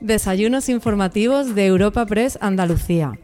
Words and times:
Desayunos 0.00 0.68
informativos 0.68 1.56
de 1.56 1.66
Europa 1.66 2.06
Press 2.06 2.38
Andalucía. 2.40 3.18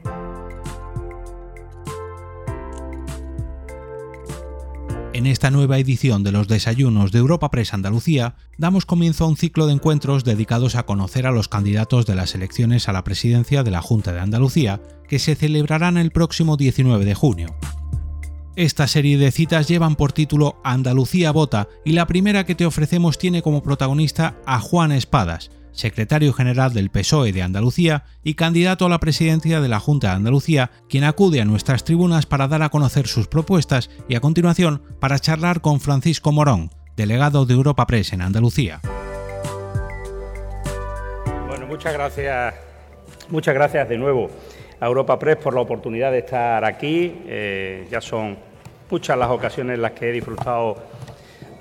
En 5.13 5.27
esta 5.27 5.53
nueva 5.53 5.79
edición 5.79 6.25
de 6.25 6.33
los 6.33 6.49
desayunos 6.49 7.13
de 7.13 7.21
Europa 7.21 7.49
Press 7.53 7.75
Andalucía, 7.75 8.35
damos 8.59 8.87
comienzo 8.87 9.25
a 9.25 9.29
un 9.29 9.37
ciclo 9.37 9.69
de 9.69 9.75
encuentros 9.75 10.25
dedicados 10.25 10.75
a 10.75 10.85
conocer 10.85 11.29
a 11.29 11.31
los 11.31 11.47
candidatos 11.47 12.07
de 12.07 12.17
las 12.17 12.35
elecciones 12.35 12.89
a 12.89 12.93
la 12.93 13.05
presidencia 13.05 13.63
de 13.63 13.71
la 13.71 13.81
Junta 13.81 14.13
de 14.13 14.19
Andalucía, 14.19 14.83
que 15.09 15.21
se 15.21 15.37
celebrarán 15.37 15.97
el 15.97 16.11
próximo 16.11 16.57
19 16.57 17.05
de 17.05 17.15
junio. 17.15 17.55
Esta 18.57 18.89
serie 18.89 19.17
de 19.17 19.31
citas 19.31 19.69
llevan 19.69 19.95
por 19.95 20.13
título 20.13 20.57
Andalucía 20.65 21.31
Vota 21.31 21.69
y 21.85 21.93
la 21.93 22.09
primera 22.09 22.45
que 22.45 22.57
te 22.57 22.67
ofrecemos 22.67 23.17
tiene 23.17 23.43
como 23.43 23.63
protagonista 23.63 24.37
a 24.45 24.59
Juan 24.59 24.91
Espadas, 24.91 25.51
secretario 25.75 26.33
general 26.33 26.73
del 26.73 26.91
PSOE 26.91 27.33
de 27.33 27.43
Andalucía 27.43 28.05
y 28.23 28.35
candidato 28.35 28.87
a 28.87 28.89
la 28.89 29.01
presidencia 29.01 29.61
de 29.61 29.69
la 29.69 29.81
Junta 29.81 30.09
de 30.09 30.15
Andalucía, 30.15 30.71
quien 30.89 31.05
acude 31.05 31.41
a 31.41 31.45
nuestras 31.45 31.85
tribunas 31.85 32.25
para 32.25 32.49
dar 32.49 32.63
a 32.63 32.71
conocer 32.71 33.07
sus 33.07 33.29
propuestas 33.29 33.91
y 34.09 34.15
a 34.15 34.21
continuación 34.21 34.83
para 35.01 35.19
charlar 35.19 35.61
con 35.61 35.81
Francisco 35.81 36.33
Morón, 36.33 36.71
delegado 36.97 37.45
de 37.45 37.55
Europa 37.55 37.87
Press 37.87 38.13
en 38.13 38.23
Andalucía. 38.23 38.81
Bueno, 41.47 41.67
muchas 41.67 41.93
gracias, 41.93 42.55
muchas 43.29 43.55
gracias 43.55 43.89
de 43.89 43.99
nuevo 43.99 44.31
a 44.81 44.87
Europa 44.87 45.19
Press 45.19 45.37
por 45.37 45.55
la 45.55 45.61
oportunidad 45.61 46.13
de 46.13 46.19
estar 46.19 46.65
aquí. 46.65 47.23
Eh, 47.27 47.87
ya 47.91 48.01
son 48.01 48.37
muchas 48.91 49.19
las 49.19 49.31
ocasiones 49.31 49.75
en 49.75 49.83
las 49.83 49.93
que 49.93 50.11
he 50.11 50.13
disfrutado 50.13 50.77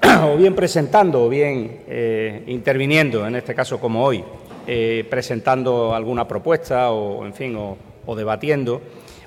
o 0.24 0.36
bien 0.36 0.56
presentando 0.56 1.24
o 1.24 1.30
bien 1.30 1.82
eh, 1.88 2.44
interviniendo, 2.48 3.26
en 3.26 3.36
este 3.36 3.56
caso 3.56 3.80
como 3.80 4.04
hoy, 4.04 4.24
eh, 4.68 5.06
presentando 5.10 5.96
alguna 5.96 6.28
propuesta 6.28 6.92
o, 6.92 7.26
en 7.26 7.34
fin, 7.34 7.56
o, 7.56 8.16
debatiendo. 8.16 8.82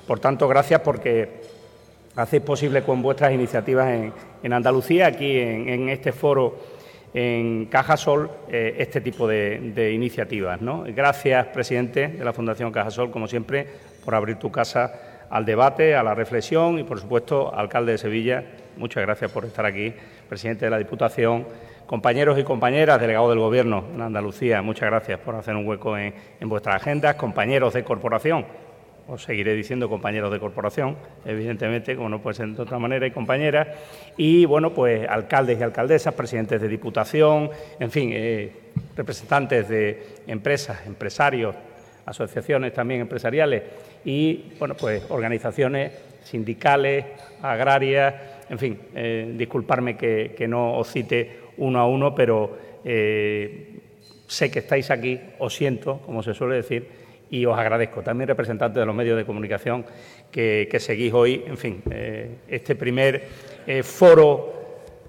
Por 0.05 0.19
tanto, 0.19 0.47
gracias 0.47 0.81
porque 0.81 1.41
hacéis 2.15 2.43
posible 2.43 2.83
con 2.83 3.01
vuestras 3.01 3.33
iniciativas 3.33 4.11
en, 4.43 4.53
Andalucía, 4.53 5.07
aquí 5.07 5.37
en, 5.37 5.89
este 5.89 6.11
foro 6.11 6.57
en 7.13 7.65
Cajasol, 7.65 8.29
eh, 8.49 8.75
este 8.77 9.01
tipo 9.01 9.27
de, 9.27 9.91
iniciativas. 9.93 10.59
Gracias, 10.95 11.47
presidente 11.47 12.07
de 12.07 12.23
la 12.23 12.33
Fundación 12.33 12.71
Cajasol, 12.71 13.11
como 13.11 13.27
siempre, 13.27 13.67
por 14.05 14.15
abrir 14.15 14.37
tu 14.37 14.51
casa 14.51 15.25
al 15.29 15.43
debate, 15.43 15.95
a 15.95 16.03
la 16.03 16.13
reflexión 16.13 16.79
y, 16.79 16.83
por 16.83 16.99
supuesto, 16.99 17.53
alcalde 17.53 17.93
de 17.93 17.97
Sevilla, 17.97 18.43
muchas 18.77 19.03
gracias 19.03 19.31
por 19.31 19.43
estar 19.43 19.65
aquí 19.65 19.93
presidente 20.27 20.65
de 20.65 20.71
la 20.71 20.77
Diputación, 20.77 21.45
compañeros 21.85 22.37
y 22.37 22.43
compañeras, 22.43 22.99
delegados 22.99 23.29
del 23.29 23.39
Gobierno 23.39 23.85
en 23.93 24.01
Andalucía, 24.01 24.61
muchas 24.61 24.89
gracias 24.89 25.19
por 25.19 25.35
hacer 25.35 25.55
un 25.55 25.65
hueco 25.65 25.97
en, 25.97 26.13
vuestras 26.41 26.75
agendas, 26.75 27.15
compañeros 27.15 27.73
de 27.73 27.83
corporación, 27.83 28.45
os 29.07 29.23
seguiré 29.23 29.53
diciendo 29.55 29.87
compañeros 29.87 30.31
de 30.31 30.39
corporación, 30.39 30.97
evidentemente, 31.25 31.95
como 31.95 32.09
no 32.09 32.21
puede 32.21 32.35
ser 32.35 32.49
de 32.49 32.61
otra 32.61 32.77
manera, 32.77 33.07
y 33.07 33.11
compañeras, 33.11 33.69
y 34.17 34.45
bueno, 34.45 34.73
pues 34.73 35.07
alcaldes 35.07 35.59
y 35.59 35.63
alcaldesas, 35.63 36.13
presidentes 36.13 36.61
de 36.61 36.67
Diputación, 36.67 37.49
en 37.79 37.89
fin, 37.89 38.09
eh, 38.13 38.51
representantes 38.95 39.69
de 39.69 40.17
empresas, 40.27 40.85
empresarios, 40.85 41.55
asociaciones 42.05 42.73
también 42.73 43.01
empresariales 43.01 43.63
y, 44.03 44.53
bueno, 44.57 44.75
pues 44.75 45.03
organizaciones 45.09 45.91
sindicales, 46.23 47.05
agrarias, 47.41 48.15
en 48.49 48.59
fin, 48.59 48.79
eh, 48.95 49.33
disculparme 49.35 49.97
que, 49.97 50.45
no 50.47 50.77
os 50.77 50.91
cite 50.91 51.39
uno 51.57 51.79
a 51.79 51.87
uno, 51.87 52.15
pero 52.15 52.57
eh, 52.83 53.79
sé 54.27 54.49
que 54.51 54.59
estáis 54.59 54.89
aquí, 54.91 55.19
os 55.39 55.53
siento, 55.53 55.99
como 56.05 56.23
se 56.23 56.33
suele 56.33 56.55
decir, 56.55 56.87
y 57.29 57.45
os 57.45 57.57
agradezco. 57.57 58.01
También 58.01 58.27
representantes 58.27 58.79
de 58.79 58.85
los 58.85 58.95
medios 58.95 59.17
de 59.17 59.25
comunicación 59.25 59.85
que, 60.31 60.69
seguís 60.79 61.13
hoy, 61.13 61.43
en 61.45 61.57
fin, 61.57 61.81
eh, 61.91 62.35
este 62.47 62.75
primer 62.75 63.23
foro 63.83 64.53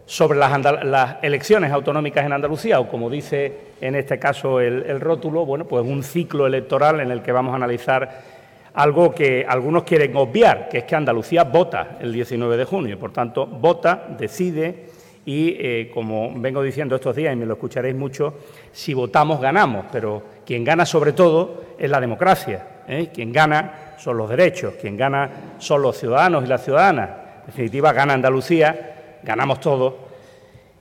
sobre 0.05 0.39
las, 0.39 1.17
elecciones 1.23 1.71
autonómicas 1.71 2.25
en 2.25 2.33
Andalucía, 2.33 2.81
o 2.81 2.89
como 2.89 3.11
dice 3.11 3.53
en 3.81 3.95
este 3.95 4.19
caso 4.19 4.61
el, 4.61 4.85
el 4.87 5.01
rótulo, 5.01 5.45
bueno, 5.45 5.67
pues 5.67 5.85
un 5.85 6.03
ciclo 6.03 6.47
electoral 6.47 6.99
en 7.01 7.11
el 7.11 7.23
que 7.23 7.31
vamos 7.31 7.53
a 7.53 7.57
analizar 7.57 8.38
algo 8.75 9.15
que 9.15 9.45
algunos 9.49 9.85
quieren 9.85 10.15
obviar, 10.17 10.69
que 10.69 10.79
es 10.79 10.85
que 10.85 10.95
Andalucía 10.95 11.45
vota 11.45 11.97
el 12.01 12.13
19 12.13 12.57
de 12.57 12.65
junio. 12.65 12.99
Por 12.99 13.13
tanto, 13.13 13.47
vota, 13.47 14.07
decide 14.19 14.87
y, 15.25 15.57
eh, 15.59 15.91
como 15.93 16.33
vengo 16.37 16.63
diciendo 16.63 16.97
estos 16.97 17.15
días, 17.15 17.33
y 17.33 17.37
me 17.37 17.45
lo 17.45 17.55
escucharéis 17.55 17.95
mucho, 17.95 18.35
si 18.73 18.95
votamos 18.95 19.41
ganamos, 19.41 19.87
pero 19.93 20.23
quien 20.47 20.65
gana 20.65 20.87
sobre 20.87 21.13
todo 21.13 21.65
es 21.79 21.91
la 21.91 22.01
democracia. 22.01 22.83
¿eh? 22.89 23.11
Quien 23.13 23.33
gana 23.33 23.95
son 23.99 24.17
los 24.17 24.31
derechos, 24.31 24.75
quien 24.81 24.97
gana 24.97 25.31
son 25.59 25.83
los 25.83 25.99
ciudadanos 25.99 26.45
y 26.45 26.47
las 26.47 26.65
ciudadanas. 26.65 27.11
En 27.41 27.47
definitiva, 27.47 27.93
gana 27.93 28.15
Andalucía, 28.15 29.19
ganamos 29.23 29.61
todos 29.61 29.95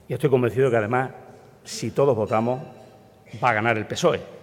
y 0.08 0.14
estoy 0.14 0.30
convencido 0.30 0.70
que 0.70 0.76
además, 0.76 1.10
si 1.64 1.90
todos 1.90 2.16
votamos, 2.16 2.60
va 3.42 3.50
a 3.50 3.52
ganar 3.52 3.76
el 3.76 3.86
PSOE. 3.86 4.37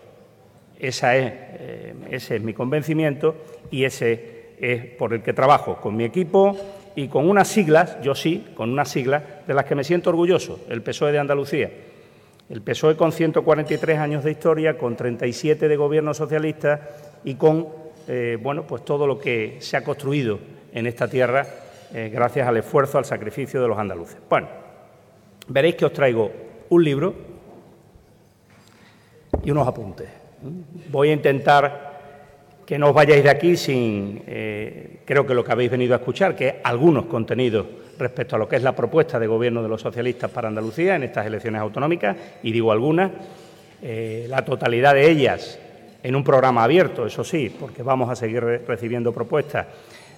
Esa 0.80 1.16
es, 1.16 1.34
eh, 1.34 1.94
ese 2.12 2.36
es 2.38 2.42
mi 2.42 2.54
convencimiento 2.54 3.36
y 3.72 3.86
ese 3.86 4.54
es 4.60 4.86
por 4.86 5.14
el 5.14 5.22
que 5.22 5.34
trabajo 5.34 5.78
con 5.78 5.96
mi 5.96 6.04
equipo 6.04 6.58
y 6.96 7.08
con 7.08 7.30
unas 7.30 7.48
siglas, 7.48 7.98
yo 8.02 8.16
sí, 8.16 8.46
con 8.56 8.72
unas 8.72 8.90
siglas 8.90 9.24
de 9.46 9.54
las 9.54 9.66
que 9.66 9.76
me 9.76 9.84
siento 9.84 10.10
orgulloso, 10.10 10.62
el 10.70 10.82
PSOE 10.82 11.12
de 11.12 11.20
Andalucía. 11.20 11.72
El 12.50 12.62
PSOE 12.62 12.96
con 12.96 13.12
143 13.12 14.00
años 14.00 14.24
de 14.24 14.32
historia, 14.32 14.78
con 14.78 14.96
37 14.96 15.68
de 15.68 15.76
gobierno 15.76 16.14
socialista 16.14 16.90
y 17.24 17.36
con 17.36 17.68
eh, 18.08 18.38
bueno, 18.42 18.68
pues 18.68 18.86
todo 18.86 19.08
lo 19.08 19.18
que 19.20 19.58
se 19.60 19.78
ha 19.78 19.84
construido 19.84 20.40
en 20.72 20.86
esta 20.86 21.08
tierra 21.08 21.48
eh, 21.94 22.10
gracias 22.14 22.48
al 22.48 22.58
esfuerzo, 22.58 22.98
al 22.98 23.06
sacrificio 23.06 23.62
de 23.62 23.68
los 23.68 23.78
andaluces. 23.78 24.18
Bueno, 24.30 24.48
veréis 25.48 25.76
que 25.76 25.86
os 25.86 25.94
traigo 25.94 26.32
un 26.70 26.84
libro 26.84 27.14
y 29.44 29.52
unos 29.52 29.68
apuntes. 29.68 30.25
Voy 30.92 31.10
a 31.10 31.14
intentar 31.14 31.96
que 32.66 32.80
no 32.80 32.90
os 32.90 32.94
vayáis 32.94 33.24
de 33.24 33.30
aquí 33.30 33.56
sin, 33.56 34.24
eh, 34.26 35.02
creo 35.06 35.26
que 35.26 35.34
lo 35.34 35.44
que 35.44 35.52
habéis 35.52 35.72
venido 35.72 35.94
a 35.94 35.98
escuchar, 35.98 36.36
que 36.36 36.62
algunos 36.64 37.06
contenidos 37.06 37.66
respecto 37.98 38.36
a 38.36 38.40
lo 38.40 38.48
que 38.48 38.56
es 38.56 38.64
la 38.64 38.76
propuesta 38.76 39.20
de 39.20 39.28
gobierno 39.28 39.62
de 39.62 39.70
los 39.70 39.82
socialistas 39.82 40.32
para 40.32 40.48
Andalucía 40.48 40.96
en 40.96 41.04
estas 41.04 41.26
elecciones 41.26 41.62
autonómicas, 41.62 42.18
y 42.44 42.52
digo 42.52 42.72
algunas, 42.72 43.12
eh, 43.82 44.26
la 44.30 44.44
totalidad 44.44 44.94
de 44.96 45.10
ellas 45.10 45.60
en 46.02 46.16
un 46.16 46.24
programa 46.24 46.64
abierto, 46.64 47.06
eso 47.06 47.24
sí, 47.24 47.56
porque 47.58 47.84
vamos 47.84 48.10
a 48.10 48.16
seguir 48.16 48.44
recibiendo 48.44 49.12
propuestas. 49.14 49.68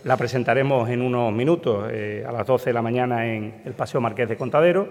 La 0.03 0.15
presentaremos 0.15 0.89
en 0.89 1.01
unos 1.01 1.33
minutos, 1.33 1.89
eh, 1.91 2.23
a 2.27 2.31
las 2.31 2.47
12 2.47 2.69
de 2.69 2.73
la 2.73 2.81
mañana, 2.81 3.25
en 3.25 3.61
el 3.65 3.73
Paseo 3.73 3.99
Marqués 3.99 4.29
de 4.29 4.37
Contadero 4.37 4.87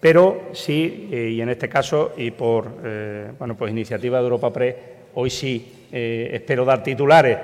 pero 0.00 0.48
sí, 0.52 1.08
eh, 1.12 1.30
y 1.34 1.40
en 1.42 1.50
este 1.50 1.68
caso, 1.68 2.12
y 2.16 2.30
por 2.30 2.66
eh, 2.82 3.32
bueno, 3.38 3.54
pues 3.54 3.70
iniciativa 3.70 4.18
de 4.18 4.24
Europa 4.24 4.50
Press, 4.50 4.74
hoy 5.14 5.28
sí 5.28 5.86
eh, 5.92 6.30
espero 6.32 6.64
dar 6.64 6.82
titulares, 6.82 7.38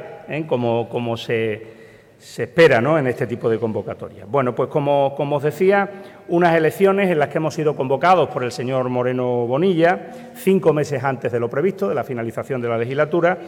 como, 0.48 0.88
como 0.88 1.16
se, 1.16 1.76
espera 2.18 2.80
¿no? 2.80 2.98
en 2.98 3.06
este 3.06 3.26
tipo 3.26 3.48
de 3.50 3.58
convocatorias. 3.58 4.28
Bueno, 4.28 4.54
pues 4.54 4.70
como, 4.70 5.14
como 5.14 5.36
os 5.36 5.42
decía, 5.42 5.88
unas 6.28 6.56
elecciones 6.56 7.10
en 7.10 7.18
las 7.18 7.28
que 7.28 7.38
hemos 7.38 7.54
sido 7.54 7.76
convocados 7.76 8.30
por 8.30 8.42
el 8.42 8.50
señor 8.50 8.88
Moreno 8.88 9.46
Bonilla, 9.46 10.32
cinco 10.34 10.72
meses 10.72 11.04
antes 11.04 11.30
de 11.30 11.38
lo 11.38 11.50
previsto, 11.50 11.88
de 11.90 11.94
la 11.94 12.02
finalización 12.02 12.60
de 12.62 12.68
la 12.68 12.78
legislatura, 12.78 13.38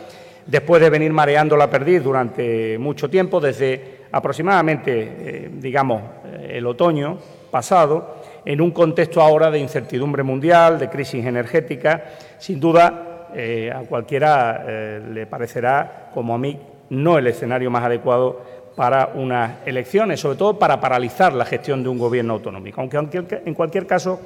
después 0.46 0.82
de 0.82 0.90
venir 0.90 1.12
mareando 1.12 1.56
la 1.56 1.70
perdiz 1.70 2.04
durante 2.04 2.78
mucho 2.78 3.08
tiempo, 3.08 3.40
desde 3.40 4.02
aproximadamente, 4.12 5.50
digamos, 5.54 6.02
el 6.48 6.66
otoño 6.66 7.18
pasado, 7.50 8.17
en 8.48 8.62
un 8.62 8.70
contexto 8.70 9.20
ahora 9.20 9.50
de 9.50 9.58
incertidumbre 9.58 10.22
mundial, 10.22 10.78
de 10.78 10.88
crisis 10.88 11.22
energética, 11.26 12.04
sin 12.38 12.58
duda 12.58 13.28
eh, 13.34 13.70
a 13.70 13.80
cualquiera 13.80 14.64
eh, 14.66 15.02
le 15.12 15.26
parecerá, 15.26 16.08
como 16.14 16.34
a 16.34 16.38
mí, 16.38 16.58
no 16.88 17.18
el 17.18 17.26
escenario 17.26 17.70
más 17.70 17.84
adecuado 17.84 18.40
para 18.74 19.10
unas 19.14 19.56
elecciones, 19.66 20.20
sobre 20.20 20.38
todo 20.38 20.58
para 20.58 20.80
paralizar 20.80 21.34
la 21.34 21.44
gestión 21.44 21.82
de 21.82 21.90
un 21.90 21.98
gobierno 21.98 22.32
autonómico. 22.32 22.80
Aunque 22.80 23.22
en 23.44 23.52
cualquier 23.52 23.86
caso, 23.86 24.18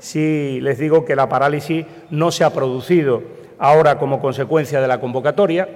sí 0.00 0.58
les 0.60 0.76
digo 0.76 1.04
que 1.04 1.14
la 1.14 1.28
parálisis 1.28 1.86
no 2.10 2.32
se 2.32 2.42
ha 2.42 2.52
producido 2.52 3.22
ahora 3.60 3.98
como 3.98 4.20
consecuencia 4.20 4.80
de 4.80 4.88
la 4.88 4.98
convocatoria, 4.98 5.68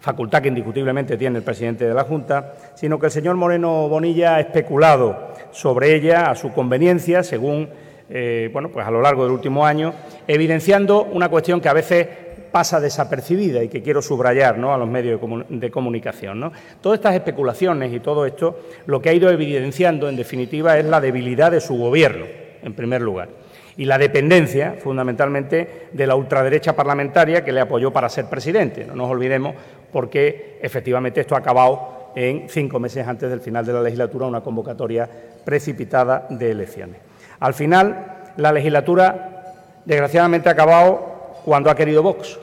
facultad 0.00 0.42
que 0.42 0.48
indiscutiblemente 0.48 1.16
tiene 1.16 1.38
el 1.38 1.44
presidente 1.44 1.86
de 1.86 1.94
la 1.94 2.04
Junta, 2.04 2.54
sino 2.74 2.98
que 2.98 3.06
el 3.06 3.12
señor 3.12 3.36
Moreno 3.36 3.88
Bonilla 3.88 4.36
ha 4.36 4.40
especulado 4.40 5.34
sobre 5.50 5.94
ella 5.94 6.30
a 6.30 6.34
su 6.34 6.52
conveniencia, 6.52 7.22
según 7.22 7.68
eh, 8.10 8.48
bueno, 8.52 8.70
pues 8.70 8.86
a 8.86 8.90
lo 8.90 9.02
largo 9.02 9.24
del 9.24 9.32
último 9.32 9.66
año, 9.66 9.92
evidenciando 10.26 11.04
una 11.04 11.28
cuestión 11.28 11.60
que 11.60 11.68
a 11.68 11.74
veces 11.74 12.06
pasa 12.50 12.80
desapercibida 12.80 13.62
y 13.62 13.68
que 13.68 13.82
quiero 13.82 14.00
subrayar 14.00 14.56
¿no? 14.56 14.72
a 14.72 14.78
los 14.78 14.88
medios 14.88 15.20
de, 15.48 15.70
comunicación. 15.70 16.40
¿no? 16.40 16.52
Todas 16.80 16.98
estas 16.98 17.14
especulaciones 17.14 17.92
y 17.92 18.00
todo 18.00 18.24
esto 18.24 18.58
lo 18.86 19.02
que 19.02 19.10
ha 19.10 19.12
ido 19.12 19.30
evidenciando, 19.30 20.08
en 20.08 20.16
definitiva, 20.16 20.78
es 20.78 20.86
la 20.86 21.00
debilidad 21.00 21.50
de 21.50 21.60
su 21.60 21.76
Gobierno, 21.76 22.24
en 22.62 22.72
primer 22.72 23.02
lugar. 23.02 23.28
Y 23.78 23.84
la 23.84 23.96
dependencia, 23.96 24.74
fundamentalmente, 24.82 25.86
de 25.92 26.06
la 26.06 26.16
ultraderecha 26.16 26.74
parlamentaria 26.74 27.44
que 27.44 27.52
le 27.52 27.60
apoyó 27.60 27.92
para 27.92 28.08
ser 28.08 28.26
presidente. 28.26 28.84
No 28.84 28.96
nos 28.96 29.08
olvidemos 29.08 29.54
porque 29.92 30.58
efectivamente 30.60 31.20
esto 31.20 31.36
ha 31.36 31.38
acabado 31.38 32.10
en 32.16 32.48
cinco 32.48 32.80
meses 32.80 33.06
antes 33.06 33.30
del 33.30 33.40
final 33.40 33.64
de 33.64 33.72
la 33.72 33.80
legislatura, 33.80 34.26
una 34.26 34.40
convocatoria 34.40 35.08
precipitada 35.44 36.26
de 36.28 36.50
elecciones. 36.50 36.96
Al 37.38 37.54
final, 37.54 38.32
la 38.36 38.50
legislatura, 38.50 39.54
desgraciadamente, 39.84 40.48
ha 40.48 40.52
acabado 40.52 41.36
cuando 41.44 41.70
ha 41.70 41.76
querido 41.76 42.02
Vox, 42.02 42.36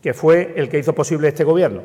que 0.00 0.14
fue 0.14 0.54
el 0.54 0.68
que 0.68 0.78
hizo 0.78 0.94
posible 0.94 1.26
este 1.26 1.42
Gobierno. 1.42 1.82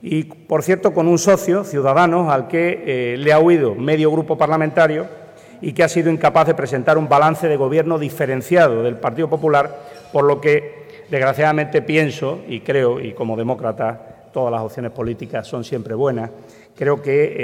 Y, 0.00 0.22
por 0.22 0.62
cierto, 0.62 0.94
con 0.94 1.08
un 1.08 1.18
socio, 1.18 1.64
Ciudadanos, 1.64 2.32
al 2.32 2.46
que 2.46 2.84
eh, 2.86 3.16
le 3.16 3.32
ha 3.32 3.40
huido 3.40 3.74
medio 3.74 4.12
grupo 4.12 4.38
parlamentario 4.38 5.23
y 5.60 5.72
que 5.72 5.82
ha 5.84 5.88
sido 5.88 6.10
incapaz 6.10 6.46
de 6.46 6.54
presentar 6.54 6.98
un 6.98 7.08
balance 7.08 7.48
de 7.48 7.56
Gobierno 7.56 7.98
diferenciado 7.98 8.82
del 8.82 8.96
Partido 8.96 9.28
Popular, 9.28 9.78
por 10.12 10.24
lo 10.24 10.40
que, 10.40 11.04
desgraciadamente, 11.10 11.82
pienso 11.82 12.40
y 12.48 12.60
creo, 12.60 13.00
y 13.00 13.12
como 13.12 13.36
demócrata, 13.36 14.30
todas 14.32 14.52
las 14.52 14.62
opciones 14.62 14.90
políticas 14.90 15.46
son 15.46 15.64
siempre 15.64 15.94
buenas, 15.94 16.30
creo 16.76 17.00
que, 17.00 17.36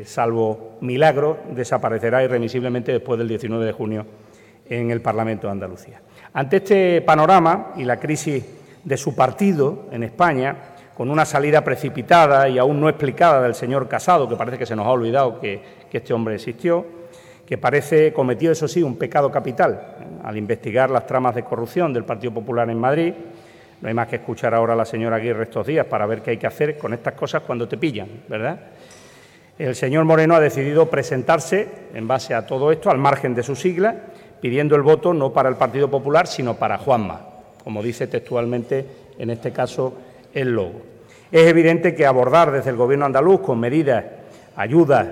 eh, 0.00 0.04
salvo 0.06 0.78
milagro, 0.80 1.38
desaparecerá 1.50 2.22
irremisiblemente 2.22 2.92
después 2.92 3.18
del 3.18 3.28
19 3.28 3.64
de 3.64 3.72
junio 3.72 4.06
en 4.68 4.90
el 4.90 5.00
Parlamento 5.00 5.48
de 5.48 5.52
Andalucía. 5.52 6.00
Ante 6.32 6.58
este 6.58 7.02
panorama 7.02 7.72
y 7.76 7.84
la 7.84 7.98
crisis 7.98 8.44
de 8.84 8.96
su 8.96 9.14
partido 9.14 9.86
en 9.90 10.04
España, 10.04 10.56
con 10.96 11.10
una 11.10 11.24
salida 11.24 11.64
precipitada 11.64 12.48
y 12.48 12.58
aún 12.58 12.80
no 12.80 12.88
explicada 12.88 13.42
del 13.42 13.54
señor 13.54 13.88
Casado, 13.88 14.28
que 14.28 14.36
parece 14.36 14.58
que 14.58 14.66
se 14.66 14.76
nos 14.76 14.86
ha 14.86 14.90
olvidado 14.90 15.40
que, 15.40 15.80
este 15.90 16.12
hombre 16.12 16.36
existió, 16.36 16.84
que 17.50 17.58
parece 17.58 18.12
cometió, 18.12 18.52
eso 18.52 18.68
sí, 18.68 18.80
un 18.80 18.96
pecado 18.96 19.28
capital 19.30 19.96
al 20.22 20.36
investigar 20.36 20.88
las 20.88 21.04
tramas 21.04 21.34
de 21.34 21.42
corrupción 21.42 21.92
del 21.92 22.04
Partido 22.04 22.32
Popular 22.32 22.70
en 22.70 22.78
Madrid. 22.78 23.12
No 23.80 23.88
hay 23.88 23.94
más 23.94 24.06
que 24.06 24.16
escuchar 24.16 24.54
ahora 24.54 24.74
a 24.74 24.76
la 24.76 24.84
señora 24.84 25.16
Aguirre 25.16 25.42
estos 25.42 25.66
días 25.66 25.84
para 25.86 26.06
ver 26.06 26.22
qué 26.22 26.30
hay 26.30 26.36
que 26.36 26.46
hacer 26.46 26.78
con 26.78 26.94
estas 26.94 27.14
cosas 27.14 27.42
cuando 27.42 27.66
te 27.66 27.76
pillan, 27.76 28.08
¿verdad? 28.28 28.60
El 29.58 29.74
señor 29.74 30.04
Moreno 30.04 30.36
ha 30.36 30.40
decidido 30.40 30.88
presentarse, 30.88 31.68
en 31.92 32.06
base 32.06 32.34
a 32.34 32.46
todo 32.46 32.70
esto, 32.70 32.88
al 32.88 32.98
margen 32.98 33.34
de 33.34 33.42
su 33.42 33.56
sigla, 33.56 33.96
pidiendo 34.40 34.76
el 34.76 34.82
voto 34.82 35.12
no 35.12 35.32
para 35.32 35.48
el 35.48 35.56
Partido 35.56 35.90
Popular, 35.90 36.28
sino 36.28 36.54
para 36.54 36.78
Juanma 36.78 37.30
como 37.64 37.82
dice 37.82 38.06
textualmente 38.06 38.86
en 39.18 39.30
este 39.30 39.52
caso 39.52 39.94
el 40.32 40.52
logo. 40.52 40.82
Es 41.30 41.46
evidente 41.46 41.94
que 41.94 42.06
abordar 42.06 42.50
desde 42.50 42.70
el 42.70 42.76
Gobierno 42.76 43.06
andaluz 43.06 43.40
con 43.40 43.60
medidas, 43.60 44.04
ayudas 44.56 45.06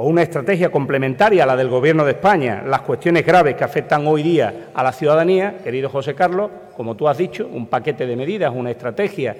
o 0.00 0.04
una 0.04 0.22
estrategia 0.22 0.70
complementaria 0.70 1.42
a 1.42 1.46
la 1.46 1.56
del 1.56 1.68
Gobierno 1.68 2.04
de 2.04 2.12
España 2.12 2.62
las 2.64 2.82
cuestiones 2.82 3.26
graves 3.26 3.56
que 3.56 3.64
afectan 3.64 4.06
hoy 4.06 4.22
día 4.22 4.68
a 4.72 4.84
la 4.84 4.92
ciudadanía, 4.92 5.58
querido 5.58 5.88
José 5.88 6.14
Carlos, 6.14 6.52
como 6.76 6.94
tú 6.94 7.08
has 7.08 7.18
dicho, 7.18 7.48
un 7.52 7.66
paquete 7.66 8.06
de 8.06 8.14
medidas, 8.14 8.52
una 8.54 8.70
estrategia 8.70 9.36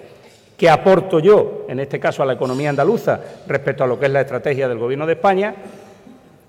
que 0.56 0.68
aporto 0.68 1.20
yo, 1.20 1.66
en 1.68 1.78
este 1.78 2.00
caso 2.00 2.24
a 2.24 2.26
la 2.26 2.32
economía 2.32 2.70
andaluza, 2.70 3.20
respecto 3.46 3.84
a 3.84 3.86
lo 3.86 4.00
que 4.00 4.06
es 4.06 4.12
la 4.12 4.22
estrategia 4.22 4.66
del 4.68 4.78
Gobierno 4.78 5.06
de 5.06 5.12
España, 5.12 5.54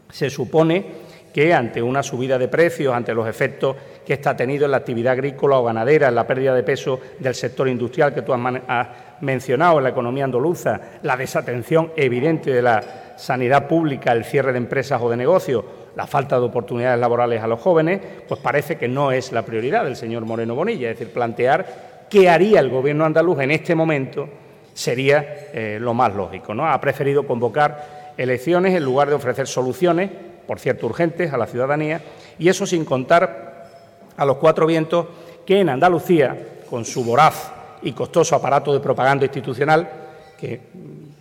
se 0.10 0.32
supone 0.32 0.86
que 1.32 1.54
ante 1.54 1.80
una 1.80 2.02
subida 2.02 2.40
de 2.40 2.48
precios, 2.48 2.96
ante 2.96 3.14
los 3.14 3.28
efectos 3.28 3.76
que 4.04 4.14
está 4.14 4.36
tenido 4.36 4.66
en 4.66 4.72
la 4.72 4.78
actividad 4.78 5.14
agrícola 5.14 5.60
o 5.60 5.66
ganadera, 5.66 6.08
en 6.08 6.16
la 6.16 6.26
pérdida 6.26 6.56
de 6.56 6.64
peso 6.64 7.00
del 7.20 7.36
sector 7.36 7.68
industrial 7.68 8.12
que 8.12 8.24
tú 8.24 8.34
has, 8.34 8.88
mencionado, 9.22 9.78
en 9.78 9.84
la 9.84 9.90
economía 9.92 10.24
andaluza, 10.24 10.82
la 11.04 11.16
desatención 11.16 11.92
evidente 11.96 12.52
de 12.52 12.62
la 12.64 13.09
sanidad 13.20 13.68
pública, 13.68 14.14
el 14.14 14.24
cierre 14.24 14.54
de 14.54 14.58
empresas 14.58 15.02
o 15.02 15.10
de 15.10 15.18
negocios, 15.18 15.64
la 15.96 16.08
falta 16.08 16.40
de 16.40 16.46
oportunidades 16.46 17.00
laborales 17.00 17.44
a 17.44 17.48
los 17.48 17.60
jóvenes, 17.60 18.00
pues 18.28 18.40
parece 18.40 18.78
que 18.78 18.88
no 18.88 19.12
es 19.12 19.32
la 19.32 19.44
prioridad 19.44 19.84
del 19.84 19.96
señor 19.96 20.26
Moreno 20.26 20.56
Bonilla. 20.56 20.90
Es 20.90 20.98
decir, 20.98 21.14
plantear 21.14 22.06
qué 22.10 22.30
haría 22.30 22.60
el 22.60 22.70
Gobierno 22.70 23.06
andaluz 23.06 23.40
en 23.42 23.52
este 23.52 23.76
momento 23.76 24.30
sería 24.74 25.50
eh, 25.54 25.78
lo 25.82 25.94
más 25.94 26.16
lógico. 26.16 26.54
¿no? 26.54 26.66
Ha 26.66 26.80
preferido 26.80 27.28
convocar 27.28 28.14
elecciones 28.18 28.74
en 28.74 28.84
lugar 28.84 29.10
de 29.10 29.16
ofrecer 29.16 29.48
soluciones, 29.48 30.10
por 30.48 30.60
cierto 30.60 30.86
urgentes, 30.86 31.34
a 31.34 31.38
la 31.38 31.48
ciudadanía, 31.48 32.02
y 32.38 32.48
eso 32.48 32.66
sin 32.66 32.86
contar 32.86 33.68
a 34.16 34.26
los 34.26 34.38
cuatro 34.38 34.66
vientos 34.66 35.06
que 35.46 35.60
en 35.60 35.70
Andalucía, 35.70 36.38
con 36.70 36.86
su 36.86 37.04
voraz 37.04 37.52
y 37.82 37.92
costoso 37.92 38.36
aparato 38.36 38.74
de 38.74 38.80
propaganda 38.80 39.26
institucional, 39.26 39.90
que, 40.38 40.62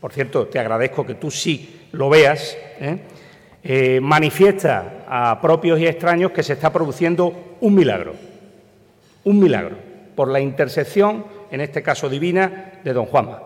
por 0.00 0.12
cierto, 0.12 0.46
te 0.46 0.58
agradezco 0.58 1.04
que 1.04 1.14
tú 1.14 1.30
sí 1.30 1.77
lo 1.92 2.08
veas, 2.08 2.56
¿eh? 2.80 2.98
Eh, 3.62 4.00
manifiesta 4.00 5.04
a 5.08 5.40
propios 5.40 5.80
y 5.80 5.86
extraños 5.86 6.30
que 6.30 6.42
se 6.42 6.54
está 6.54 6.72
produciendo 6.72 7.56
un 7.60 7.74
milagro, 7.74 8.14
un 9.24 9.38
milagro, 9.38 9.76
por 10.14 10.28
la 10.28 10.40
intersección, 10.40 11.24
en 11.50 11.60
este 11.60 11.82
caso 11.82 12.08
divina, 12.08 12.80
de 12.84 12.92
don 12.92 13.06
Juanma. 13.06 13.42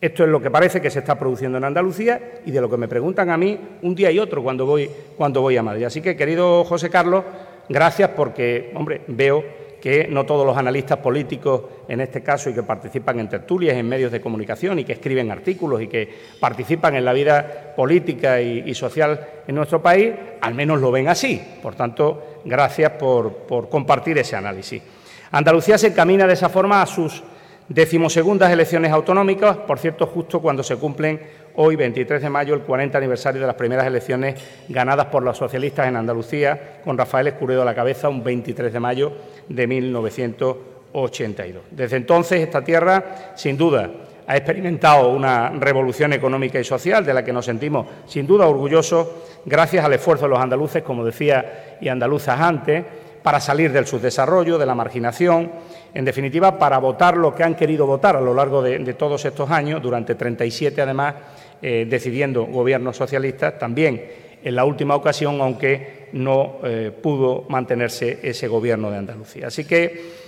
Esto 0.00 0.24
es 0.24 0.28
lo 0.28 0.40
que 0.40 0.50
parece 0.50 0.80
que 0.80 0.90
se 0.90 0.98
está 0.98 1.18
produciendo 1.18 1.56
en 1.56 1.64
Andalucía 1.64 2.40
y 2.44 2.50
de 2.50 2.60
lo 2.60 2.68
que 2.68 2.76
me 2.76 2.88
preguntan 2.88 3.30
a 3.30 3.36
mí 3.36 3.58
un 3.82 3.94
día 3.94 4.10
y 4.10 4.18
otro 4.18 4.42
cuando 4.42 4.66
voy, 4.66 4.90
cuando 5.16 5.40
voy 5.40 5.56
a 5.56 5.62
Madrid. 5.62 5.84
Así 5.84 6.02
que, 6.02 6.16
querido 6.16 6.64
José 6.64 6.90
Carlos, 6.90 7.24
Gracias 7.68 8.10
porque, 8.10 8.72
hombre, 8.74 9.02
veo 9.08 9.44
que 9.86 10.08
no 10.10 10.26
todos 10.26 10.44
los 10.44 10.56
analistas 10.56 10.98
políticos, 10.98 11.62
en 11.86 12.00
este 12.00 12.20
caso, 12.20 12.50
y 12.50 12.54
que 12.54 12.64
participan 12.64 13.20
en 13.20 13.28
tertulias, 13.28 13.76
en 13.76 13.88
medios 13.88 14.10
de 14.10 14.20
comunicación 14.20 14.80
y 14.80 14.84
que 14.84 14.94
escriben 14.94 15.30
artículos 15.30 15.80
y 15.80 15.86
que 15.86 16.12
participan 16.40 16.96
en 16.96 17.04
la 17.04 17.12
vida 17.12 17.72
política 17.76 18.40
y, 18.40 18.74
social 18.74 19.44
en 19.46 19.54
nuestro 19.54 19.80
país, 19.80 20.12
al 20.40 20.54
menos 20.54 20.80
lo 20.80 20.90
ven 20.90 21.06
así. 21.06 21.40
Por 21.62 21.76
tanto, 21.76 22.40
gracias 22.44 22.90
por, 22.98 23.32
por 23.46 23.68
compartir 23.68 24.18
ese 24.18 24.34
análisis. 24.34 24.82
Andalucía 25.30 25.78
se 25.78 25.86
encamina 25.86 26.26
de 26.26 26.32
esa 26.32 26.48
forma 26.48 26.82
a 26.82 26.86
sus 26.86 27.22
decimosegundas 27.68 28.50
elecciones 28.50 28.90
autonómicas, 28.90 29.56
por 29.56 29.78
cierto, 29.78 30.08
justo 30.08 30.40
cuando 30.40 30.64
se 30.64 30.74
cumplen 30.74 31.20
hoy, 31.56 31.76
23 31.76 32.22
de 32.22 32.30
mayo, 32.30 32.54
el 32.54 32.62
40 32.62 32.96
aniversario 32.96 33.40
de 33.40 33.46
las 33.46 33.56
primeras 33.56 33.86
elecciones 33.86 34.34
ganadas 34.68 35.06
por 35.06 35.22
los 35.22 35.36
socialistas 35.36 35.88
en 35.88 35.96
Andalucía, 35.96 36.80
con 36.84 36.96
Rafael 36.96 37.26
Escuredo 37.26 37.62
a 37.62 37.64
la 37.64 37.74
cabeza, 37.74 38.08
un 38.08 38.22
23 38.22 38.72
de 38.72 38.80
mayo 38.80 39.12
de 39.48 39.66
1982. 39.66 41.62
Desde 41.70 41.96
entonces, 41.96 42.40
esta 42.40 42.62
tierra, 42.62 43.32
sin 43.34 43.56
duda, 43.56 43.90
ha 44.26 44.36
experimentado 44.36 45.10
una 45.10 45.50
revolución 45.50 46.12
económica 46.12 46.58
y 46.58 46.64
social 46.64 47.04
de 47.04 47.14
la 47.14 47.24
que 47.24 47.32
nos 47.32 47.44
sentimos 47.44 47.86
sin 48.06 48.26
duda 48.26 48.46
orgullosos, 48.46 49.06
gracias 49.44 49.84
al 49.84 49.92
esfuerzo 49.92 50.24
de 50.24 50.30
los 50.30 50.40
andaluces, 50.40 50.82
como 50.82 51.04
decía, 51.04 51.76
y 51.80 51.88
andaluzas 51.88 52.40
antes, 52.40 52.84
para 53.22 53.40
salir 53.40 53.72
del 53.72 53.86
subdesarrollo, 53.86 54.56
de 54.56 54.66
la 54.66 54.74
marginación, 54.74 55.50
en 55.92 56.04
definitiva, 56.04 56.58
para 56.58 56.78
votar 56.78 57.16
lo 57.16 57.34
que 57.34 57.42
han 57.42 57.56
querido 57.56 57.86
votar 57.86 58.16
a 58.16 58.20
lo 58.20 58.34
largo 58.34 58.62
de, 58.62 58.78
de 58.78 58.94
todos 58.94 59.24
estos 59.24 59.50
años, 59.50 59.82
durante 59.82 60.14
37 60.14 60.80
además 60.82 61.14
eh, 61.62 61.86
decidiendo 61.88 62.44
gobiernos 62.44 62.96
socialistas, 62.96 63.58
también 63.58 64.02
en 64.42 64.54
la 64.54 64.64
última 64.64 64.94
ocasión, 64.94 65.40
aunque 65.40 66.08
no 66.12 66.58
eh, 66.62 66.92
pudo 67.02 67.46
mantenerse 67.48 68.20
ese 68.22 68.48
gobierno 68.48 68.90
de 68.90 68.98
Andalucía. 68.98 69.48
Así 69.48 69.64
que 69.64 70.26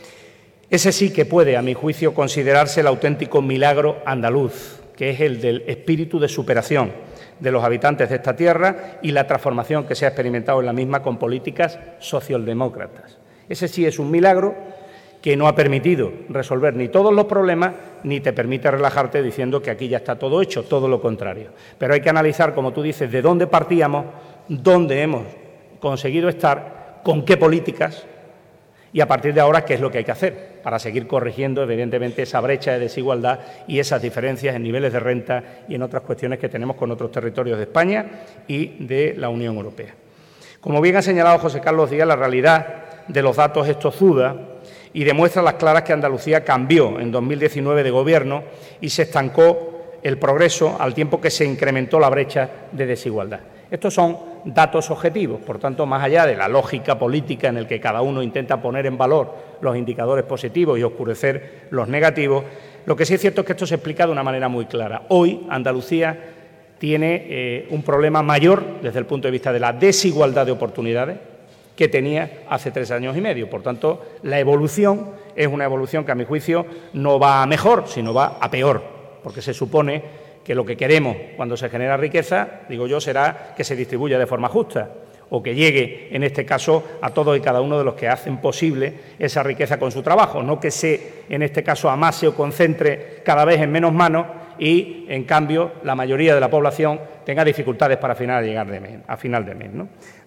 ese 0.70 0.92
sí 0.92 1.12
que 1.12 1.24
puede, 1.24 1.56
a 1.56 1.62
mi 1.62 1.74
juicio, 1.74 2.14
considerarse 2.14 2.80
el 2.80 2.86
auténtico 2.88 3.40
milagro 3.42 4.02
andaluz, 4.04 4.80
que 4.96 5.10
es 5.10 5.20
el 5.20 5.40
del 5.40 5.64
espíritu 5.66 6.18
de 6.18 6.28
superación 6.28 6.92
de 7.40 7.52
los 7.52 7.62
habitantes 7.62 8.08
de 8.08 8.16
esta 8.16 8.34
tierra 8.34 8.98
y 9.02 9.12
la 9.12 9.26
transformación 9.26 9.86
que 9.86 9.94
se 9.94 10.04
ha 10.04 10.08
experimentado 10.08 10.60
en 10.60 10.66
la 10.66 10.72
misma 10.72 11.02
con 11.02 11.18
políticas 11.18 11.78
socialdemócratas. 12.00 13.18
Ese 13.48 13.68
sí 13.68 13.86
es 13.86 13.98
un 13.98 14.10
milagro 14.10 14.54
que 15.20 15.36
no 15.36 15.48
ha 15.48 15.54
permitido 15.54 16.12
resolver 16.28 16.74
ni 16.74 16.88
todos 16.88 17.12
los 17.12 17.24
problemas, 17.24 17.72
ni 18.04 18.20
te 18.20 18.32
permite 18.32 18.70
relajarte 18.70 19.22
diciendo 19.22 19.60
que 19.60 19.70
aquí 19.70 19.88
ya 19.88 19.98
está 19.98 20.16
todo 20.18 20.40
hecho, 20.40 20.62
todo 20.64 20.88
lo 20.88 21.00
contrario. 21.00 21.48
Pero 21.76 21.94
hay 21.94 22.00
que 22.00 22.10
analizar, 22.10 22.54
como 22.54 22.72
tú 22.72 22.82
dices, 22.82 23.10
de 23.10 23.22
dónde 23.22 23.46
partíamos, 23.46 24.06
dónde 24.48 25.02
hemos 25.02 25.24
conseguido 25.80 26.28
estar, 26.28 27.00
con 27.02 27.24
qué 27.24 27.36
políticas 27.36 28.06
y 28.92 29.00
a 29.00 29.06
partir 29.06 29.34
de 29.34 29.40
ahora 29.40 29.64
qué 29.64 29.74
es 29.74 29.80
lo 29.80 29.90
que 29.90 29.98
hay 29.98 30.04
que 30.04 30.12
hacer 30.12 30.60
para 30.62 30.78
seguir 30.78 31.06
corrigiendo, 31.06 31.62
evidentemente, 31.62 32.22
esa 32.22 32.40
brecha 32.40 32.72
de 32.72 32.78
desigualdad 32.78 33.40
y 33.66 33.78
esas 33.78 34.02
diferencias 34.02 34.54
en 34.54 34.62
niveles 34.62 34.92
de 34.92 35.00
renta 35.00 35.44
y 35.68 35.74
en 35.74 35.82
otras 35.82 36.02
cuestiones 36.02 36.38
que 36.38 36.48
tenemos 36.48 36.76
con 36.76 36.90
otros 36.90 37.10
territorios 37.10 37.58
de 37.58 37.64
España 37.64 38.06
y 38.46 38.84
de 38.84 39.14
la 39.16 39.28
Unión 39.28 39.56
Europea. 39.56 39.94
Como 40.60 40.80
bien 40.80 40.96
ha 40.96 41.02
señalado 41.02 41.38
José 41.38 41.60
Carlos 41.60 41.90
Díaz, 41.90 42.08
la 42.08 42.16
realidad 42.16 42.84
de 43.06 43.22
los 43.22 43.36
datos 43.36 43.68
es 43.68 43.78
tozuda 43.78 44.57
y 44.92 45.04
demuestra 45.04 45.42
las 45.42 45.54
claras 45.54 45.82
que 45.82 45.92
Andalucía 45.92 46.44
cambió 46.44 46.98
en 47.00 47.10
2019 47.12 47.82
de 47.82 47.90
gobierno 47.90 48.42
y 48.80 48.88
se 48.88 49.02
estancó 49.02 49.98
el 50.02 50.18
progreso 50.18 50.76
al 50.78 50.94
tiempo 50.94 51.20
que 51.20 51.30
se 51.30 51.44
incrementó 51.44 51.98
la 51.98 52.08
brecha 52.08 52.48
de 52.72 52.86
desigualdad. 52.86 53.40
Estos 53.70 53.92
son 53.92 54.16
datos 54.46 54.90
objetivos, 54.90 55.40
por 55.40 55.58
tanto, 55.58 55.84
más 55.84 56.02
allá 56.02 56.24
de 56.24 56.36
la 56.36 56.48
lógica 56.48 56.98
política 56.98 57.48
en 57.48 57.58
el 57.58 57.66
que 57.66 57.80
cada 57.80 58.00
uno 58.00 58.22
intenta 58.22 58.62
poner 58.62 58.86
en 58.86 58.96
valor 58.96 59.34
los 59.60 59.76
indicadores 59.76 60.24
positivos 60.24 60.78
y 60.78 60.82
oscurecer 60.82 61.66
los 61.70 61.86
negativos, 61.88 62.44
lo 62.86 62.96
que 62.96 63.04
sí 63.04 63.14
es 63.14 63.20
cierto 63.20 63.42
es 63.42 63.46
que 63.46 63.52
esto 63.52 63.66
se 63.66 63.74
explica 63.74 64.06
de 64.06 64.12
una 64.12 64.22
manera 64.22 64.48
muy 64.48 64.64
clara. 64.64 65.02
Hoy 65.08 65.46
Andalucía 65.50 66.18
tiene 66.78 67.26
eh, 67.28 67.66
un 67.70 67.82
problema 67.82 68.22
mayor 68.22 68.80
desde 68.80 69.00
el 69.00 69.06
punto 69.06 69.28
de 69.28 69.32
vista 69.32 69.52
de 69.52 69.60
la 69.60 69.72
desigualdad 69.72 70.46
de 70.46 70.52
oportunidades, 70.52 71.18
que 71.78 71.86
tenía 71.86 72.42
hace 72.48 72.72
tres 72.72 72.90
años 72.90 73.16
y 73.16 73.20
medio. 73.20 73.48
Por 73.48 73.62
tanto, 73.62 74.04
la 74.24 74.40
evolución 74.40 75.12
es 75.36 75.46
una 75.46 75.64
evolución 75.64 76.04
que, 76.04 76.10
a 76.10 76.16
mi 76.16 76.24
juicio, 76.24 76.66
no 76.92 77.20
va 77.20 77.40
a 77.40 77.46
mejor, 77.46 77.84
sino 77.86 78.12
va 78.12 78.36
a 78.40 78.50
peor, 78.50 78.82
porque 79.22 79.40
se 79.40 79.54
supone 79.54 80.02
que 80.42 80.56
lo 80.56 80.66
que 80.66 80.76
queremos 80.76 81.16
cuando 81.36 81.56
se 81.56 81.68
genera 81.68 81.96
riqueza, 81.96 82.62
digo 82.68 82.88
yo, 82.88 83.00
será 83.00 83.54
que 83.56 83.62
se 83.62 83.76
distribuya 83.76 84.18
de 84.18 84.26
forma 84.26 84.48
justa 84.48 84.90
o 85.30 85.40
que 85.40 85.54
llegue, 85.54 86.08
en 86.10 86.24
este 86.24 86.44
caso, 86.44 86.82
a 87.00 87.10
todos 87.10 87.38
y 87.38 87.40
cada 87.40 87.60
uno 87.60 87.78
de 87.78 87.84
los 87.84 87.94
que 87.94 88.08
hacen 88.08 88.38
posible 88.38 88.94
esa 89.16 89.44
riqueza 89.44 89.78
con 89.78 89.92
su 89.92 90.02
trabajo, 90.02 90.42
no 90.42 90.58
que 90.58 90.72
se, 90.72 91.22
en 91.28 91.42
este 91.42 91.62
caso, 91.62 91.88
amase 91.88 92.26
o 92.26 92.34
concentre 92.34 93.20
cada 93.24 93.44
vez 93.44 93.60
en 93.60 93.70
menos 93.70 93.92
manos 93.92 94.26
y, 94.58 95.06
en 95.08 95.24
cambio, 95.24 95.72
la 95.84 95.94
mayoría 95.94 96.34
de 96.34 96.40
la 96.40 96.50
población 96.50 97.00
tenga 97.24 97.44
dificultades 97.44 97.98
para 97.98 98.14
final 98.14 98.44
llegar 98.44 98.66
de 98.66 99.00
a 99.06 99.16
final 99.16 99.44
de 99.44 99.54
mes. 99.54 99.70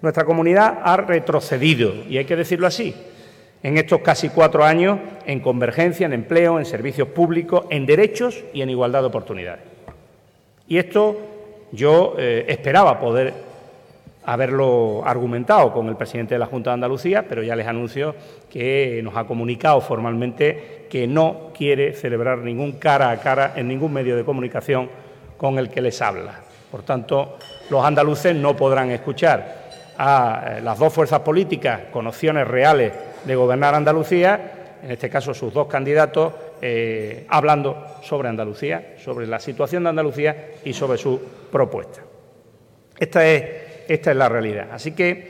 Nuestra 0.02 0.24
comunidad 0.24 0.80
ha 0.84 0.98
retrocedido, 0.98 1.94
y 2.08 2.18
hay 2.18 2.26
que 2.26 2.36
decirlo 2.36 2.68
así, 2.68 2.96
en 3.64 3.78
estos 3.78 4.02
casi 4.02 4.30
cuatro 4.30 4.64
años 4.64 5.00
en 5.26 5.40
convergencia, 5.40 6.06
en 6.06 6.14
empleo, 6.14 6.60
en 6.60 6.66
servicios 6.66 7.10
públicos, 7.10 7.66
en 7.70 7.86
derechos 7.86 8.44
y 8.54 8.62
en 8.62 8.70
igualdad 8.70 9.02
de 9.02 9.08
oportunidades. 9.08 9.64
Y 10.68 10.78
esto 10.78 11.20
yo 11.72 12.16
eh, 12.18 12.46
esperaba 12.48 13.00
poder 13.00 13.51
haberlo 14.26 15.04
argumentado 15.06 15.74
con 15.74 15.88
el 15.88 15.96
presidente 15.96 16.36
de 16.36 16.40
la 16.40 16.46
Junta 16.46 16.70
de 16.70 16.76
Andalucía, 16.76 17.26
pero 17.28 17.44
ya 17.44 17.56
les 17.56 17.68
anuncio 17.68 18.16
que 18.50 19.02
nos 19.04 19.16
ha 19.18 19.26
comunicado 19.26 19.82
formalmente 19.82 20.88
que 20.90 21.08
no 21.08 21.52
quiere 21.56 21.94
celebrar 21.94 22.40
ningún 22.40 22.74
cara 22.74 23.10
a 23.10 23.18
cara 23.18 23.54
en 23.56 23.68
ningún 23.68 23.94
medio 23.94 24.16
de 24.16 24.24
comunicación 24.24 24.90
con 25.38 25.58
el 25.58 25.70
que 25.70 25.82
les 25.82 26.02
habla. 26.02 26.40
Por 26.70 26.84
tanto, 26.84 27.38
los 27.70 27.84
andaluces 27.84 28.36
no 28.36 28.56
podrán 28.56 28.92
escuchar 28.92 29.62
a 29.98 30.58
eh, 30.58 30.62
las 30.62 30.78
dos 30.78 30.94
fuerzas 30.94 31.20
políticas 31.22 31.82
con 31.92 32.08
opciones 32.08 32.48
reales 32.48 32.94
de 33.26 33.36
gobernar 33.36 33.76
Andalucía, 33.76 34.78
en 34.82 34.92
este 34.92 35.10
caso 35.10 35.34
sus 35.34 35.54
dos 35.54 35.68
candidatos, 35.68 36.34
eh, 36.62 37.26
hablando 37.30 37.86
sobre 38.02 38.30
Andalucía, 38.30 38.96
sobre 39.04 39.28
la 39.28 39.40
situación 39.40 39.84
de 39.84 39.90
Andalucía 39.90 40.52
y 40.64 40.74
sobre 40.74 40.98
su 40.98 41.20
propuesta. 41.52 42.02
Esta 42.98 43.26
es 43.26 43.44
esta 43.88 44.12
es 44.12 44.18
la 44.18 44.30
realidad. 44.30 44.70
Así 44.72 44.92
que, 44.92 45.30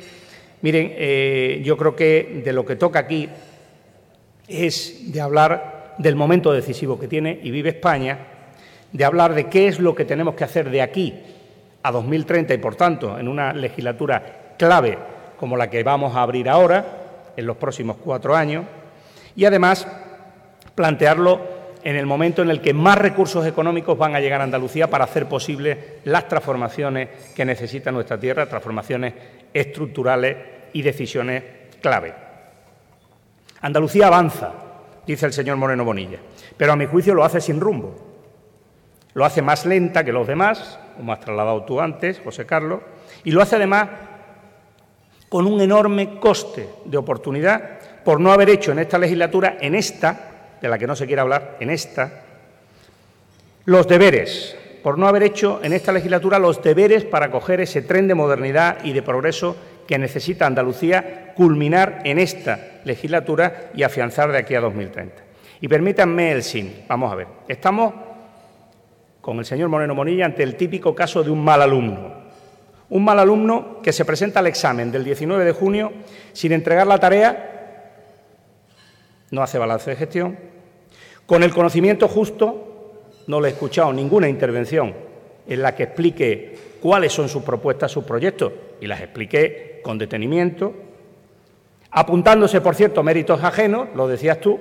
miren, 0.62 0.94
eh, 0.96 1.62
yo 1.64 1.78
creo 1.78 1.96
que 1.96 2.42
de 2.44 2.54
lo 2.54 2.66
que 2.66 2.76
toca 2.76 3.00
aquí 3.00 3.30
es 4.48 5.12
de 5.12 5.22
hablar 5.22 5.96
del 5.98 6.16
momento 6.16 6.52
decisivo 6.52 7.00
que 7.00 7.08
tiene 7.08 7.40
y 7.42 7.52
vive 7.52 7.70
España, 7.70 8.20
de 8.92 9.06
hablar 9.06 9.34
de 9.34 9.48
qué 9.48 9.68
es 9.68 9.80
lo 9.80 9.96
que 9.96 10.06
tenemos 10.06 10.36
que 10.36 10.44
hacer 10.44 10.70
de 10.70 10.82
aquí 10.82 11.14
a 11.84 11.92
2030 11.92 12.54
y, 12.54 12.58
por 12.58 12.76
tanto, 12.76 13.18
en 13.18 13.28
una 13.28 13.54
legislatura 13.54 14.54
clave 14.58 14.98
como 15.38 15.58
la 15.58 15.70
que 15.70 15.84
vamos 15.84 16.16
a 16.16 16.22
abrir 16.22 16.50
ahora, 16.50 16.98
en 17.36 17.46
los 17.46 17.58
próximos 17.58 17.98
cuatro 17.98 18.36
años, 18.36 18.66
y 19.36 19.46
además 19.46 19.88
plantearlo 20.76 21.61
en 21.84 21.96
el 21.96 22.06
momento 22.06 22.42
en 22.42 22.50
el 22.50 22.62
que 22.62 22.74
más 22.74 22.98
recursos 22.98 23.46
económicos 23.46 23.98
van 23.98 24.16
a 24.16 24.20
llegar 24.20 24.42
a 24.42 24.46
Andalucía 24.46 24.90
para 24.90 25.06
hacer 25.06 25.28
posibles 25.28 25.78
las 26.04 26.28
transformaciones 26.28 27.10
que 27.36 27.46
necesita 27.46 27.92
nuestra 27.92 28.20
tierra, 28.20 28.48
transformaciones 28.48 29.14
estructurales 29.54 30.38
y 30.74 30.82
decisiones 30.82 31.44
clave. 31.82 32.14
Andalucía 33.62 34.08
avanza, 34.08 34.54
dice 35.06 35.26
el 35.26 35.34
señor 35.34 35.58
Moreno 35.58 35.86
Bonilla, 35.86 36.20
pero 36.58 36.74
a 36.74 36.76
mi 36.76 36.86
juicio 36.86 37.14
lo 37.14 37.24
hace 37.24 37.42
sin 37.42 37.60
rumbo. 37.60 38.12
Lo 39.14 39.26
hace 39.26 39.42
más 39.42 39.66
lenta 39.66 40.04
que 40.04 40.14
los 40.14 40.26
demás, 40.26 40.80
como 40.96 41.12
has 41.12 41.20
trasladado 41.20 41.64
tú 41.64 41.82
antes, 41.82 42.22
José 42.24 42.46
Carlos, 42.46 42.82
y 43.24 43.32
lo 43.32 43.42
hace 43.42 43.58
además 43.58 43.90
con 45.28 45.48
un 45.48 45.62
enorme 45.62 46.20
coste 46.20 46.68
de 46.86 46.98
oportunidad 46.98 47.80
por 48.04 48.20
no 48.20 48.32
haber 48.32 48.50
hecho 48.50 48.72
en 48.72 48.80
esta 48.80 48.98
legislatura, 48.98 49.58
en 49.60 49.76
esta, 49.76 50.31
de 50.62 50.70
la 50.70 50.78
que 50.78 50.88
no 50.88 50.96
se 50.96 51.08
quiere 51.08 51.22
hablar 51.22 51.58
en 51.60 51.70
esta, 51.70 52.24
los 53.66 53.88
deberes, 53.88 54.56
por 54.84 54.98
no 54.98 55.08
haber 55.08 55.24
hecho 55.24 55.60
en 55.64 55.74
esta 55.74 55.92
legislatura 55.92 56.40
los 56.40 56.62
deberes 56.62 57.06
para 57.06 57.30
coger 57.32 57.62
ese 57.62 57.82
tren 57.82 58.08
de 58.08 58.16
modernidad 58.16 58.84
y 58.84 58.94
de 58.94 59.02
progreso 59.02 59.56
que 59.88 59.98
necesita 59.98 60.46
Andalucía 60.46 61.34
culminar 61.36 62.02
en 62.04 62.20
esta 62.20 62.80
legislatura 62.86 63.72
y 63.76 63.84
afianzar 63.84 64.32
de 64.32 64.38
aquí 64.38 64.56
a 64.56 64.62
2030. 64.62 65.16
Y 65.62 65.68
permítanme 65.68 66.32
el 66.32 66.44
sin. 66.44 66.86
Vamos 66.88 67.12
a 67.12 67.16
ver. 67.16 67.28
Estamos 67.48 67.94
con 69.22 69.38
el 69.38 69.46
señor 69.46 69.70
Moreno 69.70 69.94
Monilla 69.94 70.26
ante 70.26 70.44
el 70.44 70.56
típico 70.56 70.96
caso 70.96 71.24
de 71.24 71.30
un 71.30 71.44
mal 71.44 71.62
alumno. 71.62 72.22
Un 72.90 73.06
mal 73.06 73.20
alumno 73.20 73.80
que 73.82 73.94
se 73.94 74.04
presenta 74.04 74.40
al 74.40 74.48
examen 74.48 74.92
del 74.92 75.04
19 75.04 75.46
de 75.46 75.52
junio 75.52 75.94
sin 76.34 76.52
entregar 76.52 76.88
la 76.88 77.00
tarea, 77.00 77.48
no 79.30 79.42
hace 79.44 79.58
balance 79.58 79.90
de 79.92 79.96
gestión, 79.96 80.38
con 81.32 81.44
el 81.44 81.54
conocimiento 81.54 82.10
justo, 82.10 83.08
no 83.28 83.40
le 83.40 83.48
he 83.48 83.52
escuchado 83.52 83.94
ninguna 83.94 84.28
intervención 84.28 84.94
en 85.48 85.62
la 85.62 85.74
que 85.74 85.84
explique 85.84 86.58
cuáles 86.82 87.14
son 87.14 87.30
sus 87.30 87.42
propuestas, 87.42 87.90
sus 87.90 88.04
proyectos, 88.04 88.52
y 88.82 88.88
las 88.88 89.00
expliqué 89.00 89.80
con 89.82 89.98
detenimiento, 89.98 90.74
apuntándose, 91.90 92.60
por 92.60 92.76
cierto, 92.76 93.02
méritos 93.02 93.42
ajenos, 93.46 93.88
lo 93.96 94.10
decías 94.10 94.42
tú, 94.42 94.60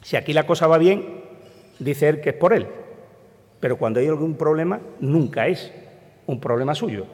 si 0.00 0.14
aquí 0.14 0.32
la 0.32 0.46
cosa 0.46 0.68
va 0.68 0.78
bien, 0.78 1.24
dice 1.80 2.08
él 2.08 2.20
que 2.20 2.30
es 2.30 2.36
por 2.36 2.52
él, 2.52 2.68
pero 3.58 3.76
cuando 3.76 3.98
hay 3.98 4.06
algún 4.06 4.36
problema, 4.36 4.78
nunca 5.00 5.48
es 5.48 5.72
un 6.28 6.38
problema 6.38 6.72
suyo. 6.72 7.04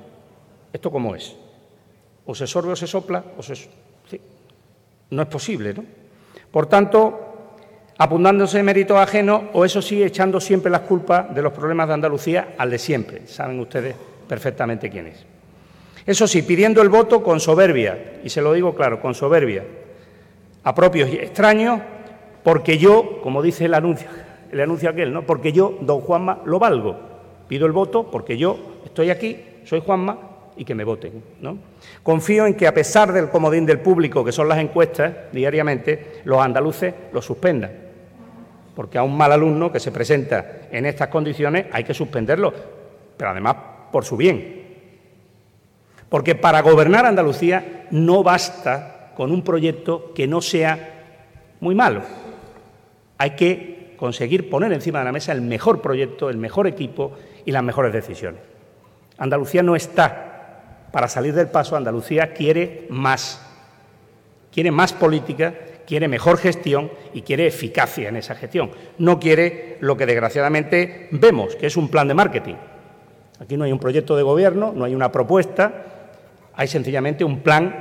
¿Esto 0.70 0.90
cómo 0.90 1.14
es? 1.14 1.34
O 2.26 2.34
se 2.34 2.46
sorbe 2.46 2.72
o 2.72 2.76
se 2.76 2.86
sopla, 2.86 3.24
o 3.38 3.42
se... 3.42 3.54
Sí. 3.54 4.20
No 5.12 5.22
es 5.22 5.28
posible, 5.28 5.72
¿no? 5.72 5.82
Por 6.50 6.66
tanto, 6.66 7.27
apuntándose 7.98 8.62
méritos 8.62 8.96
ajenos 8.96 9.42
o, 9.52 9.64
eso 9.64 9.82
sí, 9.82 10.02
echando 10.02 10.40
siempre 10.40 10.70
las 10.70 10.82
culpas 10.82 11.34
de 11.34 11.42
los 11.42 11.52
problemas 11.52 11.88
de 11.88 11.94
Andalucía 11.94 12.54
al 12.56 12.70
de 12.70 12.78
siempre. 12.78 13.26
Saben 13.26 13.58
ustedes 13.58 13.96
perfectamente 14.28 14.88
quién 14.88 15.08
es. 15.08 15.26
Eso 16.06 16.26
sí, 16.26 16.42
pidiendo 16.42 16.80
el 16.80 16.88
voto 16.88 17.22
con 17.22 17.40
soberbia, 17.40 18.20
y 18.24 18.30
se 18.30 18.40
lo 18.40 18.52
digo 18.52 18.74
claro, 18.74 19.00
con 19.00 19.14
soberbia, 19.14 19.64
a 20.62 20.74
propios 20.74 21.10
y 21.10 21.16
extraños, 21.16 21.80
porque 22.44 22.78
yo, 22.78 23.20
como 23.20 23.42
dice 23.42 23.66
el 23.66 23.74
anuncio, 23.74 24.08
el 24.50 24.60
anuncio 24.60 24.88
aquel, 24.88 25.12
¿no? 25.12 25.22
Porque 25.22 25.52
yo, 25.52 25.76
don 25.80 26.00
Juanma, 26.00 26.40
lo 26.46 26.58
valgo. 26.58 26.96
Pido 27.48 27.66
el 27.66 27.72
voto 27.72 28.10
porque 28.10 28.38
yo 28.38 28.58
estoy 28.84 29.10
aquí, 29.10 29.38
soy 29.64 29.82
Juanma, 29.84 30.18
y 30.56 30.64
que 30.64 30.74
me 30.74 30.84
voten. 30.84 31.22
¿no? 31.40 31.58
Confío 32.02 32.46
en 32.46 32.54
que, 32.54 32.66
a 32.66 32.74
pesar 32.74 33.12
del 33.12 33.28
comodín 33.28 33.66
del 33.66 33.80
público, 33.80 34.24
que 34.24 34.32
son 34.32 34.48
las 34.48 34.58
encuestas 34.58 35.14
diariamente, 35.32 36.20
los 36.24 36.40
andaluces 36.40 36.94
lo 37.12 37.22
suspendan 37.22 37.87
porque 38.78 38.96
a 38.96 39.02
un 39.02 39.16
mal 39.16 39.32
alumno 39.32 39.72
que 39.72 39.80
se 39.80 39.90
presenta 39.90 40.68
en 40.70 40.86
estas 40.86 41.08
condiciones 41.08 41.66
hay 41.72 41.82
que 41.82 41.92
suspenderlo, 41.92 42.54
pero 43.16 43.30
además 43.30 43.56
por 43.90 44.04
su 44.04 44.16
bien. 44.16 44.66
Porque 46.08 46.36
para 46.36 46.62
gobernar 46.62 47.04
Andalucía 47.04 47.88
no 47.90 48.22
basta 48.22 49.10
con 49.16 49.32
un 49.32 49.42
proyecto 49.42 50.14
que 50.14 50.28
no 50.28 50.40
sea 50.40 51.56
muy 51.58 51.74
malo. 51.74 52.02
Hay 53.18 53.30
que 53.30 53.94
conseguir 53.96 54.48
poner 54.48 54.72
encima 54.72 55.00
de 55.00 55.06
la 55.06 55.12
mesa 55.12 55.32
el 55.32 55.42
mejor 55.42 55.82
proyecto, 55.82 56.30
el 56.30 56.36
mejor 56.36 56.68
equipo 56.68 57.14
y 57.44 57.50
las 57.50 57.64
mejores 57.64 57.92
decisiones. 57.92 58.42
Andalucía 59.18 59.64
no 59.64 59.74
está 59.74 60.84
para 60.92 61.08
salir 61.08 61.34
del 61.34 61.48
paso, 61.48 61.74
Andalucía 61.74 62.32
quiere 62.32 62.86
más. 62.90 63.44
Quiere 64.52 64.70
más 64.70 64.92
política 64.92 65.52
quiere 65.88 66.06
mejor 66.06 66.36
gestión 66.36 66.90
y 67.14 67.22
quiere 67.22 67.46
eficacia 67.46 68.10
en 68.10 68.16
esa 68.16 68.34
gestión. 68.34 68.70
No 68.98 69.18
quiere 69.18 69.78
lo 69.80 69.96
que 69.96 70.04
desgraciadamente 70.04 71.08
vemos, 71.12 71.56
que 71.56 71.66
es 71.66 71.78
un 71.78 71.88
plan 71.88 72.06
de 72.06 72.12
marketing. 72.12 72.56
Aquí 73.40 73.56
no 73.56 73.64
hay 73.64 73.72
un 73.72 73.78
proyecto 73.78 74.14
de 74.14 74.22
gobierno, 74.22 74.74
no 74.76 74.84
hay 74.84 74.94
una 74.94 75.10
propuesta, 75.10 75.86
hay 76.54 76.68
sencillamente 76.68 77.24
un 77.24 77.40
plan 77.40 77.74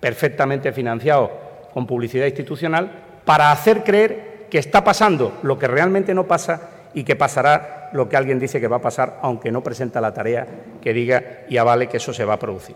perfectamente 0.00 0.72
financiado 0.72 1.30
con 1.74 1.86
publicidad 1.86 2.24
institucional 2.24 2.90
para 3.26 3.52
hacer 3.52 3.84
creer 3.84 4.46
que 4.48 4.56
está 4.56 4.82
pasando 4.82 5.38
lo 5.42 5.58
que 5.58 5.68
realmente 5.68 6.14
no 6.14 6.26
pasa 6.26 6.70
y 6.94 7.04
que 7.04 7.14
pasará 7.14 7.90
lo 7.92 8.08
que 8.08 8.16
alguien 8.16 8.38
dice 8.38 8.58
que 8.58 8.68
va 8.68 8.76
a 8.76 8.80
pasar, 8.80 9.18
aunque 9.20 9.52
no 9.52 9.62
presenta 9.62 10.00
la 10.00 10.14
tarea 10.14 10.46
que 10.80 10.94
diga 10.94 11.40
y 11.46 11.58
avale 11.58 11.88
que 11.88 11.98
eso 11.98 12.14
se 12.14 12.24
va 12.24 12.34
a 12.34 12.38
producir. 12.38 12.74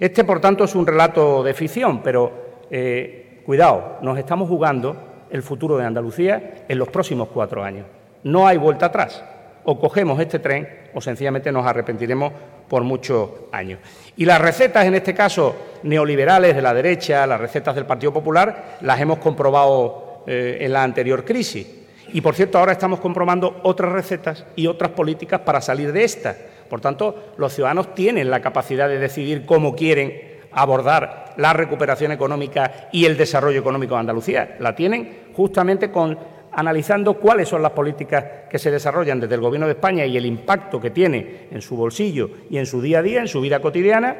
Este, 0.00 0.24
por 0.24 0.40
tanto, 0.40 0.64
es 0.64 0.74
un 0.74 0.88
relato 0.88 1.44
de 1.44 1.54
ficción, 1.54 2.02
pero 2.02 2.64
eh, 2.68 3.31
Cuidado, 3.44 3.98
nos 4.02 4.18
estamos 4.18 4.48
jugando 4.48 5.26
el 5.28 5.42
futuro 5.42 5.76
de 5.76 5.84
Andalucía 5.84 6.64
en 6.68 6.78
los 6.78 6.88
próximos 6.88 7.28
cuatro 7.34 7.64
años. 7.64 7.86
No 8.22 8.46
hay 8.46 8.56
vuelta 8.56 8.86
atrás. 8.86 9.24
O 9.64 9.80
cogemos 9.80 10.20
este 10.20 10.38
tren 10.38 10.68
o 10.94 11.00
sencillamente 11.00 11.50
nos 11.50 11.66
arrepentiremos 11.66 12.32
por 12.68 12.84
muchos 12.84 13.30
años. 13.50 13.80
Y 14.16 14.24
las 14.26 14.40
recetas, 14.40 14.86
en 14.86 14.94
este 14.94 15.12
caso 15.12 15.56
neoliberales 15.82 16.54
de 16.54 16.62
la 16.62 16.72
derecha, 16.72 17.26
las 17.26 17.40
recetas 17.40 17.74
del 17.74 17.86
Partido 17.86 18.12
Popular, 18.12 18.76
las 18.80 19.00
hemos 19.00 19.18
comprobado 19.18 20.22
eh, 20.26 20.58
en 20.60 20.72
la 20.72 20.84
anterior 20.84 21.24
crisis. 21.24 21.66
Y, 22.12 22.20
por 22.20 22.36
cierto, 22.36 22.58
ahora 22.58 22.72
estamos 22.72 23.00
comprobando 23.00 23.60
otras 23.64 23.90
recetas 23.92 24.44
y 24.54 24.68
otras 24.68 24.92
políticas 24.92 25.40
para 25.40 25.60
salir 25.60 25.92
de 25.92 26.04
esta. 26.04 26.36
Por 26.68 26.80
tanto, 26.80 27.32
los 27.38 27.52
ciudadanos 27.52 27.94
tienen 27.94 28.30
la 28.30 28.40
capacidad 28.40 28.88
de 28.88 28.98
decidir 28.98 29.46
cómo 29.46 29.74
quieren 29.74 30.31
abordar 30.54 31.34
la 31.36 31.52
recuperación 31.52 32.12
económica 32.12 32.88
y 32.92 33.04
el 33.04 33.16
desarrollo 33.16 33.60
económico 33.60 33.94
de 33.94 34.00
Andalucía. 34.00 34.56
La 34.60 34.74
tienen 34.74 35.22
justamente 35.34 35.90
con 35.90 36.18
analizando 36.52 37.14
cuáles 37.14 37.48
son 37.48 37.62
las 37.62 37.72
políticas 37.72 38.24
que 38.48 38.58
se 38.58 38.70
desarrollan 38.70 39.20
desde 39.20 39.34
el 39.34 39.40
Gobierno 39.40 39.66
de 39.66 39.72
España 39.72 40.04
y 40.04 40.16
el 40.16 40.26
impacto 40.26 40.80
que 40.80 40.90
tiene 40.90 41.48
en 41.50 41.62
su 41.62 41.76
bolsillo 41.76 42.30
y 42.50 42.58
en 42.58 42.66
su 42.66 42.82
día 42.82 42.98
a 42.98 43.02
día, 43.02 43.20
en 43.20 43.28
su 43.28 43.40
vida 43.40 43.60
cotidiana, 43.60 44.16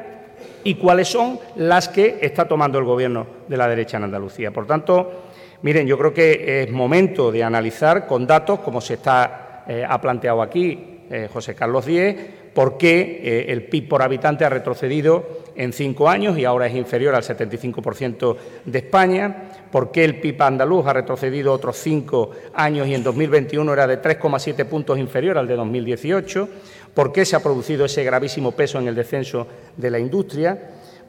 y 0.63 0.75
cuáles 0.75 1.07
son 1.07 1.39
las 1.55 1.87
que 1.89 2.17
está 2.21 2.47
tomando 2.47 2.79
el 2.79 2.85
Gobierno 2.85 3.27
de 3.47 3.57
la 3.57 3.67
derecha 3.67 3.97
en 3.97 4.05
Andalucía. 4.05 4.51
Por 4.51 4.65
tanto, 4.65 5.25
miren, 5.61 5.85
yo 5.85 5.97
creo 5.97 6.13
que 6.13 6.63
es 6.63 6.71
momento 6.71 7.31
de 7.31 7.43
analizar 7.43 8.07
con 8.07 8.25
datos, 8.25 8.59
como 8.59 8.81
se 8.81 8.95
está, 8.95 9.63
eh, 9.67 9.85
ha 9.87 10.01
planteado 10.01 10.41
aquí 10.41 11.01
eh, 11.09 11.29
José 11.31 11.53
Carlos 11.53 11.85
Díez, 11.85 12.15
por 12.53 12.77
qué 12.77 13.21
eh, 13.23 13.45
el 13.49 13.63
PIB 13.63 13.87
por 13.87 14.01
habitante 14.01 14.45
ha 14.45 14.49
retrocedido 14.49 15.43
en 15.55 15.73
cinco 15.73 16.09
años 16.09 16.37
y 16.37 16.45
ahora 16.45 16.67
es 16.67 16.75
inferior 16.75 17.15
al 17.15 17.23
75% 17.23 18.35
de 18.65 18.79
España, 18.79 19.49
por 19.71 19.91
qué 19.91 20.03
el 20.03 20.19
PIB 20.19 20.41
andaluz 20.41 20.85
ha 20.87 20.93
retrocedido 20.93 21.53
otros 21.53 21.77
cinco 21.77 22.31
años 22.53 22.87
y 22.87 22.95
en 22.95 23.03
2021 23.03 23.73
era 23.73 23.87
de 23.87 24.01
3,7 24.01 24.65
puntos 24.65 24.97
inferior 24.97 25.37
al 25.37 25.47
de 25.47 25.55
2018, 25.55 26.49
por 26.93 27.11
qué 27.11 27.25
se 27.25 27.35
ha 27.35 27.43
producido 27.43 27.85
ese 27.85 28.03
gravísimo 28.03 28.51
peso 28.51 28.79
en 28.79 28.87
el 28.87 28.95
descenso 28.95 29.47
de 29.75 29.91
la 29.91 29.99
industria, 29.99 30.57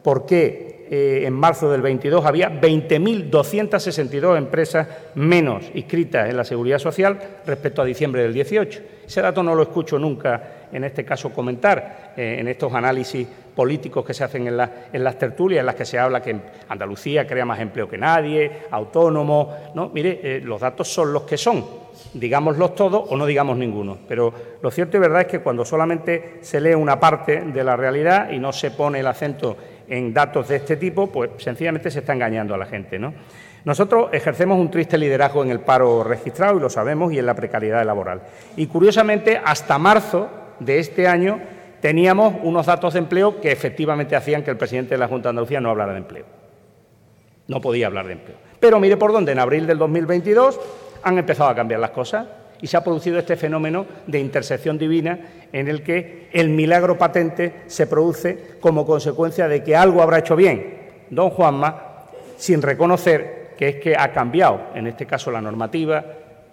por 0.03 0.27
qué 0.27 0.87
eh, 0.91 1.23
en 1.27 1.33
marzo 1.33 1.71
del 1.71 1.81
22 1.81 2.25
había 2.27 2.61
20.262 2.61 4.37
empresas 4.37 4.87
menos 5.15 5.65
inscritas 5.75 6.29
en 6.29 6.37
la 6.37 6.45
Seguridad 6.45 6.79
Social 6.79 7.19
respecto 7.47 7.81
a 7.81 7.87
diciembre 7.87 8.23
del 8.23 8.35
18. 8.35 8.83
Ese 9.07 9.21
dato 9.21 9.43
no 9.43 9.55
lo 9.55 9.63
escucho 9.63 9.99
nunca, 9.99 10.67
en 10.73 10.85
este 10.85 11.05
caso, 11.05 11.33
comentar 11.33 12.13
eh, 12.17 12.37
en 12.41 12.49
estos 12.49 12.73
análisis 12.73 13.27
políticos 13.55 14.05
que 14.05 14.15
se 14.15 14.25
hacen 14.25 14.47
en, 14.47 14.57
las 14.57 15.19
tertulias, 15.19 15.61
en 15.61 15.67
las 15.67 15.75
que 15.75 15.85
se 15.85 15.99
habla 15.99 16.21
que 16.21 16.37
Andalucía 16.69 17.27
crea 17.27 17.45
más 17.45 17.61
empleo 17.61 17.89
que 17.89 17.99
nadie, 17.99 18.63
autónomo. 18.71 19.55
No, 19.75 19.91
mire, 19.91 20.21
eh, 20.23 20.41
los 20.41 20.61
datos 20.61 20.89
son 20.89 21.13
los 21.13 21.23
que 21.23 21.37
son. 21.37 21.65
Digámoslos 22.13 22.75
todos 22.75 23.05
o 23.09 23.17
no 23.17 23.27
digamos 23.27 23.57
ninguno. 23.57 23.99
Pero 24.09 24.33
lo 24.61 24.71
cierto 24.71 24.97
y 24.97 25.01
verdad 25.01 25.23
es 25.23 25.27
que 25.29 25.41
cuando 25.41 25.65
solamente 25.65 26.39
se 26.43 26.61
lee 26.61 26.75
una 26.75 26.99
parte 26.99 27.41
de 27.41 27.65
la 27.65 27.77
realidad 27.77 28.31
y 28.31 28.39
no 28.39 28.53
se 28.53 28.73
pone 28.73 29.01
el 29.01 29.07
acento 29.07 29.57
en 29.89 30.13
datos 30.13 30.49
de 30.49 30.57
este 30.57 30.77
tipo, 30.77 31.09
pues 31.09 31.31
sencillamente 31.39 31.91
se 31.91 32.01
está 32.01 32.13
engañando 32.13 32.55
a 32.55 32.59
la 32.59 32.67
gente. 32.67 32.99
¿no? 32.99 33.15
Nosotros 33.65 34.11
ejercemos 34.13 34.59
un 34.59 34.71
triste 34.71 34.99
liderazgo 34.99 35.43
en 35.43 35.51
el 35.51 35.61
paro 35.61 36.05
registrado, 36.05 36.59
y 36.59 36.61
lo 36.61 36.69
sabemos, 36.69 37.13
y 37.13 37.19
en 37.19 37.27
la 37.27 37.35
precariedad 37.35 37.85
laboral. 37.85 38.23
Y 38.57 38.67
curiosamente, 38.67 39.41
hasta 39.43 39.79
marzo 39.79 40.29
de 40.61 40.79
este 40.79 41.09
año 41.09 41.41
teníamos 41.81 42.35
unos 42.43 42.67
datos 42.67 42.93
de 42.93 42.99
empleo 42.99 43.41
que 43.41 43.53
efectivamente 43.53 44.17
hacían 44.17 44.43
que 44.43 44.51
el 44.51 44.57
presidente 44.57 44.95
de 44.95 44.99
la 44.99 45.09
Junta 45.09 45.29
de 45.29 45.31
Andalucía 45.31 45.61
no 45.61 45.71
hablara 45.71 45.93
de 45.93 45.99
empleo. 45.99 46.25
No 47.49 47.61
podía 47.61 47.87
hablar 47.87 48.07
de 48.07 48.13
empleo. 48.13 48.37
Pero 48.61 48.81
mire 48.81 48.97
por 48.97 49.13
dónde, 49.13 49.33
en 49.33 49.39
abril 49.39 49.67
del 49.67 49.79
2022 49.79 50.61
han 51.03 51.19
empezado 51.19 51.51
a 51.51 51.55
cambiar 51.55 51.81
las 51.81 51.91
cosas 51.91 52.27
y 52.61 52.67
se 52.67 52.77
ha 52.77 52.85
producido 52.85 53.19
este 53.19 53.37
fenómeno 53.37 53.85
de 54.07 54.19
intersección 54.19 54.79
divina 54.79 55.19
en 55.53 55.69
el 55.69 55.83
que 55.83 56.31
el 56.33 56.49
milagro 56.49 56.97
patente 56.97 57.63
se 57.67 57.87
produce 57.87 58.57
como 58.61 58.87
consecuencia 58.87 59.49
de 59.49 59.63
que 59.63 59.77
algo 59.77 60.01
habrá 60.01 60.21
hecho 60.21 60.37
bien 60.37 60.85
don 61.11 61.29
Juanma 61.31 62.07
sin 62.39 62.63
reconocer 62.63 63.44
que 63.57 63.69
es 63.69 63.77
que 63.77 63.97
ha 63.97 64.13
cambiado, 64.13 64.69
en 64.75 64.87
este 64.87 65.07
caso, 65.07 65.31
la 65.31 65.41
normativa 65.41 66.05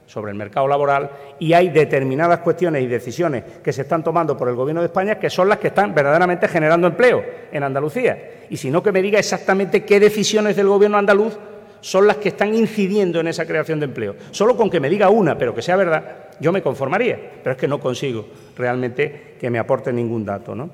sobre 0.05 0.31
el 0.31 0.37
mercado 0.37 0.67
laboral 0.67 1.09
y 1.39 1.53
hay 1.53 1.69
determinadas 1.69 2.39
cuestiones 2.39 2.83
y 2.83 2.87
decisiones 2.87 3.43
que 3.63 3.71
se 3.71 3.83
están 3.83 4.03
tomando 4.03 4.35
por 4.35 4.49
el 4.49 4.55
Gobierno 4.55 4.81
de 4.81 4.87
España 4.87 5.17
que 5.17 5.29
son 5.29 5.47
las 5.47 5.57
que 5.57 5.67
están 5.67 5.95
verdaderamente 5.95 6.49
generando 6.49 6.87
empleo 6.87 7.23
en 7.51 7.63
Andalucía. 7.63 8.45
Y 8.49 8.57
si 8.57 8.69
no, 8.69 8.83
que 8.83 8.91
me 8.91 9.01
diga 9.01 9.19
exactamente 9.19 9.85
qué 9.85 9.99
decisiones 9.99 10.57
del 10.57 10.67
Gobierno 10.67 10.97
andaluz 10.97 11.37
son 11.79 12.07
las 12.07 12.17
que 12.17 12.29
están 12.29 12.53
incidiendo 12.53 13.19
en 13.19 13.27
esa 13.27 13.45
creación 13.45 13.79
de 13.79 13.85
empleo. 13.85 14.15
Solo 14.31 14.55
con 14.55 14.69
que 14.69 14.79
me 14.79 14.89
diga 14.89 15.09
una, 15.09 15.37
pero 15.37 15.55
que 15.55 15.61
sea 15.61 15.75
verdad, 15.75 16.29
yo 16.39 16.51
me 16.51 16.61
conformaría, 16.61 17.17
pero 17.41 17.53
es 17.53 17.57
que 17.57 17.67
no 17.67 17.79
consigo 17.79 18.27
realmente 18.57 19.35
que 19.39 19.49
me 19.49 19.59
aporte 19.59 19.91
ningún 19.91 20.25
dato. 20.25 20.53
¿no? 20.53 20.69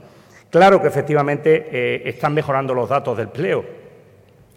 Claro 0.50 0.82
que 0.82 0.88
efectivamente 0.88 1.70
eh, 1.72 2.02
están 2.06 2.34
mejorando 2.34 2.74
los 2.74 2.90
datos 2.90 3.16
del 3.18 3.28
empleo. 3.28 3.87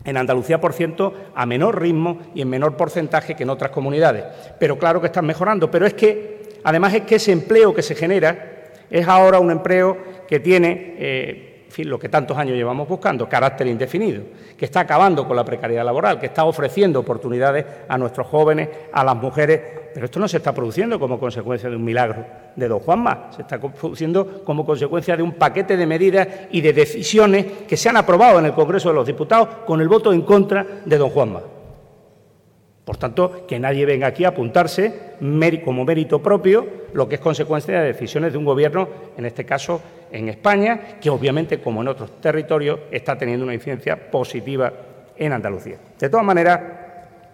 En 0.05 0.17
Andalucía, 0.17 0.61
por 0.61 0.73
ciento, 0.73 1.15
a 1.35 1.45
menor 1.45 1.81
ritmo 1.81 2.19
y 2.35 2.43
en 2.43 2.49
menor 2.49 2.77
porcentaje 2.77 3.35
que 3.35 3.43
en 3.43 3.51
otras 3.51 3.71
comunidades. 3.71 4.25
Pero 4.59 4.79
claro 4.79 5.01
que 5.01 5.09
están 5.09 5.27
mejorando. 5.27 5.71
Pero 5.71 5.87
es 5.87 5.95
que, 5.95 6.59
además, 6.65 6.95
es 6.95 7.03
que 7.03 7.17
ese 7.17 7.33
empleo 7.33 7.75
que 7.75 7.83
se 7.83 7.95
genera 7.95 8.61
es 8.91 9.07
ahora 9.07 9.39
un 9.39 9.51
empleo 9.51 9.97
que 10.27 10.41
tiene 10.41 10.95
eh, 10.99 11.51
lo 11.79 11.99
que 11.99 12.09
tantos 12.09 12.37
años 12.37 12.57
llevamos 12.57 12.89
buscando, 12.89 13.29
carácter 13.29 13.67
indefinido, 13.67 14.23
que 14.57 14.65
está 14.65 14.81
acabando 14.81 15.27
con 15.27 15.37
la 15.37 15.45
precariedad 15.45 15.85
laboral, 15.85 16.19
que 16.19 16.27
está 16.27 16.45
ofreciendo 16.45 17.01
oportunidades 17.01 17.65
a 17.89 17.97
nuestros 17.97 18.27
jóvenes, 18.27 18.69
a 18.93 19.05
las 19.05 19.17
mujeres, 19.17 19.61
pero 19.93 20.07
esto 20.07 20.21
no 20.21 20.29
se 20.29 20.39
está 20.39 20.55
produciendo 20.55 20.99
como 20.99 21.19
consecuencia 21.19 21.69
de 21.69 21.77
un 21.77 21.85
milagro 21.85 22.25
de 22.57 22.69
don 22.69 22.81
Juanma, 22.81 23.31
se 23.35 23.43
está 23.43 23.59
produciendo 23.59 24.43
como 24.45 24.65
consecuencia 24.65 25.17
de 25.17 25.23
un 25.23 25.33
paquete 25.33 25.77
de 25.77 25.87
medidas 25.87 26.29
y 26.51 26.61
de 26.61 26.73
decisiones 26.73 27.47
que 27.69 27.77
se 27.77 27.89
han 27.89 27.97
aprobado 27.97 28.39
en 28.39 28.47
el 28.47 28.53
Congreso 28.53 28.89
de 28.89 28.95
los 28.95 29.07
Diputados 29.07 29.49
con 29.67 29.81
el 29.81 29.89
voto 29.89 30.13
en 30.13 30.23
contra 30.23 30.67
de 30.85 30.99
don 30.99 31.11
Juanma. 31.11 31.41
Por 32.85 32.97
tanto, 32.97 33.47
que 33.47 33.61
nadie 33.61 33.87
venga 33.87 34.09
aquí 34.09 34.25
a 34.25 34.29
apuntarse 34.29 35.15
como 35.65 35.85
mérito 35.85 36.21
propio 36.21 36.67
lo 36.93 37.09
que 37.09 37.17
es 37.17 37.21
consecuencia 37.21 37.81
de 37.81 37.93
decisiones 37.93 38.33
de 38.33 38.39
un 38.39 38.45
Gobierno, 38.45 38.89
en 39.17 39.27
este 39.27 39.45
caso 39.45 39.81
en 40.11 40.29
España, 40.29 40.99
que 41.01 41.09
obviamente, 41.09 41.61
como 41.61 41.83
en 41.83 41.89
otros 41.89 42.21
territorios, 42.21 42.81
está 42.91 43.17
teniendo 43.17 43.45
una 43.45 43.55
incidencia 43.55 44.11
positiva 44.11 44.73
en 45.17 45.33
Andalucía. 45.33 45.77
De 45.99 46.09
todas 46.09 46.27
maneras, 46.27 46.61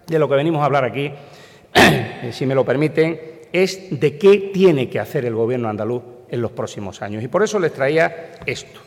de 0.05 0.19
lo 0.19 0.29
que 0.29 0.35
venimos 0.35 0.61
a 0.61 0.65
hablar 0.65 0.83
aquí, 0.83 1.11
si 2.31 2.45
me 2.45 2.55
lo 2.55 2.65
permiten, 2.65 3.19
es 3.51 3.99
de 3.99 4.17
qué 4.17 4.51
tiene 4.53 4.89
que 4.89 4.99
hacer 4.99 5.25
el 5.25 5.35
Gobierno 5.35 5.69
andaluz 5.69 6.03
en 6.29 6.41
los 6.41 6.51
próximos 6.51 7.01
años. 7.01 7.23
Y 7.23 7.27
por 7.27 7.43
eso 7.43 7.59
les 7.59 7.73
traía 7.73 8.31
esto. 8.45 8.79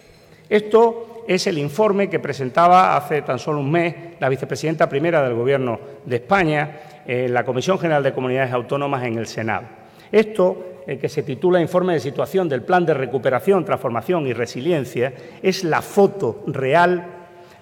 Esto 0.48 1.24
es 1.26 1.46
el 1.46 1.58
informe 1.58 2.10
que 2.10 2.18
presentaba 2.18 2.96
hace 2.96 3.22
tan 3.22 3.38
solo 3.38 3.60
un 3.60 3.70
mes 3.70 3.94
la 4.18 4.28
vicepresidenta 4.28 4.88
primera 4.88 5.22
del 5.22 5.34
Gobierno 5.34 5.78
de 6.04 6.16
España 6.16 6.80
en 7.06 7.32
la 7.32 7.44
Comisión 7.44 7.78
General 7.78 8.02
de 8.02 8.12
Comunidades 8.12 8.52
Autónomas 8.52 9.04
en 9.04 9.18
el 9.18 9.26
Senado. 9.26 9.66
Esto, 10.10 10.82
el 10.86 10.98
que 10.98 11.08
se 11.08 11.22
titula 11.22 11.60
Informe 11.60 11.94
de 11.94 12.00
Situación 12.00 12.48
del 12.48 12.62
Plan 12.62 12.84
de 12.84 12.94
Recuperación, 12.94 13.64
Transformación 13.64 14.26
y 14.26 14.32
Resiliencia, 14.32 15.12
es 15.42 15.62
la 15.64 15.82
foto 15.82 16.42
real 16.46 17.06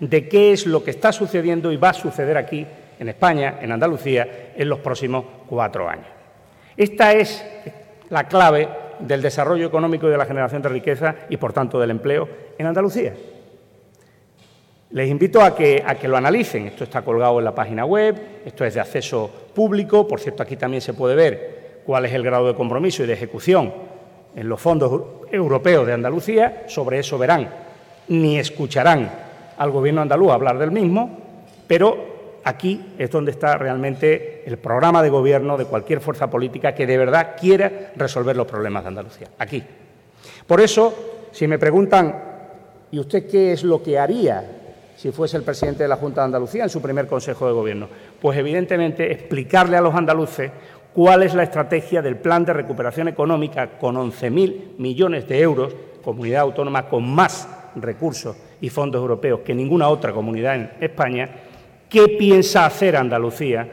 de 0.01 0.29
qué 0.29 0.53
es 0.53 0.67
lo 0.67 0.83
que 0.83 0.91
está 0.91 1.13
sucediendo 1.13 1.71
y 1.73 1.77
va 1.77 1.91
a 1.91 1.95
suceder 1.95 2.37
aquí, 2.37 2.67
en 2.99 3.09
España, 3.09 3.59
en 3.61 3.73
Andalucía, 3.73 4.53
en 4.57 4.69
los 4.69 4.81
próximos 4.81 5.25
cuatro 5.47 5.89
años. 5.89 6.07
Esta 6.77 7.13
es 7.13 7.45
la 8.11 8.25
clave 8.25 8.69
del 9.01 9.23
desarrollo 9.23 9.67
económico 9.67 10.07
y 10.07 10.11
de 10.11 10.19
la 10.19 10.27
generación 10.27 10.63
de 10.63 10.69
riqueza 10.69 11.15
y, 11.29 11.37
por 11.37 11.53
tanto, 11.53 11.79
del 11.79 11.91
empleo 11.91 12.29
en 12.57 12.67
Andalucía. 12.67 13.15
Les 14.91 15.11
invito 15.11 15.43
a 15.43 15.55
que, 15.55 15.85
lo 16.05 16.17
analicen. 16.17 16.67
Esto 16.67 16.85
está 16.85 17.03
colgado 17.03 17.39
en 17.39 17.45
la 17.45 17.55
página 17.55 17.85
web, 17.85 18.17
esto 18.45 18.65
es 18.65 18.75
de 18.75 18.81
acceso 18.81 19.31
público. 19.55 20.09
Por 20.09 20.19
cierto, 20.21 20.43
aquí 20.43 20.57
también 20.57 20.81
se 20.81 20.95
puede 20.95 21.15
ver 21.15 21.83
cuál 21.85 22.07
es 22.07 22.13
el 22.13 22.23
grado 22.23 22.47
de 22.47 22.55
compromiso 22.55 23.05
y 23.05 23.07
de 23.07 23.13
ejecución 23.13 23.73
en 24.35 24.49
los 24.49 24.61
fondos 24.61 25.03
europeos 25.31 25.87
de 25.87 25.93
Andalucía. 25.93 26.65
Sobre 26.69 27.01
eso 27.01 27.19
verán, 27.19 27.49
ni 28.09 28.39
escucharán 28.39 29.11
al 29.59 29.71
Gobierno 29.71 30.01
andaluz 30.01 30.33
hablar 30.33 30.57
del 30.59 30.71
mismo, 30.71 31.19
pero 31.67 32.08
aquí 32.49 32.95
es 32.99 33.11
donde 33.11 33.31
está 33.31 33.59
realmente 33.59 34.43
el 34.47 34.57
programa 34.59 35.03
de 35.03 35.11
gobierno 35.11 35.57
de 35.57 35.67
cualquier 35.67 36.01
fuerza 36.01 36.31
política 36.31 36.75
que 36.75 36.87
de 36.87 36.99
verdad 36.99 37.37
quiera 37.39 37.93
resolver 37.97 38.37
los 38.37 38.47
problemas 38.47 38.85
de 38.85 38.89
Andalucía. 38.89 39.29
Aquí. 39.39 39.63
Por 40.47 40.61
eso, 40.61 41.29
si 41.31 41.47
me 41.47 41.59
preguntan, 41.59 42.15
¿y 42.91 42.99
usted 42.99 43.29
qué 43.29 43.53
es 43.53 43.63
lo 43.65 43.83
que 43.83 43.99
haría 43.99 44.45
si 44.97 45.13
fuese 45.13 45.37
el 45.37 45.43
presidente 45.43 45.83
de 45.85 45.89
la 45.89 45.97
Junta 45.97 46.23
de 46.23 46.27
Andalucía 46.27 46.65
en 46.65 46.71
su 46.71 46.81
primer 46.81 47.07
Consejo 47.07 47.47
de 47.47 47.53
Gobierno? 47.53 47.89
Pues 48.21 48.39
evidentemente 48.39 49.13
explicarle 49.13 49.77
a 49.77 49.83
los 49.83 49.95
andaluces 49.95 50.51
cuál 50.95 51.23
es 51.23 51.35
la 51.35 51.43
estrategia 51.43 52.01
del 52.01 52.17
plan 52.17 52.45
de 52.45 52.55
recuperación 52.55 53.09
económica 53.09 53.79
con 53.79 53.97
11.000 53.97 54.79
millones 54.79 55.29
de 55.29 55.41
euros, 55.41 55.77
comunidad 56.03 56.41
autónoma 56.41 56.89
con 56.89 57.07
más 57.09 57.47
recursos 57.77 58.37
y 58.61 58.71
fondos 58.71 59.01
europeos 59.01 59.41
que 59.45 59.55
ninguna 59.55 59.89
otra 59.89 60.13
comunidad 60.13 60.57
en 60.57 60.71
España, 60.81 61.29
¿Qué 61.89 62.09
piensa 62.19 62.67
hacer 62.67 62.97
Andalucía 62.97 63.67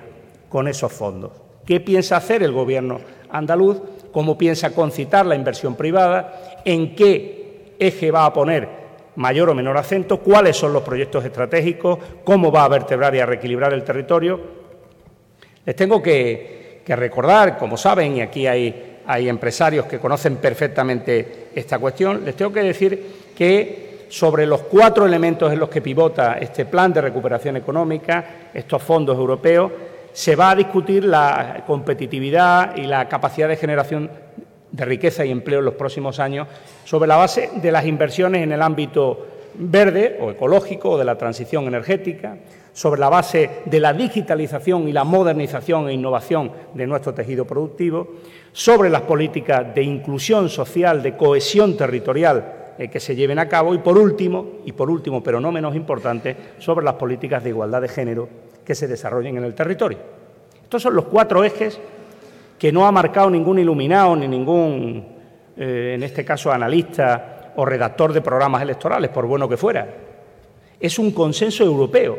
con 0.48 0.68
esos 0.68 0.92
fondos? 0.92 1.32
¿Qué 1.66 1.82
piensa 1.82 2.18
hacer 2.18 2.44
el 2.44 2.54
Gobierno 2.54 3.02
andaluz? 3.30 3.82
¿Cómo 4.12 4.38
piensa 4.38 4.74
concitar 4.74 5.26
la 5.26 5.36
inversión 5.36 5.76
privada? 5.76 6.62
¿En 6.64 6.96
qué 6.96 7.74
eje 7.78 8.12
va 8.12 8.26
a 8.26 8.32
poner 8.32 8.70
mayor 9.18 9.50
o 9.50 9.56
menor 9.56 9.78
acento? 9.78 10.22
¿Cuáles 10.22 10.56
son 10.56 10.72
los 10.72 10.84
proyectos 10.84 11.26
estratégicos? 11.26 12.00
¿Cómo 12.24 12.52
va 12.52 12.64
a 12.64 12.70
vertebrar 12.70 13.14
y 13.16 13.20
a 13.20 13.26
reequilibrar 13.26 13.74
el 13.74 13.84
territorio? 13.84 14.40
Les 15.66 15.76
tengo 15.76 16.02
que, 16.02 16.84
recordar, 16.88 17.58
como 17.58 17.76
saben, 17.76 18.16
y 18.16 18.22
aquí 18.22 18.48
hay, 18.48 19.00
hay 19.06 19.28
empresarios 19.28 19.88
que 19.88 20.00
conocen 20.00 20.38
perfectamente 20.38 21.48
esta 21.54 21.80
cuestión, 21.80 22.24
les 22.24 22.36
tengo 22.36 22.54
que 22.54 22.62
decir 22.62 23.06
que 23.36 23.85
sobre 24.10 24.46
los 24.46 24.62
cuatro 24.62 25.06
elementos 25.06 25.52
en 25.52 25.60
los 25.60 25.70
que 25.70 25.82
pivota 25.82 26.38
este 26.40 26.66
plan 26.66 26.94
de 26.94 27.02
recuperación 27.02 27.58
económica, 27.58 28.50
estos 28.54 28.82
fondos 28.82 29.18
europeos, 29.18 29.72
se 30.14 30.36
va 30.36 30.52
a 30.52 30.56
discutir 30.56 31.04
la 31.04 31.64
competitividad 31.68 32.78
y 32.78 32.84
la 32.84 33.10
capacidad 33.10 33.50
de 33.50 33.58
generación 33.58 34.10
de 34.72 34.86
riqueza 34.86 35.26
y 35.26 35.32
empleo 35.32 35.60
en 35.60 35.66
los 35.66 35.74
próximos 35.74 36.20
años 36.20 36.48
sobre 36.84 37.08
la 37.08 37.18
base 37.18 37.50
de 37.56 37.72
las 37.72 37.86
inversiones 37.86 38.44
en 38.44 38.52
el 38.52 38.62
ámbito 38.62 39.28
verde 39.58 40.18
o 40.22 40.32
ecológico 40.32 40.92
o 40.92 40.98
de 40.98 41.06
la 41.06 41.18
transición 41.18 41.66
energética, 41.66 42.38
sobre 42.74 43.00
la 43.00 43.10
base 43.10 43.62
de 43.66 43.80
la 43.80 43.94
digitalización 43.94 44.88
y 44.88 44.92
la 44.92 45.06
modernización 45.06 45.88
e 45.88 45.94
innovación 45.94 46.52
de 46.74 46.88
nuestro 46.88 47.14
tejido 47.14 47.46
productivo, 47.46 48.16
sobre 48.52 48.90
las 48.90 49.02
políticas 49.02 49.74
de 49.74 49.84
inclusión 49.84 50.50
social, 50.50 51.02
de 51.02 51.16
cohesión 51.16 51.78
territorial 51.78 52.65
eh, 52.78 52.90
que 52.90 53.00
se 53.00 53.16
lleven 53.16 53.40
a 53.40 53.48
cabo 53.48 53.74
y 53.74 53.80
por 53.80 53.98
último, 53.98 54.60
y 54.66 54.72
por 54.72 54.90
último, 54.90 55.24
pero 55.24 55.40
no 55.40 55.52
menos 55.52 55.76
importante, 55.76 56.36
sobre 56.60 56.84
las 56.86 56.96
políticas 56.96 57.44
de 57.44 57.50
igualdad 57.50 57.82
de 57.82 57.88
género 57.88 58.28
que 58.66 58.76
se 58.76 58.88
desarrollen 58.88 59.38
en 59.38 59.44
el 59.44 59.56
territorio. 59.56 59.98
Estos 60.62 60.82
son 60.82 60.96
los 60.96 61.06
cuatro 61.06 61.44
ejes 61.44 61.80
que 62.58 62.72
no 62.72 62.86
ha 62.86 62.92
marcado 62.92 63.30
ningún 63.30 63.60
iluminado 63.60 64.16
ni 64.16 64.28
ningún, 64.28 65.06
eh, 65.58 65.94
en 65.96 66.04
este 66.04 66.26
caso, 66.26 66.52
analista 66.52 67.54
o 67.56 67.66
redactor 67.66 68.14
de 68.14 68.22
programas 68.22 68.62
electorales, 68.62 69.10
por 69.12 69.26
bueno 69.26 69.48
que 69.48 69.58
fuera. 69.58 69.88
Es 70.80 71.00
un 71.00 71.12
consenso 71.12 71.64
europeo, 71.64 72.18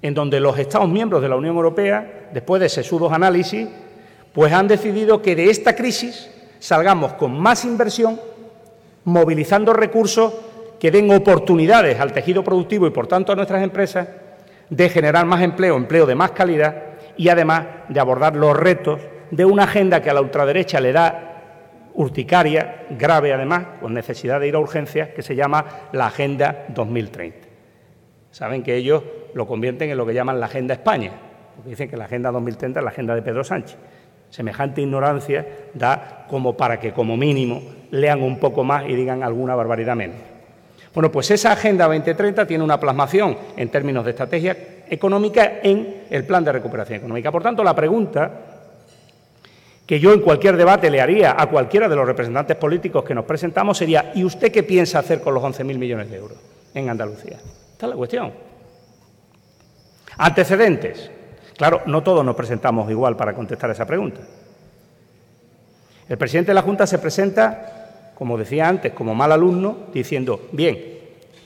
en 0.00 0.14
donde 0.14 0.40
los 0.40 0.58
Estados 0.58 0.88
miembros 0.88 1.20
de 1.22 1.28
la 1.28 1.36
Unión 1.36 1.56
Europea, 1.56 2.28
después 2.32 2.60
de 2.60 2.68
sesudos 2.68 3.12
análisis, 3.12 3.68
pues 4.32 4.52
han 4.52 4.68
decidido 4.68 5.20
que 5.20 5.34
de 5.34 5.50
esta 5.50 5.74
crisis 5.74 6.30
salgamos 6.60 7.14
con 7.14 7.38
más 7.38 7.64
inversión, 7.64 8.20
movilizando 9.04 9.72
recursos 9.72 10.32
que 10.78 10.90
den 10.90 11.10
oportunidades 11.10 11.98
al 11.98 12.12
tejido 12.12 12.44
productivo 12.44 12.86
y, 12.86 12.90
por 12.90 13.06
tanto, 13.06 13.32
a 13.32 13.36
nuestras 13.36 13.62
empresas 13.62 14.08
de 14.70 14.88
generar 14.88 15.26
más 15.26 15.42
empleo, 15.42 15.76
empleo 15.76 16.06
de 16.06 16.14
más 16.14 16.32
calidad 16.32 16.82
y, 17.16 17.28
además, 17.28 17.66
de 17.88 18.00
abordar 18.00 18.36
los 18.36 18.56
retos 18.56 19.00
de 19.30 19.44
una 19.44 19.64
agenda 19.64 20.02
que 20.02 20.10
a 20.10 20.14
la 20.14 20.20
ultraderecha 20.20 20.80
le 20.80 20.92
da 20.92 21.28
urticaria, 21.94 22.86
grave 22.90 23.32
además, 23.32 23.66
con 23.80 23.92
necesidad 23.92 24.38
de 24.38 24.48
ir 24.48 24.54
a 24.54 24.60
urgencias, 24.60 25.08
que 25.08 25.22
se 25.22 25.34
llama 25.34 25.64
la 25.92 26.06
Agenda 26.06 26.66
2030. 26.68 27.48
Saben 28.30 28.62
que 28.62 28.76
ellos 28.76 29.02
lo 29.34 29.46
convierten 29.46 29.90
en 29.90 29.96
lo 29.96 30.06
que 30.06 30.14
llaman 30.14 30.38
la 30.38 30.46
Agenda 30.46 30.74
España, 30.74 31.12
porque 31.56 31.70
dicen 31.70 31.90
que 31.90 31.96
la 31.96 32.04
Agenda 32.04 32.30
2030 32.30 32.78
es 32.78 32.84
la 32.84 32.90
agenda 32.90 33.14
de 33.16 33.22
Pedro 33.22 33.42
Sánchez. 33.42 33.76
Semejante 34.30 34.82
ignorancia 34.82 35.46
da 35.74 36.26
como 36.28 36.56
para 36.56 36.78
que, 36.78 36.92
como 36.92 37.16
mínimo, 37.16 37.62
lean 37.90 38.22
un 38.22 38.38
poco 38.38 38.64
más 38.64 38.84
y 38.88 38.94
digan 38.94 39.22
alguna 39.22 39.54
barbaridad 39.54 39.96
menos. 39.96 40.16
Bueno, 40.94 41.12
pues 41.12 41.30
esa 41.30 41.52
Agenda 41.52 41.86
2030 41.86 42.46
tiene 42.46 42.64
una 42.64 42.80
plasmación 42.80 43.36
en 43.56 43.68
términos 43.68 44.04
de 44.04 44.10
estrategia 44.10 44.56
económica 44.88 45.60
en 45.62 46.04
el 46.10 46.24
Plan 46.24 46.44
de 46.44 46.52
Recuperación 46.52 46.98
Económica. 46.98 47.30
Por 47.30 47.42
tanto, 47.42 47.62
la 47.62 47.74
pregunta 47.74 48.30
que 49.86 50.00
yo 50.00 50.12
en 50.12 50.20
cualquier 50.20 50.56
debate 50.56 50.90
le 50.90 51.00
haría 51.00 51.34
a 51.38 51.46
cualquiera 51.46 51.88
de 51.88 51.96
los 51.96 52.06
representantes 52.06 52.56
políticos 52.56 53.04
que 53.04 53.14
nos 53.14 53.24
presentamos 53.24 53.78
sería 53.78 54.12
¿y 54.14 54.24
usted 54.24 54.52
qué 54.52 54.62
piensa 54.62 54.98
hacer 54.98 55.20
con 55.20 55.34
los 55.34 55.42
11.000 55.42 55.78
millones 55.78 56.10
de 56.10 56.16
euros 56.16 56.38
en 56.74 56.90
Andalucía? 56.90 57.38
Esta 57.72 57.86
es 57.86 57.90
la 57.90 57.96
cuestión. 57.96 58.32
Antecedentes. 60.18 61.10
Claro, 61.58 61.82
no 61.86 62.04
todos 62.04 62.24
nos 62.24 62.36
presentamos 62.36 62.88
igual 62.88 63.16
para 63.16 63.34
contestar 63.34 63.68
esa 63.70 63.84
pregunta. 63.84 64.20
El 66.08 66.16
presidente 66.16 66.52
de 66.52 66.54
la 66.54 66.62
Junta 66.62 66.86
se 66.86 67.00
presenta, 67.00 68.12
como 68.14 68.38
decía 68.38 68.68
antes, 68.68 68.92
como 68.92 69.12
mal 69.12 69.32
alumno, 69.32 69.76
diciendo, 69.92 70.40
bien, 70.52 71.00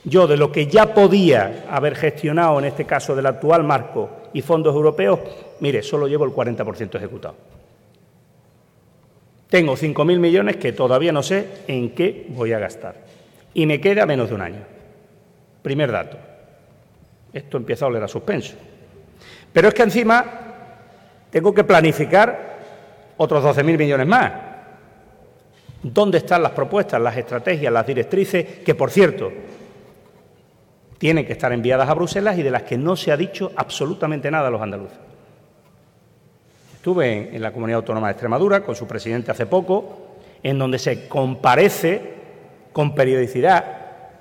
yo 0.05 0.27
de 0.27 0.37
lo 0.37 0.53
que 0.53 0.67
ya 0.67 0.93
podía 0.93 1.65
haber 1.71 1.97
gestionado 1.97 2.59
en 2.59 2.67
este 2.67 2.85
caso 2.85 3.17
del 3.17 3.25
actual 3.25 3.65
marco 3.65 4.11
y 4.35 4.43
fondos 4.43 4.75
europeos, 4.75 5.19
mire, 5.61 5.83
solo 5.83 6.07
llevo 6.07 6.27
el 6.27 6.33
40% 6.33 6.95
ejecutado. 6.97 7.35
Tengo 9.49 9.77
5.000 9.77 10.19
millones 10.19 10.57
que 10.59 10.75
todavía 10.75 11.13
no 11.13 11.23
sé 11.23 11.65
en 11.67 11.95
qué 11.95 12.27
voy 12.29 12.53
a 12.53 12.59
gastar. 12.59 12.97
Y 13.55 13.65
me 13.65 13.81
queda 13.81 14.05
menos 14.05 14.29
de 14.29 14.35
un 14.35 14.43
año. 14.43 14.63
Primer 15.63 15.91
dato. 15.91 16.19
Esto 17.33 17.57
empieza 17.57 17.87
a 17.87 17.89
oler 17.89 18.03
a 18.03 18.09
suspenso. 18.09 18.57
Pero 19.53 19.69
es 19.69 19.75
que 19.75 19.83
encima 19.83 20.25
tengo 21.31 21.55
que 21.55 21.65
planificar 21.65 22.53
otros 23.17 23.45
12.000 23.45 23.79
millones 23.79 24.07
más. 24.07 24.33
¿Dónde 25.83 26.19
están 26.19 26.43
las 26.43 26.53
propuestas, 26.53 27.01
las 27.01 27.17
estrategias, 27.17 27.73
las 27.73 27.87
directrices 27.87 28.59
que, 28.65 28.75
por 28.75 28.91
cierto, 28.91 29.33
tienen 30.99 31.27
que 31.27 31.33
estar 31.33 31.53
enviadas 31.53 31.89
a 31.89 31.95
Bruselas 31.95 32.39
y 32.39 32.43
de 32.43 32.51
las 32.51 32.63
que 32.63 32.79
no 32.79 32.95
se 32.95 33.11
ha 33.11 33.17
dicho 33.17 33.51
absolutamente 33.57 34.31
nada 34.31 34.49
a 34.49 34.51
los 34.51 34.63
andaluces? 34.63 34.99
Estuve 36.77 37.35
en, 37.35 37.43
la 37.43 37.53
Comunidad 37.53 37.79
Autónoma 37.79 38.09
de 38.09 38.13
Extremadura 38.13 38.63
con 38.63 38.75
su 38.77 38.87
presidente 38.87 39.31
hace 39.31 39.47
poco, 39.47 40.17
en 40.43 40.59
donde 40.59 40.79
se 40.79 41.09
comparece 41.09 42.15
con 42.73 42.95
periodicidad 42.95 43.65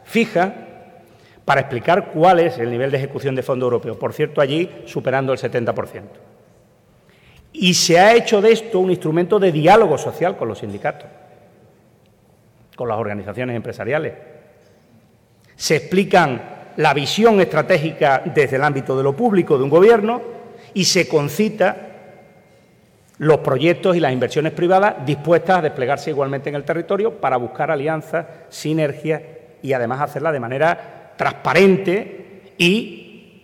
fija 0.03 0.67
para 1.45 1.61
explicar 1.61 2.11
cuál 2.11 2.39
es 2.39 2.57
el 2.57 2.69
nivel 2.69 2.91
de 2.91 2.97
ejecución 2.97 3.35
de 3.35 3.43
fondo 3.43 3.65
europeo. 3.65 3.97
Por 3.97 4.13
cierto, 4.13 4.41
allí 4.41 4.69
superando 4.85 5.33
el 5.33 5.39
70%. 5.39 6.03
Y 7.53 7.73
se 7.73 7.99
ha 7.99 8.13
hecho 8.13 8.41
de 8.41 8.51
esto 8.51 8.79
un 8.79 8.91
instrumento 8.91 9.39
de 9.39 9.51
diálogo 9.51 9.97
social 9.97 10.37
con 10.37 10.47
los 10.47 10.59
sindicatos, 10.59 11.09
con 12.75 12.87
las 12.87 12.97
organizaciones 12.97 13.55
empresariales. 13.55 14.13
Se 15.55 15.75
explican 15.75 16.41
la 16.77 16.93
visión 16.93 17.41
estratégica 17.41 18.21
desde 18.25 18.55
el 18.55 18.63
ámbito 18.63 18.95
de 18.95 19.03
lo 19.03 19.15
público 19.15 19.57
de 19.57 19.63
un 19.63 19.69
gobierno 19.69 20.21
y 20.73 20.85
se 20.85 21.07
concita 21.07 21.87
los 23.17 23.39
proyectos 23.39 23.95
y 23.95 23.99
las 23.99 24.13
inversiones 24.13 24.53
privadas 24.53 25.05
dispuestas 25.05 25.59
a 25.59 25.61
desplegarse 25.61 26.09
igualmente 26.09 26.49
en 26.49 26.55
el 26.55 26.63
territorio 26.63 27.19
para 27.19 27.37
buscar 27.37 27.69
alianzas, 27.69 28.25
sinergias 28.49 29.21
y 29.61 29.73
además 29.73 30.01
hacerla 30.01 30.31
de 30.31 30.39
manera 30.39 31.00
transparente 31.21 32.55
y 32.57 33.43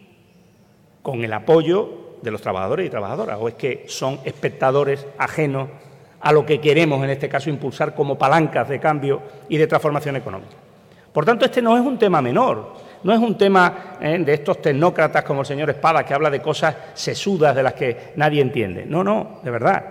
con 1.04 1.24
el 1.24 1.32
apoyo 1.32 2.16
de 2.24 2.32
los 2.32 2.42
trabajadores 2.42 2.88
y 2.88 2.90
trabajadoras, 2.90 3.38
o 3.40 3.48
es 3.48 3.54
que 3.54 3.86
son 3.88 4.20
espectadores 4.26 5.06
ajenos 5.20 5.70
a 6.20 6.32
lo 6.32 6.44
que 6.44 6.60
queremos, 6.60 7.04
en 7.04 7.12
este 7.12 7.30
caso, 7.30 7.52
impulsar 7.52 7.94
como 7.94 8.18
palancas 8.18 8.68
de 8.68 8.80
cambio 8.80 9.22
y 9.48 9.58
de 9.58 9.68
transformación 9.68 10.16
económica. 10.16 10.56
Por 11.14 11.24
tanto, 11.24 11.46
este 11.46 11.62
no 11.62 11.78
es 11.78 11.86
un 11.86 12.00
tema 12.00 12.20
menor, 12.20 12.74
no 13.04 13.14
es 13.14 13.20
un 13.20 13.38
tema 13.38 13.98
eh, 14.02 14.18
de 14.18 14.34
estos 14.34 14.60
tecnócratas 14.60 15.24
como 15.24 15.42
el 15.42 15.46
señor 15.46 15.70
Espada, 15.70 16.04
que 16.04 16.16
habla 16.16 16.32
de 16.32 16.42
cosas 16.42 16.76
sesudas 16.96 17.56
de 17.56 17.62
las 17.62 17.74
que 17.74 18.14
nadie 18.16 18.42
entiende. 18.42 18.88
No, 18.88 19.04
no, 19.04 19.40
de 19.44 19.52
verdad. 19.52 19.86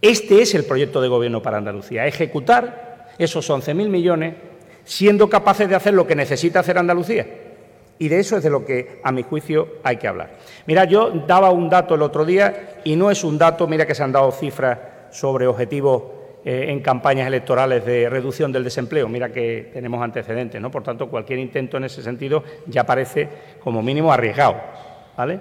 Este 0.00 0.40
es 0.40 0.54
el 0.54 0.66
proyecto 0.66 1.00
de 1.00 1.08
gobierno 1.08 1.42
para 1.42 1.58
Andalucía, 1.58 2.06
ejecutar 2.06 3.08
esos 3.18 3.50
11.000 3.50 3.88
millones 3.88 4.34
siendo 4.86 5.28
capaces 5.28 5.68
de 5.68 5.74
hacer 5.74 5.92
lo 5.92 6.06
que 6.06 6.14
necesita 6.14 6.60
hacer 6.60 6.78
Andalucía. 6.78 7.26
Y 7.98 8.08
de 8.08 8.20
eso 8.20 8.36
es 8.36 8.42
de 8.42 8.50
lo 8.50 8.64
que, 8.64 9.00
a 9.02 9.10
mi 9.10 9.22
juicio, 9.22 9.68
hay 9.82 9.96
que 9.96 10.06
hablar. 10.06 10.30
Mira, 10.66 10.84
yo 10.84 11.10
daba 11.26 11.50
un 11.50 11.68
dato 11.68 11.94
el 11.94 12.02
otro 12.02 12.24
día 12.24 12.80
y 12.84 12.94
no 12.94 13.10
es 13.10 13.24
un 13.24 13.36
dato, 13.36 13.66
mira 13.66 13.86
que 13.86 13.94
se 13.94 14.02
han 14.02 14.12
dado 14.12 14.30
cifras 14.30 14.78
sobre 15.10 15.46
objetivos 15.46 16.02
eh, 16.44 16.66
en 16.68 16.80
campañas 16.80 17.26
electorales 17.26 17.84
de 17.84 18.08
reducción 18.08 18.52
del 18.52 18.64
desempleo. 18.64 19.08
Mira 19.08 19.30
que 19.30 19.70
tenemos 19.72 20.02
antecedentes, 20.02 20.60
¿no? 20.60 20.70
Por 20.70 20.82
tanto, 20.82 21.08
cualquier 21.08 21.38
intento 21.38 21.78
en 21.78 21.84
ese 21.84 22.02
sentido 22.02 22.44
ya 22.66 22.84
parece 22.84 23.28
como 23.64 23.82
mínimo 23.82 24.12
arriesgado, 24.12 24.56
¿vale? 25.16 25.40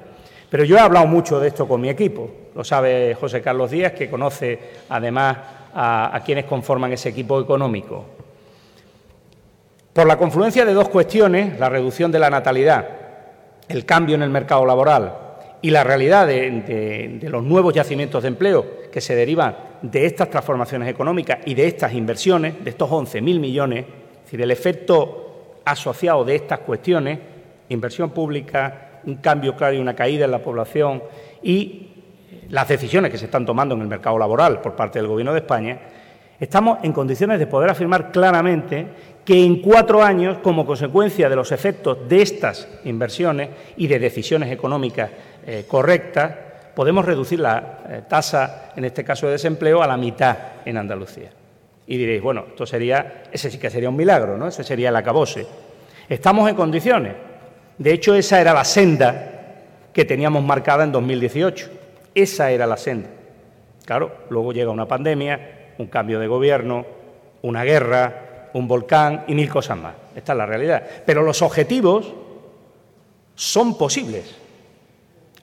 Pero 0.49 0.63
yo 0.63 0.77
he 0.77 0.79
hablado 0.79 1.05
mucho 1.07 1.39
de 1.39 1.49
esto 1.49 1.67
con 1.67 1.81
mi 1.81 1.89
equipo. 1.89 2.31
Lo 2.55 2.63
sabe 2.63 3.15
José 3.19 3.41
Carlos 3.41 3.71
Díaz, 3.71 3.91
que 3.91 4.09
conoce 4.09 4.57
además 4.89 5.37
a 5.77 6.21
quienes 6.25 6.45
conforman 6.45 6.93
ese 6.93 7.09
equipo 7.09 7.41
económico. 7.41 8.14
Por 9.95 10.07
la 10.07 10.17
confluencia 10.17 10.65
de 10.65 10.73
dos 10.73 10.89
cuestiones, 10.89 11.57
la 11.57 11.69
reducción 11.69 12.11
de 12.11 12.19
la 12.19 12.29
natalidad, 12.29 12.85
el 13.69 13.85
cambio 13.85 14.15
en 14.15 14.23
el 14.23 14.29
mercado 14.29 14.65
laboral 14.65 15.17
y 15.61 15.69
la 15.69 15.85
realidad 15.85 16.27
de, 16.27 17.17
los 17.29 17.41
nuevos 17.41 17.73
yacimientos 17.73 18.21
de 18.21 18.27
empleo 18.27 18.65
que 18.91 18.99
se 18.99 19.15
derivan 19.15 19.55
de 19.81 20.05
estas 20.05 20.29
transformaciones 20.29 20.89
económicas 20.89 21.39
y 21.45 21.53
de 21.53 21.67
estas 21.67 21.93
inversiones, 21.93 22.61
de 22.61 22.71
estos 22.71 22.89
11.000 22.89 23.39
millones, 23.39 23.85
es 23.85 24.23
decir, 24.23 24.41
el 24.41 24.51
efecto 24.51 25.61
asociado 25.63 26.25
de 26.25 26.35
estas 26.35 26.59
cuestiones, 26.59 27.17
inversión 27.69 28.09
pública, 28.09 28.99
un 29.05 29.15
cambio 29.15 29.55
claro 29.55 29.75
y 29.75 29.79
una 29.79 29.95
caída 29.95 30.25
en 30.25 30.31
la 30.31 30.43
población 30.43 31.03
y 31.41 31.87
las 32.49 32.67
decisiones 32.67 33.11
que 33.11 33.17
se 33.17 33.25
están 33.25 33.45
tomando 33.45 33.75
en 33.75 33.81
el 33.81 33.87
mercado 33.87 34.19
laboral 34.19 34.59
por 34.59 34.75
parte 34.75 34.99
del 34.99 35.07
Gobierno 35.07 35.31
de 35.31 35.39
España, 35.39 35.79
estamos 36.39 36.79
en 36.83 36.93
condiciones 36.93 37.39
de 37.39 37.47
poder 37.47 37.69
afirmar 37.69 38.11
claramente 38.11 38.87
que 39.25 39.43
en 39.43 39.61
cuatro 39.61 40.03
años, 40.03 40.37
como 40.43 40.65
consecuencia 40.65 41.27
de 41.27 41.35
los 41.35 41.51
efectos 41.51 42.07
de 42.07 42.21
estas 42.21 42.67
inversiones 42.85 43.49
y 43.77 43.87
de 43.87 43.99
decisiones 43.99 44.51
económicas 44.51 45.09
eh, 45.45 45.65
correctas, 45.67 46.31
podemos 46.75 47.05
reducir 47.05 47.39
la 47.39 47.79
eh, 47.89 48.01
tasa, 48.07 48.71
en 48.75 48.85
este 48.85 49.03
caso 49.03 49.25
de 49.25 49.33
desempleo, 49.33 49.81
a 49.81 49.87
la 49.87 49.97
mitad 49.97 50.37
en 50.63 50.77
Andalucía. 50.77 51.31
Y 51.87 51.97
diréis, 51.97 52.21
bueno, 52.21 52.45
esto 52.49 52.65
sería, 52.65 53.23
ese 53.31 53.49
sí 53.49 53.57
que 53.57 53.69
sería 53.69 53.89
un 53.89 53.95
milagro, 53.95 54.37
¿no? 54.37 54.47
Ese 54.47 54.63
sería 54.63 54.89
el 54.89 54.95
acabose. 54.95 55.47
Estamos 56.07 56.49
en 56.49 56.55
condiciones. 56.55 57.13
De 57.77 57.93
hecho, 57.93 58.13
esa 58.13 58.39
era 58.41 58.53
la 58.53 58.63
senda 58.63 59.31
que 59.91 60.05
teníamos 60.05 60.43
marcada 60.43 60.83
en 60.83 60.91
2018. 60.91 61.69
Esa 62.13 62.51
era 62.51 62.67
la 62.67 62.77
senda. 62.77 63.09
Claro, 63.85 64.25
luego 64.29 64.51
llega 64.51 64.71
una 64.71 64.87
pandemia, 64.87 65.54
un 65.77 65.87
cambio 65.87 66.19
de 66.19 66.27
gobierno, 66.27 66.85
una 67.41 67.63
guerra, 67.63 68.49
un 68.53 68.67
volcán 68.67 69.25
y 69.27 69.35
mil 69.35 69.49
cosas 69.49 69.77
más. 69.77 69.93
Esta 70.15 70.31
es 70.31 70.37
la 70.37 70.45
realidad. 70.45 70.83
Pero 71.05 71.21
los 71.21 71.41
objetivos 71.41 72.13
son 73.35 73.77
posibles. 73.77 74.35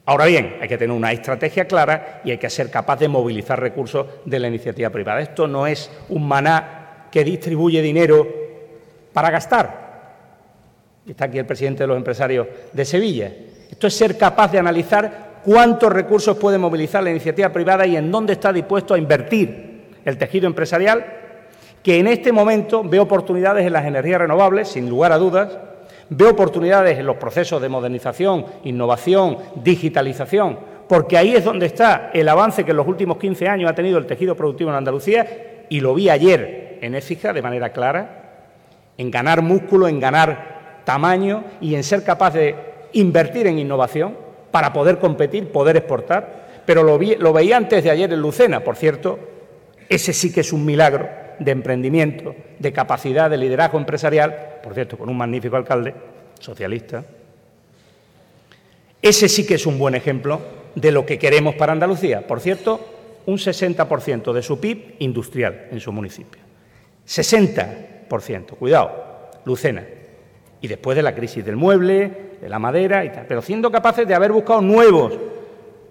Ahora 0.07 0.25
bien, 0.25 0.57
hay 0.61 0.69
que 0.69 0.79
tener 0.79 0.97
una 0.97 1.13
estrategia 1.13 1.67
clara 1.67 2.23
y 2.25 2.33
hay 2.33 2.39
que 2.39 2.51
ser 2.51 2.71
capaz 2.71 2.99
de 2.99 3.09
movilizar 3.09 3.61
recursos 3.61 4.07
de 4.25 4.39
la 4.39 4.49
iniciativa 4.49 4.91
privada. 4.91 5.21
Esto 5.21 5.47
no 5.47 5.67
es 5.67 5.91
un 6.09 6.27
maná 6.27 7.09
que 7.11 7.23
distribuye 7.23 7.83
dinero 7.83 8.27
para 9.13 9.31
gastar. 9.31 9.83
Está 11.07 11.27
aquí 11.27 11.39
el 11.39 11.47
presidente 11.47 11.85
de 11.85 11.87
los 11.87 11.97
empresarios 11.97 12.47
de 12.73 12.85
Sevilla. 12.85 13.31
Esto 13.71 13.87
es 13.87 13.95
ser 13.95 14.17
capaz 14.17 14.51
de 14.51 14.59
analizar 14.59 15.41
cuántos 15.45 15.93
recursos 15.93 16.37
puede 16.37 16.59
movilizar 16.59 17.03
la 17.03 17.11
iniciativa 17.11 17.51
privada 17.51 17.87
y 17.87 17.97
en 17.97 18.11
dónde 18.11 18.35
está 18.35 18.53
dispuesto 18.53 18.95
a 18.95 18.99
invertir 18.99 19.72
el 20.05 20.19
tejido 20.19 20.47
empresarial, 20.47 21.05
que 21.83 21.99
en 21.99 22.07
este 22.07 22.33
momento 22.33 22.83
ve 22.85 23.01
oportunidades 23.01 23.67
en 23.67 23.73
las 23.73 23.87
energías 23.87 24.21
renovables, 24.21 24.69
sin 24.69 24.89
lugar 24.89 25.13
a 25.13 25.19
dudas, 25.19 25.59
Ve 26.15 26.27
oportunidades 26.27 26.99
en 26.99 27.07
los 27.07 27.17
procesos 27.17 27.63
de 27.63 27.71
modernización, 27.71 28.45
innovación, 28.65 29.39
digitalización, 29.57 30.59
porque 30.87 31.17
ahí 31.17 31.35
es 31.35 31.43
donde 31.43 31.65
está 31.65 32.11
el 32.13 32.29
avance 32.29 32.65
que 32.65 32.73
en 32.73 32.77
los 32.77 32.87
últimos 32.87 33.17
15 33.17 33.49
años 33.49 33.71
ha 33.71 33.75
tenido 33.75 33.97
el 33.97 34.05
tejido 34.05 34.37
productivo 34.37 34.69
en 34.69 34.77
Andalucía 34.77 35.65
y 35.71 35.81
lo 35.81 35.95
vi 35.95 36.11
ayer 36.11 36.79
en 36.83 36.95
Écija 36.95 37.33
de 37.33 37.41
manera 37.41 37.73
clara, 37.73 38.35
en 38.99 39.11
ganar 39.11 39.41
músculo, 39.41 39.89
en 39.89 40.01
ganar 40.01 40.83
tamaño 40.85 41.45
y 41.63 41.77
en 41.77 41.83
ser 41.83 42.05
capaz 42.05 42.35
de 42.35 42.57
invertir 42.93 43.47
en 43.47 43.59
innovación 43.59 44.15
para 44.51 44.71
poder 44.75 44.99
competir, 44.99 45.51
poder 45.51 45.79
exportar. 45.79 46.43
Pero 46.67 46.83
lo, 46.83 46.99
lo 46.99 47.33
veía 47.33 47.57
antes 47.57 47.83
de 47.83 47.91
ayer 47.91 48.13
en 48.13 48.21
Lucena, 48.21 48.61
por 48.61 48.77
cierto, 48.77 49.19
ese 49.95 50.15
sí 50.15 50.33
que 50.33 50.41
es 50.41 50.53
un 50.53 50.65
milagro 50.65 51.07
de 51.39 51.51
emprendimiento, 51.51 52.35
de 52.59 52.73
capacidad 52.73 53.29
de 53.29 53.37
liderazgo 53.37 53.79
empresarial, 53.79 54.61
por 54.63 54.73
cierto, 54.73 54.97
con 54.97 55.11
un 55.11 55.19
magnífico 55.19 55.57
alcalde 55.57 55.95
socialista. 56.41 57.05
Ese 59.03 59.29
sí 59.29 59.47
que 59.47 59.57
es 59.57 59.67
un 59.67 59.79
buen 59.79 59.95
ejemplo 59.95 60.41
de 60.75 60.93
lo 60.93 61.05
que 61.05 61.19
queremos 61.19 61.57
para 61.57 61.73
Andalucía. 61.73 62.27
Por 62.27 62.41
cierto, 62.41 62.81
un 63.27 63.37
60% 63.37 64.33
de 64.33 64.43
su 64.43 64.59
PIB 64.59 64.97
industrial 65.01 65.69
en 65.71 65.81
su 65.81 65.93
municipio. 65.93 66.41
60%, 67.07 68.57
cuidado, 68.57 69.31
Lucena. 69.45 69.85
Y 70.63 70.69
después 70.69 70.97
de 70.97 71.03
la 71.03 71.15
crisis 71.15 71.45
del 71.45 71.57
mueble, 71.57 72.33
de 72.41 72.49
la 72.49 72.59
madera 72.59 73.05
y 73.05 73.11
tal, 73.11 73.27
pero 73.27 73.43
siendo 73.43 73.71
capaces 73.71 74.09
de 74.09 74.15
haber 74.15 74.33
buscado 74.33 74.63
nuevos 74.63 75.13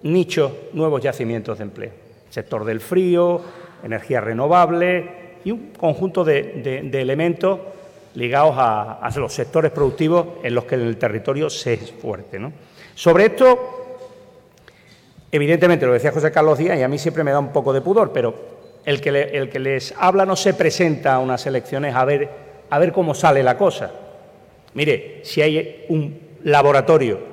nichos, 0.02 0.50
nuevos 0.72 1.00
yacimientos 1.02 1.58
de 1.58 1.64
empleo. 1.64 1.92
Sector 2.30 2.64
del 2.64 2.80
frío, 2.80 3.42
energía 3.82 4.20
renovable, 4.20 5.22
y 5.44 5.50
un 5.50 5.72
conjunto 5.72 6.24
de, 6.24 6.90
elementos 6.92 7.58
ligados 8.14 8.54
a, 8.58 9.10
los 9.16 9.32
sectores 9.32 9.70
productivos 9.72 10.26
en 10.42 10.54
los 10.54 10.64
que 10.64 10.74
el 10.74 10.96
territorio 10.96 11.50
se 11.50 11.74
es 11.74 11.92
fuerte. 11.92 12.40
Sobre 12.94 13.26
esto, 13.26 13.98
evidentemente, 15.30 15.86
lo 15.86 15.92
decía 15.92 16.12
José 16.12 16.30
Carlos 16.30 16.58
Díaz, 16.58 16.78
y 16.78 16.82
a 16.82 16.88
mí 16.88 16.98
siempre 16.98 17.24
me 17.24 17.30
da 17.30 17.38
un 17.38 17.52
poco 17.52 17.72
de 17.72 17.80
pudor, 17.80 18.12
pero 18.12 18.34
el 18.84 19.00
que, 19.00 19.08
el 19.08 19.48
que 19.48 19.58
les 19.58 19.94
habla 19.98 20.26
no 20.26 20.36
se 20.36 20.54
presenta 20.54 21.14
a 21.14 21.18
unas 21.18 21.46
elecciones 21.46 21.94
a 21.94 22.04
ver, 22.04 22.28
a 22.70 22.78
ver 22.78 22.92
cómo 22.92 23.14
sale 23.14 23.42
la 23.42 23.56
cosa. 23.56 23.92
Mire, 24.74 25.20
si 25.24 25.42
hay 25.42 25.86
un 25.88 26.18
laboratorio 26.44 27.32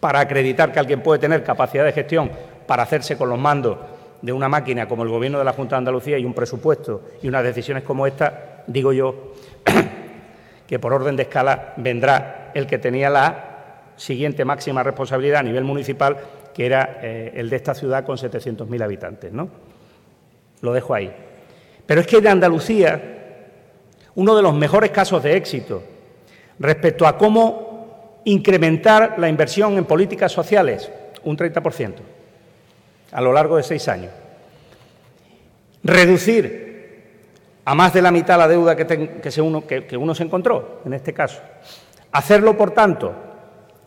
para 0.00 0.20
acreditar 0.20 0.72
que 0.72 0.78
alguien 0.78 1.02
puede 1.02 1.18
tener 1.18 1.42
capacidad 1.42 1.84
de 1.84 1.92
gestión 1.92 2.30
para 2.66 2.82
hacerse 2.82 3.16
con 3.16 3.28
los 3.28 3.38
mandos 3.38 3.78
de 4.22 4.32
una 4.32 4.48
máquina 4.48 4.88
como 4.88 5.02
el 5.02 5.08
Gobierno 5.08 5.38
de 5.38 5.44
la 5.44 5.52
Junta 5.52 5.76
de 5.76 5.78
Andalucía 5.78 6.18
y 6.18 6.24
un 6.24 6.34
presupuesto 6.34 7.02
y 7.22 7.28
unas 7.28 7.44
decisiones 7.44 7.82
como 7.82 8.06
esta, 8.06 8.62
digo 8.66 8.92
yo 8.92 9.32
que 10.66 10.78
por 10.78 10.92
orden 10.92 11.16
de 11.16 11.24
escala 11.24 11.74
vendrá 11.76 12.50
el 12.54 12.66
que 12.66 12.78
tenía 12.78 13.10
la 13.10 13.92
siguiente 13.96 14.44
máxima 14.44 14.82
responsabilidad 14.82 15.40
a 15.40 15.42
nivel 15.42 15.64
municipal, 15.64 16.16
que 16.54 16.66
era 16.66 16.98
eh, 17.02 17.32
el 17.34 17.50
de 17.50 17.56
esta 17.56 17.74
ciudad 17.74 18.04
con 18.04 18.16
700.000 18.16 18.82
habitantes. 18.82 19.32
¿no? 19.32 19.48
Lo 20.60 20.72
dejo 20.72 20.94
ahí. 20.94 21.12
Pero 21.86 22.00
es 22.00 22.06
que 22.06 22.20
de 22.20 22.28
Andalucía, 22.28 23.00
uno 24.14 24.34
de 24.34 24.42
los 24.42 24.54
mejores 24.54 24.90
casos 24.90 25.22
de 25.22 25.36
éxito 25.36 25.82
respecto 26.58 27.06
a 27.06 27.16
cómo 27.16 28.20
incrementar 28.24 29.18
la 29.18 29.28
inversión 29.28 29.76
en 29.78 29.84
políticas 29.84 30.32
sociales, 30.32 30.90
un 31.24 31.36
30% 31.36 32.15
a 33.12 33.20
lo 33.20 33.32
largo 33.32 33.56
de 33.56 33.62
seis 33.62 33.88
años. 33.88 34.12
Reducir 35.82 36.66
a 37.64 37.74
más 37.74 37.92
de 37.92 38.02
la 38.02 38.10
mitad 38.10 38.38
la 38.38 38.48
deuda 38.48 38.76
que, 38.76 39.40
uno, 39.40 39.66
que 39.66 39.96
uno 39.96 40.14
se 40.14 40.22
encontró, 40.22 40.82
en 40.84 40.94
este 40.94 41.12
caso. 41.12 41.40
Hacerlo, 42.12 42.56
por 42.56 42.70
tanto, 42.70 43.14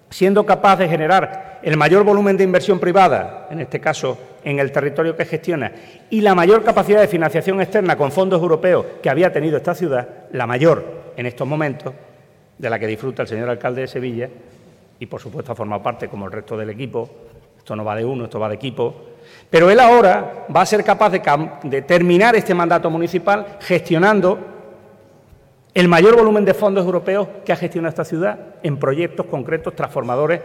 siendo 0.10 0.45
capaz 0.45 0.77
de 0.77 0.89
generar 0.89 1.60
el 1.62 1.77
mayor 1.77 2.03
volumen 2.03 2.38
de 2.38 2.43
inversión 2.43 2.79
privada, 2.79 3.47
en 3.49 3.60
este 3.60 3.79
caso 3.79 4.17
en 4.43 4.60
el 4.60 4.71
territorio 4.71 5.15
que 5.15 5.25
gestiona, 5.25 5.71
y 6.10 6.21
la 6.21 6.36
mayor 6.36 6.63
capacidad 6.63 7.01
de 7.01 7.08
financiación 7.08 7.62
externa 7.62 7.97
con 7.97 8.12
fondos 8.12 8.41
europeos 8.41 8.86
que 9.01 9.10
había 9.10 9.32
tenido 9.32 9.58
esta 9.58 9.75
ciudad, 9.75 10.08
la 10.32 10.47
mayor 10.47 11.12
en 11.17 11.25
estos 11.25 11.47
momentos, 11.47 11.93
de 12.58 12.69
la 12.69 12.79
que 12.79 12.88
disfruta 12.88 13.21
el 13.21 13.27
señor 13.27 13.49
alcalde 13.49 13.82
de 13.82 13.88
Sevilla, 13.88 14.29
y 14.99 15.05
por 15.05 15.21
supuesto 15.21 15.51
ha 15.51 15.55
formado 15.55 15.82
parte, 15.82 16.08
como 16.08 16.25
el 16.25 16.32
resto 16.32 16.58
del 16.58 16.69
equipo, 16.69 17.10
esto 17.69 17.75
no 17.75 17.86
va 17.86 17.95
de 17.95 18.03
uno, 18.03 18.23
esto 18.23 18.39
va 18.39 18.49
de 18.49 18.55
equipo. 18.55 18.95
Pero 19.47 19.69
él 19.69 19.79
ahora 19.79 20.47
va 20.55 20.62
a 20.62 20.65
ser 20.65 20.84
capaz 20.84 21.12
de, 21.12 21.82
terminar 21.84 22.36
este 22.36 22.55
mandato 22.55 22.89
municipal 22.89 23.58
gestionando 23.60 24.39
el 25.75 25.88
mayor 25.88 26.15
volumen 26.15 26.45
de 26.45 26.55
fondos 26.55 26.84
europeos 26.84 27.27
que 27.45 27.53
ha 27.53 27.55
gestionado 27.55 27.89
esta 27.89 28.03
ciudad 28.03 28.55
en 28.63 28.79
proyectos 28.79 29.27
concretos 29.27 29.75
transformadores 29.75 30.41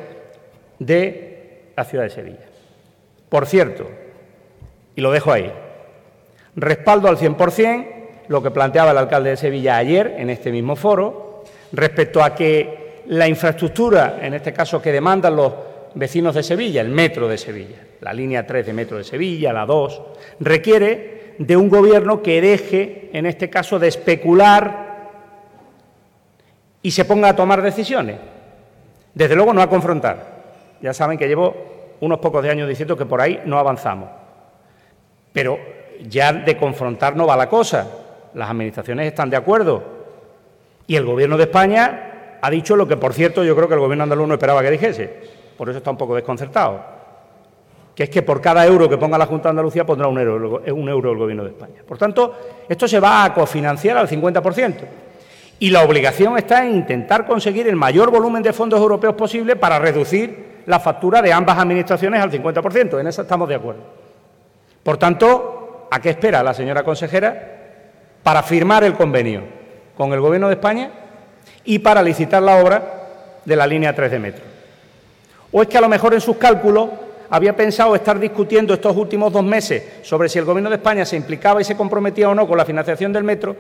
de 0.79 1.71
la 1.75 1.85
ciudad 1.85 2.05
de 2.05 2.11
Sevilla. 2.11 2.45
Por 3.31 3.47
cierto, 3.47 3.89
y 4.95 5.01
lo 5.01 5.11
dejo 5.11 5.33
ahí, 5.33 5.51
respaldo 6.57 7.09
al 7.09 7.17
100% 7.17 7.87
lo 8.29 8.43
que 8.43 8.51
planteaba 8.51 8.91
el 8.91 8.99
alcalde 8.99 9.31
de 9.31 9.39
Sevilla 9.39 9.79
ayer 9.79 10.15
en 10.19 10.29
este 10.29 10.53
mismo 10.53 10.77
foro 10.77 11.43
respecto 11.73 12.23
a 12.23 12.35
que 12.35 13.03
la 13.07 13.27
infraestructura, 13.27 14.19
en 14.21 14.35
este 14.35 14.53
caso 14.53 14.83
que 14.83 14.93
demandan 14.93 15.37
los 15.37 15.53
vecinos 15.95 16.35
de 16.35 16.43
Sevilla, 16.43 16.81
el 16.81 16.89
metro 16.89 17.29
de 17.29 17.39
Sevilla, 17.39 17.77
la 18.01 18.13
línea 18.13 18.47
3 18.47 18.67
de 18.67 18.73
metro 18.73 18.99
de 18.99 19.05
Sevilla, 19.05 19.53
la 19.53 19.67
2, 19.67 20.03
requiere 20.41 21.35
de 21.39 21.57
un 21.57 21.69
gobierno 21.69 22.23
que 22.23 22.41
deje, 22.41 23.11
en 23.13 23.27
este 23.27 23.51
caso, 23.51 23.79
de 23.79 23.89
especular 23.89 24.85
y 26.83 26.91
se 26.91 27.05
ponga 27.05 27.31
a 27.31 27.37
tomar 27.37 27.63
decisiones. 27.63 28.17
Desde 29.15 29.37
luego 29.37 29.55
no 29.55 29.63
a 29.63 29.71
confrontar. 29.71 30.35
Ya 30.81 30.93
saben 30.93 31.17
que 31.17 31.29
llevo 31.29 31.97
unos 32.01 32.19
pocos 32.19 32.45
años 32.45 32.69
diciendo 32.69 32.97
que 32.97 33.07
por 33.07 33.21
ahí 33.21 33.41
no 33.47 33.59
avanzamos. 33.59 34.11
Pero 35.33 35.59
ya 36.09 36.33
de 36.33 36.57
confrontar 36.57 37.17
no 37.17 37.27
va 37.27 37.37
la 37.37 37.49
cosa. 37.49 37.89
Las 38.35 38.51
administraciones 38.51 39.07
están 39.07 39.31
de 39.31 39.37
acuerdo. 39.37 39.83
Y 40.87 40.97
el 40.97 41.07
Gobierno 41.07 41.37
de 41.37 41.45
España 41.45 42.39
ha 42.43 42.51
dicho 42.51 42.77
lo 42.77 42.87
que, 42.87 42.97
por 42.97 43.15
cierto, 43.15 43.45
yo 43.45 43.57
creo 43.57 43.69
que 43.69 43.75
el 43.75 43.81
Gobierno 43.81 44.03
andaluz 44.03 44.29
no 44.29 44.35
esperaba 44.35 44.63
que 44.63 44.71
dijese 44.73 45.34
por 45.57 45.69
eso 45.69 45.79
está 45.79 45.91
un 45.91 45.97
poco 45.97 46.15
desconcertado, 46.15 46.81
que 47.95 48.05
es 48.05 48.11
que 48.11 48.23
por 48.23 48.41
cada 48.41 48.67
euro 48.67 48.89
que 48.89 48.99
ponga 48.99 49.17
la 49.17 49.27
Junta 49.27 49.45
de 49.45 49.51
Andalucía 49.51 49.87
pondrá 49.87 50.09
un 50.09 50.19
euro, 50.19 50.63
un 50.67 50.89
euro 50.89 51.13
el 51.13 51.19
Gobierno 51.19 51.45
de 51.45 51.51
España. 51.51 51.83
Por 51.87 51.97
tanto, 51.97 52.35
esto 52.69 52.89
se 52.89 52.99
va 52.99 53.25
a 53.25 53.33
cofinanciar 53.33 53.97
al 53.97 54.09
50%. 54.09 54.75
Y 55.61 55.71
la 55.71 55.83
obligación 55.83 56.37
está 56.37 56.67
en 56.67 56.75
intentar 56.75 57.27
conseguir 57.27 57.69
el 57.69 57.77
mayor 57.77 58.11
volumen 58.11 58.43
de 58.43 58.53
fondos 58.53 58.81
europeos 58.81 59.15
posible 59.15 59.55
para 59.55 59.79
reducir 59.79 60.63
la 60.67 60.81
factura 60.81 61.23
de 61.23 61.33
ambas 61.33 61.59
administraciones 61.59 62.21
al 62.21 62.31
50%. 62.31 62.99
En 62.99 63.07
eso 63.07 63.23
estamos 63.23 63.49
de 63.49 63.55
acuerdo. 63.55 63.83
Por 64.83 64.97
tanto, 64.97 65.87
¿a 65.91 66.01
qué 66.01 66.11
espera 66.11 66.43
la 66.43 66.53
señora 66.53 66.83
consejera 66.83 67.53
para 68.23 68.43
firmar 68.43 68.83
el 68.83 68.95
convenio 68.95 69.43
con 69.97 70.13
el 70.13 70.21
Gobierno 70.21 70.49
de 70.49 70.55
España 70.55 70.91
y 71.65 71.79
para 71.79 72.03
licitar 72.03 72.43
la 72.43 72.57
obra 72.57 72.83
de 73.45 73.57
la 73.57 73.67
línea 73.67 73.95
3 73.95 74.11
de 74.11 74.19
metro? 74.19 74.54
¿O 75.57 75.63
es 75.63 75.69
que 75.69 75.79
a 75.79 75.81
lo 75.81 75.89
mejor 75.89 76.13
en 76.15 76.21
sus 76.21 76.37
cálculos 76.37 76.89
había 77.31 77.55
pensado 77.55 77.95
estar 77.95 78.19
discutiendo 78.19 78.75
estos 78.75 78.97
últimos 78.97 79.33
dos 79.33 79.45
meses 79.45 80.01
sobre 80.03 80.29
si 80.29 80.41
el 80.41 80.45
Gobierno 80.45 80.69
de 80.69 80.77
España 80.77 81.05
se 81.05 81.15
implicaba 81.15 81.61
y 81.61 81.65
se 81.65 81.77
comprometía 81.77 82.29
o 82.29 82.35
no 82.35 82.49
con 82.49 82.59
la 82.59 82.65
financiación 82.65 83.13
del 83.13 83.23
metro 83.23 83.55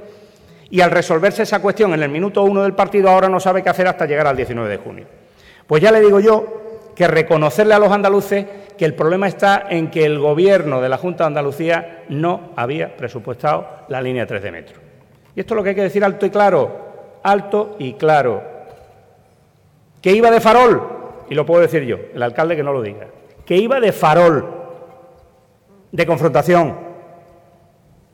y 0.70 0.80
al 0.80 0.90
resolverse 0.90 1.44
esa 1.44 1.62
cuestión 1.62 1.94
en 1.94 2.02
el 2.02 2.08
minuto 2.08 2.42
uno 2.42 2.64
del 2.64 2.72
partido 2.72 3.08
ahora 3.08 3.28
no 3.28 3.38
sabe 3.38 3.62
qué 3.62 3.68
hacer 3.68 3.86
hasta 3.86 4.06
llegar 4.06 4.26
al 4.26 4.36
19 4.36 4.68
de 4.68 4.76
junio? 4.76 5.06
Pues 5.68 5.80
ya 5.80 5.92
le 5.92 6.00
digo 6.00 6.18
yo 6.18 6.62
que 6.96 7.06
reconocerle 7.06 7.74
a 7.74 7.78
los 7.78 7.92
andaluces 7.92 8.44
que 8.76 8.86
el 8.86 8.94
problema 8.94 9.28
está 9.28 9.66
en 9.70 9.88
que 9.88 10.04
el 10.04 10.18
Gobierno 10.18 10.80
de 10.80 10.88
la 10.88 10.98
Junta 10.98 11.22
de 11.22 11.28
Andalucía 11.28 12.02
no 12.08 12.50
había 12.56 12.96
presupuestado 12.96 13.68
la 13.86 14.02
línea 14.02 14.26
3 14.26 14.42
de 14.42 14.50
metro. 14.50 14.80
Y 15.36 15.40
esto 15.40 15.54
es 15.54 15.56
lo 15.56 15.62
que 15.62 15.68
hay 15.68 15.76
que 15.76 15.82
decir 15.82 16.02
alto 16.02 16.26
y 16.26 16.30
claro, 16.30 17.20
alto 17.22 17.76
y 17.78 17.92
claro. 17.92 18.42
Que 20.02 20.10
iba 20.10 20.32
de 20.32 20.40
farol, 20.40 20.93
y 21.28 21.34
lo 21.34 21.46
puedo 21.46 21.60
decir 21.60 21.84
yo, 21.84 21.96
el 22.14 22.22
alcalde 22.22 22.56
que 22.56 22.62
no 22.62 22.72
lo 22.72 22.82
diga, 22.82 23.06
que 23.44 23.56
iba 23.56 23.80
de 23.80 23.92
farol, 23.92 24.46
de 25.92 26.06
confrontación, 26.06 26.74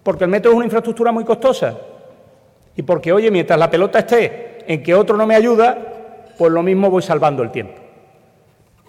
porque 0.02 0.24
el 0.24 0.30
metro 0.30 0.50
es 0.50 0.56
una 0.56 0.66
infraestructura 0.66 1.12
muy 1.12 1.24
costosa 1.24 1.78
y 2.76 2.82
porque, 2.82 3.12
oye, 3.12 3.30
mientras 3.30 3.58
la 3.58 3.70
pelota 3.70 4.00
esté 4.00 4.58
en 4.66 4.82
que 4.82 4.94
otro 4.94 5.16
no 5.16 5.26
me 5.26 5.34
ayuda, 5.34 5.78
pues 6.38 6.52
lo 6.52 6.62
mismo 6.62 6.90
voy 6.90 7.02
salvando 7.02 7.42
el 7.42 7.50
tiempo. 7.50 7.80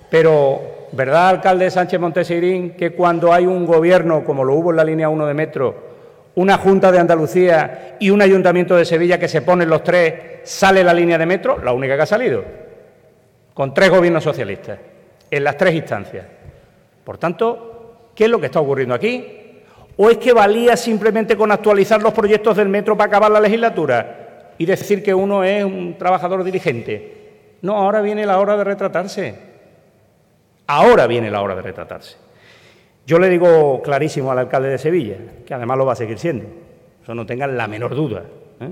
Pero, 0.09 0.61
¿verdad, 0.91 1.29
alcalde 1.29 1.71
Sánchez 1.71 1.99
Monteseirín, 1.99 2.71
que 2.71 2.91
cuando 2.91 3.33
hay 3.33 3.45
un 3.45 3.65
gobierno, 3.65 4.23
como 4.23 4.43
lo 4.43 4.55
hubo 4.55 4.71
en 4.71 4.77
la 4.77 4.83
línea 4.83 5.09
1 5.09 5.25
de 5.25 5.33
metro, 5.33 5.75
una 6.35 6.57
Junta 6.57 6.91
de 6.91 6.99
Andalucía 6.99 7.97
y 7.99 8.09
un 8.09 8.21
Ayuntamiento 8.21 8.75
de 8.75 8.85
Sevilla 8.85 9.19
que 9.19 9.27
se 9.27 9.41
ponen 9.41 9.69
los 9.69 9.83
tres, 9.83 10.41
sale 10.43 10.83
la 10.83 10.93
línea 10.93 11.17
de 11.17 11.25
metro? 11.25 11.57
La 11.63 11.73
única 11.73 11.95
que 11.95 12.01
ha 12.01 12.05
salido, 12.05 12.43
con 13.53 13.73
tres 13.73 13.89
gobiernos 13.89 14.23
socialistas, 14.23 14.79
en 15.29 15.43
las 15.43 15.57
tres 15.57 15.75
instancias. 15.75 16.25
Por 17.03 17.17
tanto, 17.17 18.11
¿qué 18.15 18.25
es 18.25 18.29
lo 18.29 18.39
que 18.39 18.47
está 18.47 18.59
ocurriendo 18.59 18.95
aquí? 18.95 19.39
¿O 19.97 20.09
es 20.09 20.17
que 20.17 20.33
valía 20.33 20.77
simplemente 20.77 21.35
con 21.35 21.51
actualizar 21.51 22.01
los 22.01 22.13
proyectos 22.13 22.57
del 22.57 22.69
metro 22.69 22.97
para 22.97 23.07
acabar 23.07 23.31
la 23.31 23.39
legislatura 23.39 24.53
y 24.57 24.65
decir 24.65 25.03
que 25.03 25.13
uno 25.13 25.43
es 25.43 25.63
un 25.63 25.97
trabajador 25.97 26.43
dirigente? 26.43 27.57
No, 27.61 27.75
ahora 27.75 28.01
viene 28.01 28.25
la 28.25 28.39
hora 28.39 28.57
de 28.57 28.63
retratarse. 28.63 29.35
Ahora 30.67 31.07
viene 31.07 31.29
la 31.29 31.41
hora 31.41 31.55
de 31.55 31.61
retratarse. 31.61 32.17
Yo 33.05 33.19
le 33.19 33.29
digo 33.29 33.81
clarísimo 33.81 34.31
al 34.31 34.39
alcalde 34.39 34.69
de 34.69 34.77
Sevilla, 34.77 35.17
que 35.45 35.53
además 35.53 35.77
lo 35.77 35.85
va 35.85 35.93
a 35.93 35.97
seguir 35.97 36.17
siendo, 36.17 36.45
eso 37.01 37.13
no 37.13 37.25
tengan 37.25 37.57
la 37.57 37.67
menor 37.67 37.95
duda. 37.95 38.23
¿eh? 38.59 38.69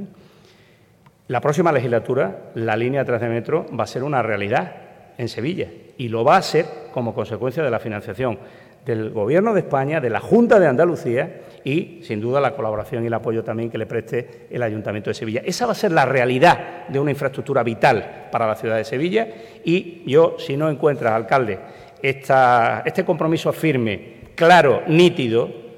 La 1.30 1.42
próxima 1.42 1.72
legislatura, 1.72 2.50
la 2.56 2.76
línea 2.76 3.06
3 3.06 3.22
de 3.22 3.30
metro 3.30 3.68
va 3.80 3.84
a 3.84 3.88
ser 3.88 4.02
una 4.02 4.24
realidad 4.24 4.74
en 5.16 5.30
Sevilla 5.30 5.68
y 5.96 6.08
lo 6.08 6.24
va 6.24 6.38
a 6.38 6.42
ser 6.42 6.66
como 6.92 7.14
consecuencia 7.14 7.62
de 7.62 7.70
la 7.70 7.78
financiación 7.78 8.40
del 8.84 9.12
Gobierno 9.12 9.54
de 9.54 9.60
España, 9.60 10.02
de 10.02 10.10
la 10.10 10.22
Junta 10.22 10.60
de 10.60 10.66
Andalucía 10.66 11.42
y, 11.64 12.00
sin 12.02 12.20
duda, 12.20 12.42
la 12.42 12.56
colaboración 12.56 13.04
y 13.04 13.08
el 13.08 13.14
apoyo 13.14 13.44
también 13.44 13.70
que 13.70 13.78
le 13.78 13.86
preste 13.86 14.48
el 14.50 14.64
Ayuntamiento 14.64 15.12
de 15.12 15.14
Sevilla. 15.14 15.44
Esa 15.46 15.68
va 15.68 15.74
a 15.74 15.76
ser 15.76 15.92
la 15.92 16.04
realidad 16.04 16.88
de 16.88 17.00
una 17.00 17.12
infraestructura 17.12 17.62
vital 17.62 18.30
para 18.32 18.48
la 18.48 18.56
ciudad 18.56 18.78
de 18.78 18.84
Sevilla 18.84 19.28
y 19.64 20.12
yo, 20.12 20.36
si 20.40 20.58
no 20.58 20.68
encuentras, 20.68 21.14
alcalde, 21.14 21.60
este 22.02 23.06
compromiso 23.06 23.54
firme, 23.54 24.32
claro, 24.34 24.82
nítido, 24.88 25.69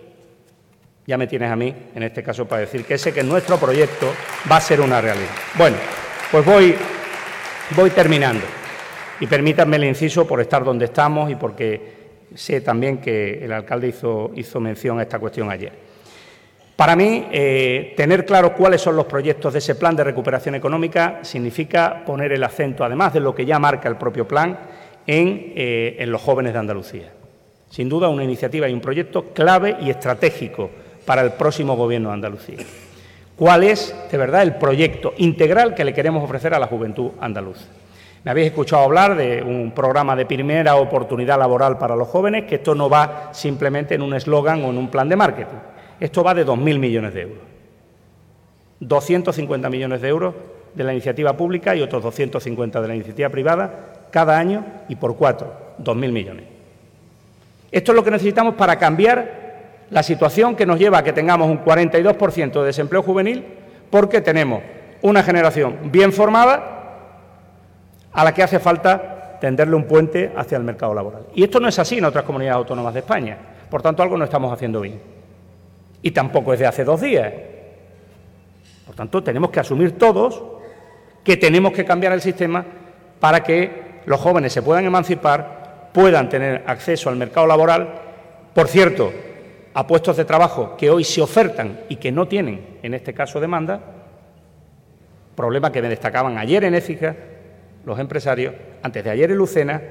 ya 1.12 1.18
me 1.18 1.28
tienes 1.28 1.52
a 1.52 1.58
mí, 1.58 1.76
en 1.94 2.04
este 2.04 2.24
caso, 2.24 2.48
para 2.48 2.62
decir 2.62 2.86
que 2.86 2.94
ese 2.94 3.12
que 3.12 3.22
nuestro 3.22 3.58
proyecto 3.58 4.08
va 4.50 4.56
a 4.56 4.62
ser 4.62 4.80
una 4.80 5.02
realidad. 5.02 5.28
Bueno, 5.58 5.76
pues 6.32 6.46
voy, 6.46 6.74
voy 7.76 7.90
terminando. 7.90 8.46
Y 9.20 9.28
permítanme 9.28 9.76
el 9.76 9.84
inciso 9.84 10.26
por 10.26 10.40
estar 10.40 10.64
donde 10.64 10.86
estamos 10.86 11.30
y 11.30 11.36
porque 11.36 11.82
sé 12.34 12.62
también 12.62 13.00
que 13.00 13.44
el 13.44 13.52
alcalde 13.52 13.90
hizo, 13.90 14.32
hizo 14.36 14.62
mención 14.62 15.00
a 15.00 15.02
esta 15.02 15.20
cuestión 15.20 15.52
ayer. 15.52 15.74
Para 16.78 16.96
mí, 16.96 17.28
eh, 17.30 17.94
tener 17.98 18.26
claro 18.26 18.54
cuáles 18.54 18.80
son 18.80 18.96
los 18.96 19.06
proyectos 19.06 19.52
de 19.52 19.60
ese 19.60 19.76
plan 19.76 19.98
de 19.98 20.06
recuperación 20.06 20.56
económica 20.56 21.20
significa 21.24 22.06
poner 22.06 22.32
el 22.32 22.42
acento, 22.42 22.86
además 22.86 23.12
de 23.12 23.20
lo 23.20 23.36
que 23.36 23.46
ya 23.46 23.60
marca 23.60 23.90
el 23.90 23.98
propio 23.98 24.26
plan, 24.26 24.58
eh, 25.06 25.98
en, 26.00 26.10
los 26.10 26.22
jóvenes 26.22 26.54
de 26.54 26.60
Andalucía. 26.60 27.12
Sin 27.70 27.90
duda, 27.90 28.08
una 28.08 28.24
iniciativa 28.24 28.70
y 28.70 28.74
un 28.74 28.80
proyecto 28.80 29.34
clave 29.34 29.76
y 29.82 29.90
estratégico 29.90 30.70
para 31.06 31.22
el 31.22 31.32
próximo 31.34 31.76
Gobierno 31.76 32.10
de 32.10 32.16
Andalucía. 32.16 32.58
¿Cuál 33.36 33.64
es, 33.64 33.96
de 34.12 34.18
verdad, 34.18 34.44
el 34.44 34.56
proyecto 34.56 35.14
integral 35.18 35.74
que 35.74 35.84
le 35.84 35.94
queremos 35.94 36.24
ofrecer 36.24 36.54
a 36.54 36.60
la 36.60 36.68
juventud 36.68 37.12
andaluza? 37.20 37.66
Me 38.24 38.30
habéis 38.30 38.48
escuchado 38.48 38.84
hablar 38.84 39.16
de 39.16 39.42
un 39.42 39.72
programa 39.72 40.16
de 40.16 40.28
primera 40.28 40.76
oportunidad 40.76 41.40
laboral 41.40 41.80
para 41.80 41.96
los 41.96 42.08
jóvenes, 42.08 42.46
que 42.46 42.56
esto 42.56 42.76
no 42.76 42.88
va 42.88 43.30
simplemente 43.34 43.96
en 43.96 44.04
un 44.04 44.14
eslogan 44.14 44.64
o 44.64 44.70
en 44.70 44.78
un 44.78 44.90
plan 44.90 45.10
de 45.10 45.16
marketing. 45.16 45.58
Esto 46.00 46.24
va 46.24 46.36
de 46.36 46.46
2.000 46.46 46.78
millones 46.78 47.14
de 47.16 47.22
euros. 47.22 47.40
250 48.80 49.70
millones 49.70 50.02
de 50.02 50.08
euros 50.08 50.36
de 50.76 50.84
la 50.84 50.92
iniciativa 50.94 51.36
pública 51.36 51.76
y 51.76 51.82
otros 51.82 52.04
250 52.04 52.80
de 52.80 52.88
la 52.88 52.96
iniciativa 52.96 53.30
privada 53.30 54.08
cada 54.12 54.38
año 54.38 54.66
y 54.88 54.96
por 54.96 55.16
cuatro, 55.16 55.52
2.000 55.80 56.12
millones. 56.12 56.46
Esto 57.72 57.92
es 57.92 57.96
lo 57.96 58.04
que 58.04 58.12
necesitamos 58.12 58.56
para 58.56 58.78
cambiar 58.78 59.41
la 59.92 60.04
situación 60.04 60.56
que 60.56 60.66
nos 60.66 60.80
lleva 60.80 61.00
a 61.00 61.04
que 61.04 61.14
tengamos 61.14 61.50
un 61.50 61.64
42% 61.64 62.60
de 62.62 62.66
desempleo 62.66 63.04
juvenil 63.04 63.46
porque 63.90 64.22
tenemos 64.22 64.64
una 65.02 65.22
generación 65.22 65.78
bien 65.92 66.14
formada 66.14 66.80
a 68.14 68.24
la 68.24 68.34
que 68.34 68.42
hace 68.42 68.60
falta 68.60 69.38
tenderle 69.40 69.76
un 69.76 69.84
puente 69.84 70.32
hacia 70.36 70.58
el 70.58 70.64
mercado 70.64 70.94
laboral. 70.94 71.24
Y 71.36 71.44
esto 71.44 71.60
no 71.60 71.68
es 71.68 71.78
así 71.78 71.98
en 71.98 72.06
otras 72.06 72.24
comunidades 72.24 72.58
autónomas 72.58 72.94
de 72.94 73.02
España. 73.02 73.38
Por 73.70 73.82
tanto, 73.82 74.02
algo 74.02 74.18
no 74.18 74.24
estamos 74.24 74.52
haciendo 74.52 74.82
bien. 74.82 75.02
Y 76.02 76.12
tampoco 76.12 76.54
es 76.54 76.60
de 76.60 76.68
hace 76.68 76.84
dos 76.84 77.02
días. 77.02 77.34
Por 78.86 78.96
tanto, 78.96 79.22
tenemos 79.22 79.52
que 79.52 79.60
asumir 79.60 79.98
todos 79.98 80.42
que 81.24 81.38
tenemos 81.38 81.74
que 81.74 81.86
cambiar 81.86 82.14
el 82.14 82.22
sistema 82.22 82.66
para 83.20 83.44
que 83.44 84.02
los 84.06 84.20
jóvenes 84.20 84.54
se 84.54 84.62
puedan 84.62 84.86
emancipar, 84.86 85.90
puedan 85.94 86.30
tener 86.30 86.64
acceso 86.66 87.10
al 87.10 87.16
mercado 87.16 87.46
laboral, 87.46 87.94
por 88.54 88.68
cierto, 88.68 89.12
a 89.74 89.88
puestos 89.88 90.18
de 90.18 90.26
trabajo 90.26 90.76
que 90.78 90.90
hoy 90.90 91.04
se 91.04 91.22
ofertan 91.22 91.82
y 91.90 91.96
que 91.98 92.12
no 92.12 92.28
tienen, 92.28 92.78
en 92.84 92.94
este 92.94 93.14
caso, 93.14 93.40
demanda, 93.40 93.80
problema 95.36 95.72
que 95.72 95.82
me 95.82 95.90
destacaban 95.90 96.38
ayer 96.38 96.64
en 96.64 96.76
Écija 96.76 97.16
los 97.86 98.00
empresarios, 98.00 98.54
antes 98.84 99.04
de 99.04 99.10
ayer 99.10 99.32
en 99.32 99.38
Lucena, 99.38 99.82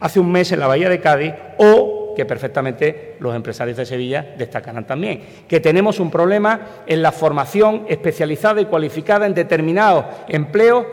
hace 0.00 0.20
un 0.20 0.30
mes 0.30 0.52
en 0.52 0.60
la 0.60 0.66
Bahía 0.66 0.88
de 0.88 1.00
Cádiz 1.00 1.32
o 1.58 2.14
que 2.14 2.26
perfectamente 2.26 3.16
los 3.20 3.34
empresarios 3.34 3.76
de 3.76 3.86
Sevilla 3.86 4.34
destacarán 4.36 4.86
también, 4.86 5.22
que 5.48 5.60
tenemos 5.60 5.98
un 5.98 6.10
problema 6.10 6.82
en 6.86 7.00
la 7.00 7.12
formación 7.12 7.86
especializada 7.88 8.60
y 8.60 8.66
cualificada 8.66 9.24
en 9.24 9.32
determinados 9.32 10.04
empleos 10.28 10.84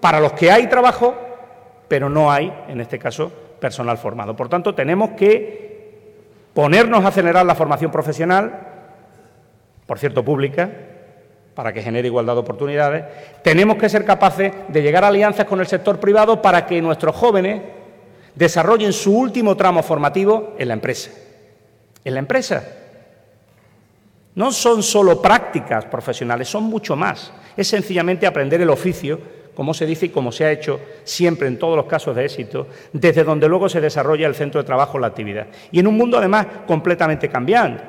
para 0.00 0.18
los 0.18 0.32
que 0.32 0.50
hay 0.50 0.68
trabajo 0.68 1.14
pero 1.92 2.08
no 2.08 2.32
hay, 2.32 2.50
en 2.68 2.80
este 2.80 2.98
caso, 2.98 3.30
personal 3.60 3.98
formado. 3.98 4.34
Por 4.34 4.48
tanto, 4.48 4.74
tenemos 4.74 5.10
que 5.10 5.61
ponernos 6.54 7.04
a 7.04 7.08
acelerar 7.08 7.46
la 7.46 7.54
formación 7.54 7.90
profesional, 7.90 8.68
por 9.86 9.98
cierto, 9.98 10.24
pública, 10.24 10.70
para 11.54 11.72
que 11.72 11.82
genere 11.82 12.08
igualdad 12.08 12.34
de 12.34 12.40
oportunidades. 12.40 13.04
Tenemos 13.42 13.76
que 13.76 13.88
ser 13.88 14.04
capaces 14.04 14.52
de 14.68 14.82
llegar 14.82 15.04
a 15.04 15.08
alianzas 15.08 15.46
con 15.46 15.60
el 15.60 15.66
sector 15.66 16.00
privado 16.00 16.40
para 16.40 16.66
que 16.66 16.80
nuestros 16.80 17.14
jóvenes 17.14 17.62
desarrollen 18.34 18.92
su 18.92 19.16
último 19.16 19.56
tramo 19.56 19.82
formativo 19.82 20.54
en 20.58 20.68
la 20.68 20.74
empresa. 20.74 21.10
En 22.04 22.14
la 22.14 22.20
empresa. 22.20 22.64
No 24.34 24.50
son 24.50 24.82
solo 24.82 25.20
prácticas 25.20 25.84
profesionales, 25.84 26.48
son 26.48 26.64
mucho 26.64 26.96
más. 26.96 27.32
Es 27.54 27.68
sencillamente 27.68 28.26
aprender 28.26 28.62
el 28.62 28.70
oficio 28.70 29.20
como 29.54 29.74
se 29.74 29.86
dice 29.86 30.06
y 30.06 30.08
como 30.08 30.32
se 30.32 30.44
ha 30.44 30.52
hecho 30.52 30.80
siempre 31.04 31.46
en 31.46 31.58
todos 31.58 31.76
los 31.76 31.86
casos 31.86 32.16
de 32.16 32.24
éxito, 32.24 32.68
desde 32.92 33.24
donde 33.24 33.48
luego 33.48 33.68
se 33.68 33.80
desarrolla 33.80 34.26
el 34.26 34.34
centro 34.34 34.60
de 34.60 34.66
trabajo 34.66 34.98
la 34.98 35.08
actividad. 35.08 35.48
Y 35.70 35.80
en 35.80 35.86
un 35.86 35.96
mundo 35.96 36.18
además 36.18 36.46
completamente 36.66 37.28
cambiante, 37.28 37.82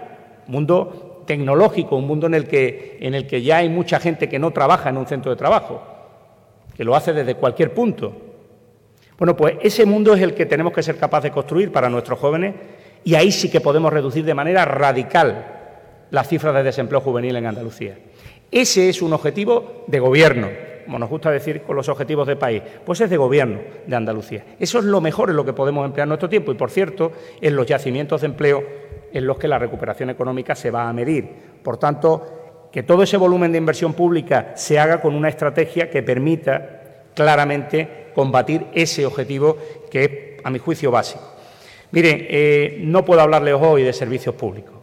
mundo 0.47 1.23
tecnológico, 1.26 1.95
un 1.95 2.08
mundo 2.08 2.28
en 2.28 2.34
el 2.34 2.47
que, 2.47 2.97
en 2.99 3.13
el 3.13 3.26
que 3.26 3.41
ya 3.41 3.58
hay 3.58 3.69
mucha 3.69 3.99
gente 3.99 4.28
que 4.28 4.39
no 4.39 4.52
trabaja 4.52 4.89
en 4.89 4.97
un 4.97 5.08
centro 5.08 5.32
de 5.32 5.38
trabajo, 5.38 5.82
que 6.76 6.84
lo 6.84 6.95
hace 6.95 7.13
desde 7.13 7.36
cualquier 7.36 7.73
punto. 7.73 8.13
Bueno, 9.17 9.38
pues 9.38 9.56
ese 9.62 9.86
mundo 9.86 10.13
es 10.13 10.21
el 10.21 10.34
que 10.34 10.45
tenemos 10.45 10.73
que 10.73 10.84
ser 10.84 10.97
capaces 10.97 11.30
de 11.30 11.34
construir 11.34 11.71
para 11.71 11.89
nuestros 11.89 12.20
jóvenes 12.20 12.55
y 13.05 13.16
ahí 13.16 13.32
sí 13.32 13.49
que 13.49 13.61
podemos 13.61 13.93
reducir 13.93 14.26
de 14.26 14.34
manera 14.34 14.66
radical 14.66 15.45
las 16.09 16.28
cifras 16.28 16.53
de 16.55 16.64
desempleo 16.64 16.99
juvenil 16.99 17.36
en 17.38 17.45
Andalucía. 17.45 17.97
Ese 18.51 18.89
es 18.89 19.01
un 19.01 19.14
objetivo 19.14 19.86
de 19.88 19.99
gobierno 19.99 20.49
como 20.86 21.00
nos 21.00 21.10
gusta 21.10 21.32
decir, 21.32 21.62
con 21.62 21.76
los 21.76 21.90
objetivos 21.90 22.28
de 22.28 22.36
país? 22.36 22.62
Pues 22.86 23.02
es 23.02 23.10
de 23.10 23.18
gobierno 23.18 23.60
de 23.86 23.96
Andalucía. 23.96 24.46
Eso 24.60 24.80
es 24.80 24.86
lo 24.86 25.02
mejor 25.02 25.30
en 25.30 25.36
lo 25.36 25.46
que 25.46 25.54
podemos 25.54 25.86
emplear 25.86 26.08
nuestro 26.08 26.30
tiempo 26.30 26.52
y, 26.52 26.56
por 26.56 26.72
cierto, 26.72 27.12
en 27.42 27.56
los 27.56 27.66
yacimientos 27.66 28.22
de 28.22 28.28
empleo 28.28 28.64
en 29.12 29.28
los 29.28 29.38
que 29.38 29.48
la 29.48 29.60
recuperación 29.60 30.10
económica 30.10 30.56
se 30.56 30.72
va 30.72 30.90
a 30.90 30.94
medir. 30.94 31.30
Por 31.64 31.78
tanto, 31.78 32.70
que 32.72 32.84
todo 32.84 33.04
ese 33.04 33.18
volumen 33.18 33.52
de 33.52 33.60
inversión 33.60 33.94
pública 33.94 34.54
se 34.56 34.80
haga 34.80 35.00
con 35.00 35.14
una 35.14 35.30
estrategia 35.30 35.90
que 35.90 36.02
permita 36.02 36.82
claramente 37.14 38.08
combatir 38.16 38.66
ese 38.74 39.06
objetivo 39.06 39.58
que 39.92 40.04
es, 40.04 40.12
a 40.44 40.50
mi 40.50 40.60
juicio, 40.60 40.90
básico. 40.90 41.24
Miren, 41.92 42.26
eh, 42.28 42.80
no 42.82 43.06
puedo 43.06 43.22
hablarles 43.22 43.54
hoy 43.60 43.84
de 43.84 43.94
servicios 43.94 44.34
públicos. 44.34 44.74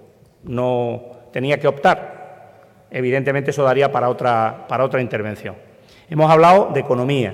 No 0.44 1.02
tenía 1.32 1.58
que 1.58 1.66
optar. 1.66 2.86
Evidentemente 2.90 3.50
eso 3.50 3.64
daría 3.64 3.90
para 3.90 4.08
otra, 4.08 4.66
para 4.68 4.84
otra 4.84 5.00
intervención. 5.00 5.56
Hemos 6.10 6.28
hablado 6.28 6.70
de 6.74 6.80
economía. 6.80 7.32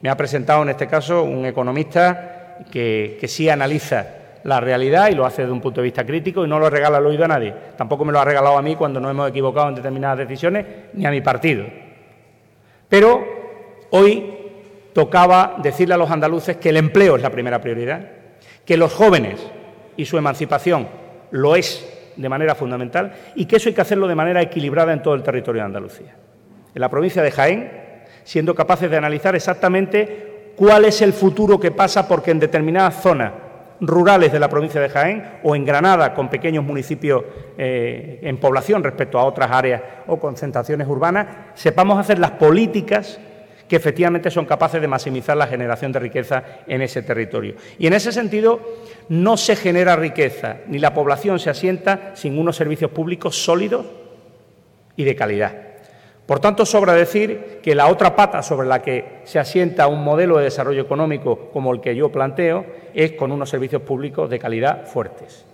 Me 0.00 0.08
ha 0.08 0.16
presentado 0.16 0.62
en 0.62 0.70
este 0.70 0.86
caso 0.86 1.24
un 1.24 1.44
economista 1.44 2.56
que, 2.72 3.22
sí 3.28 3.50
analiza 3.50 4.06
la 4.44 4.60
realidad 4.60 5.10
y 5.10 5.14
lo 5.14 5.26
hace 5.26 5.42
desde 5.42 5.52
un 5.52 5.60
punto 5.60 5.82
de 5.82 5.84
vista 5.84 6.06
crítico 6.06 6.42
y 6.42 6.48
no 6.48 6.58
lo 6.58 6.70
regala 6.70 6.96
al 6.96 7.06
oído 7.06 7.26
a 7.26 7.28
nadie. 7.28 7.54
Tampoco 7.76 8.02
me 8.06 8.12
lo 8.12 8.20
ha 8.20 8.24
regalado 8.24 8.56
a 8.56 8.62
mí 8.62 8.76
cuando 8.76 8.98
nos 8.98 9.10
hemos 9.10 9.28
equivocado 9.28 9.68
en 9.68 9.74
determinadas 9.74 10.16
decisiones, 10.16 10.64
ni 10.94 11.04
a 11.04 11.10
mi 11.10 11.20
partido. 11.20 11.66
Pero 12.88 13.22
hoy 13.90 14.38
tocaba 14.94 15.56
decirle 15.62 15.92
a 15.92 15.98
los 15.98 16.10
andaluces 16.10 16.56
que 16.56 16.70
el 16.70 16.78
empleo 16.78 17.16
es 17.16 17.22
la 17.22 17.30
primera 17.30 17.60
prioridad, 17.60 18.08
que 18.64 18.78
los 18.78 18.94
jóvenes 18.94 19.38
y 19.98 20.06
su 20.06 20.16
emancipación 20.16 20.88
lo 21.30 21.56
es 21.56 22.12
de 22.16 22.28
manera 22.30 22.54
fundamental 22.54 23.12
y 23.34 23.44
que 23.44 23.56
eso 23.56 23.68
hay 23.68 23.74
que 23.74 23.82
hacerlo 23.82 24.08
de 24.08 24.14
manera 24.14 24.40
equilibrada 24.40 24.94
en 24.94 25.02
todo 25.02 25.14
el 25.14 25.22
territorio 25.22 25.60
de 25.60 25.66
Andalucía. 25.66 26.16
En 26.74 26.80
la 26.80 26.88
provincia 26.88 27.22
de 27.22 27.30
Jaén, 27.30 27.83
siendo 28.24 28.54
capaces 28.54 28.90
de 28.90 28.96
analizar 28.96 29.36
exactamente 29.36 30.52
cuál 30.56 30.84
es 30.84 31.02
el 31.02 31.12
futuro 31.12 31.60
que 31.60 31.70
pasa 31.70 32.08
porque 32.08 32.30
en 32.30 32.40
determinadas 32.40 33.00
zonas 33.02 33.32
rurales 33.80 34.32
de 34.32 34.40
la 34.40 34.48
provincia 34.48 34.80
de 34.80 34.88
Jaén 34.88 35.24
o 35.42 35.54
en 35.54 35.64
Granada 35.64 36.14
con 36.14 36.28
pequeños 36.28 36.64
municipios 36.64 37.24
eh, 37.58 38.20
en 38.22 38.38
población 38.38 38.82
respecto 38.82 39.18
a 39.18 39.24
otras 39.24 39.50
áreas 39.50 39.82
o 40.06 40.18
concentraciones 40.18 40.88
urbanas, 40.88 41.26
sepamos 41.54 41.98
hacer 41.98 42.18
las 42.18 42.32
políticas 42.32 43.20
que 43.68 43.76
efectivamente 43.76 44.30
son 44.30 44.44
capaces 44.44 44.80
de 44.80 44.88
maximizar 44.88 45.36
la 45.36 45.46
generación 45.46 45.90
de 45.90 45.98
riqueza 45.98 46.42
en 46.66 46.82
ese 46.82 47.02
territorio. 47.02 47.54
Y 47.78 47.86
en 47.86 47.94
ese 47.94 48.12
sentido, 48.12 48.60
no 49.08 49.36
se 49.36 49.56
genera 49.56 49.96
riqueza 49.96 50.58
ni 50.68 50.78
la 50.78 50.92
población 50.92 51.38
se 51.38 51.50
asienta 51.50 52.12
sin 52.14 52.38
unos 52.38 52.56
servicios 52.56 52.90
públicos 52.90 53.36
sólidos 53.42 53.86
y 54.96 55.04
de 55.04 55.16
calidad. 55.16 55.63
Por 56.26 56.40
tanto, 56.40 56.64
sobra 56.64 56.94
decir 56.94 57.60
que 57.62 57.74
la 57.74 57.88
otra 57.88 58.16
pata 58.16 58.42
sobre 58.42 58.66
la 58.66 58.80
que 58.80 59.20
se 59.24 59.38
asienta 59.38 59.88
un 59.88 60.02
modelo 60.02 60.38
de 60.38 60.44
desarrollo 60.44 60.80
económico 60.80 61.50
como 61.52 61.72
el 61.72 61.80
que 61.80 61.94
yo 61.94 62.10
planteo 62.10 62.64
es 62.94 63.12
con 63.12 63.30
unos 63.30 63.50
servicios 63.50 63.82
públicos 63.82 64.30
de 64.30 64.38
calidad 64.38 64.86
fuertes. 64.86 65.44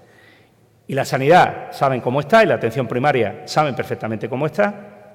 Y 0.87 0.95
la 0.95 1.05
sanidad 1.05 1.73
saben 1.73 2.01
cómo 2.01 2.21
está 2.21 2.43
y 2.45 2.47
la 2.47 2.55
atención 2.55 2.87
primaria 2.87 3.43
saben 3.47 3.75
perfectamente 3.75 4.29
cómo 4.29 4.47
está, 4.47 5.15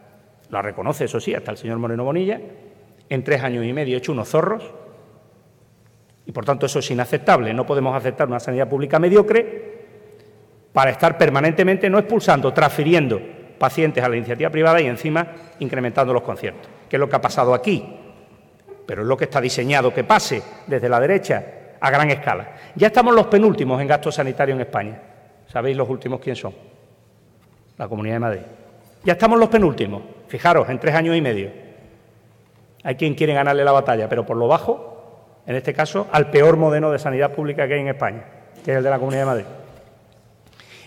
la 0.50 0.62
reconoce, 0.62 1.06
eso 1.06 1.20
sí, 1.20 1.34
hasta 1.34 1.52
el 1.52 1.58
señor 1.58 1.78
Moreno 1.78 2.04
Bonilla, 2.04 2.40
en 3.10 3.24
tres 3.24 3.42
años 3.42 3.66
y 3.66 3.74
medio 3.74 3.98
hecho 3.98 4.12
unos 4.12 4.30
zorros, 4.30 4.74
y 6.26 6.32
por 6.32 6.44
tanto 6.44 6.66
eso 6.66 6.80
es 6.80 6.92
inaceptable. 6.92 7.54
No 7.54 7.66
podemos 7.66 7.96
aceptar 7.96 8.28
una 8.28 8.40
sanidad 8.40 8.68
pública 8.68 9.00
mediocre 9.00 9.76
para 10.74 10.92
estar 10.92 11.18
permanentemente 11.18 11.90
no 11.90 12.00
expulsando, 12.00 12.52
transfiriendo 12.52 13.22
pacientes 13.58 14.04
a 14.04 14.10
la 14.10 14.18
iniciativa 14.18 14.50
privada 14.50 14.82
y 14.82 14.88
encima 14.88 15.28
incrementando 15.60 16.14
los 16.14 16.24
conciertos, 16.24 16.70
que 16.90 16.96
es 16.96 17.00
lo 17.00 17.10
que 17.10 17.16
ha 17.16 17.22
pasado 17.22 17.54
aquí, 17.54 17.98
pero 18.86 19.02
es 19.02 19.08
lo 19.08 19.18
que 19.18 19.26
está 19.26 19.42
diseñado 19.42 19.94
que 19.94 20.04
pase 20.04 20.42
desde 20.68 20.90
la 20.90 21.00
derecha 21.00 21.44
a 21.80 21.90
gran 21.90 22.10
escala. 22.12 22.56
Ya 22.76 22.88
estamos 22.88 23.14
los 23.14 23.28
penúltimos 23.28 23.82
en 23.82 23.88
gasto 23.88 24.12
sanitario 24.12 24.56
en 24.56 24.62
España. 24.62 25.00
¿Sabéis 25.48 25.78
los 25.78 25.90
últimos 25.90 26.20
quién 26.20 26.36
son? 26.36 26.54
La 27.78 27.88
Comunidad 27.88 28.16
de 28.16 28.20
Madrid. 28.20 28.42
Ya 29.04 29.14
estamos 29.14 29.40
los 29.40 29.50
penúltimos. 29.50 30.02
Fijaros, 30.28 30.70
en 30.70 30.80
tres 30.80 30.96
años 30.96 31.16
y 31.16 31.22
medio. 31.22 31.52
Hay 32.84 32.96
quien 32.96 33.16
quiere 33.16 33.34
ganarle 33.34 33.64
la 33.64 33.72
batalla, 33.72 34.08
pero 34.10 34.26
por 34.26 34.38
lo 34.38 34.48
bajo, 34.48 35.42
en 35.46 35.56
este 35.56 35.74
caso, 35.74 36.08
al 36.12 36.30
peor 36.30 36.58
modelo 36.58 36.92
de 36.92 37.00
sanidad 37.00 37.32
pública 37.32 37.68
que 37.68 37.76
hay 37.76 37.82
en 37.82 37.90
España, 37.90 38.26
que 38.64 38.72
es 38.72 38.78
el 38.78 38.84
de 38.84 38.90
la 38.90 38.98
Comunidad 38.98 39.22
de 39.22 39.26
Madrid. 39.26 39.46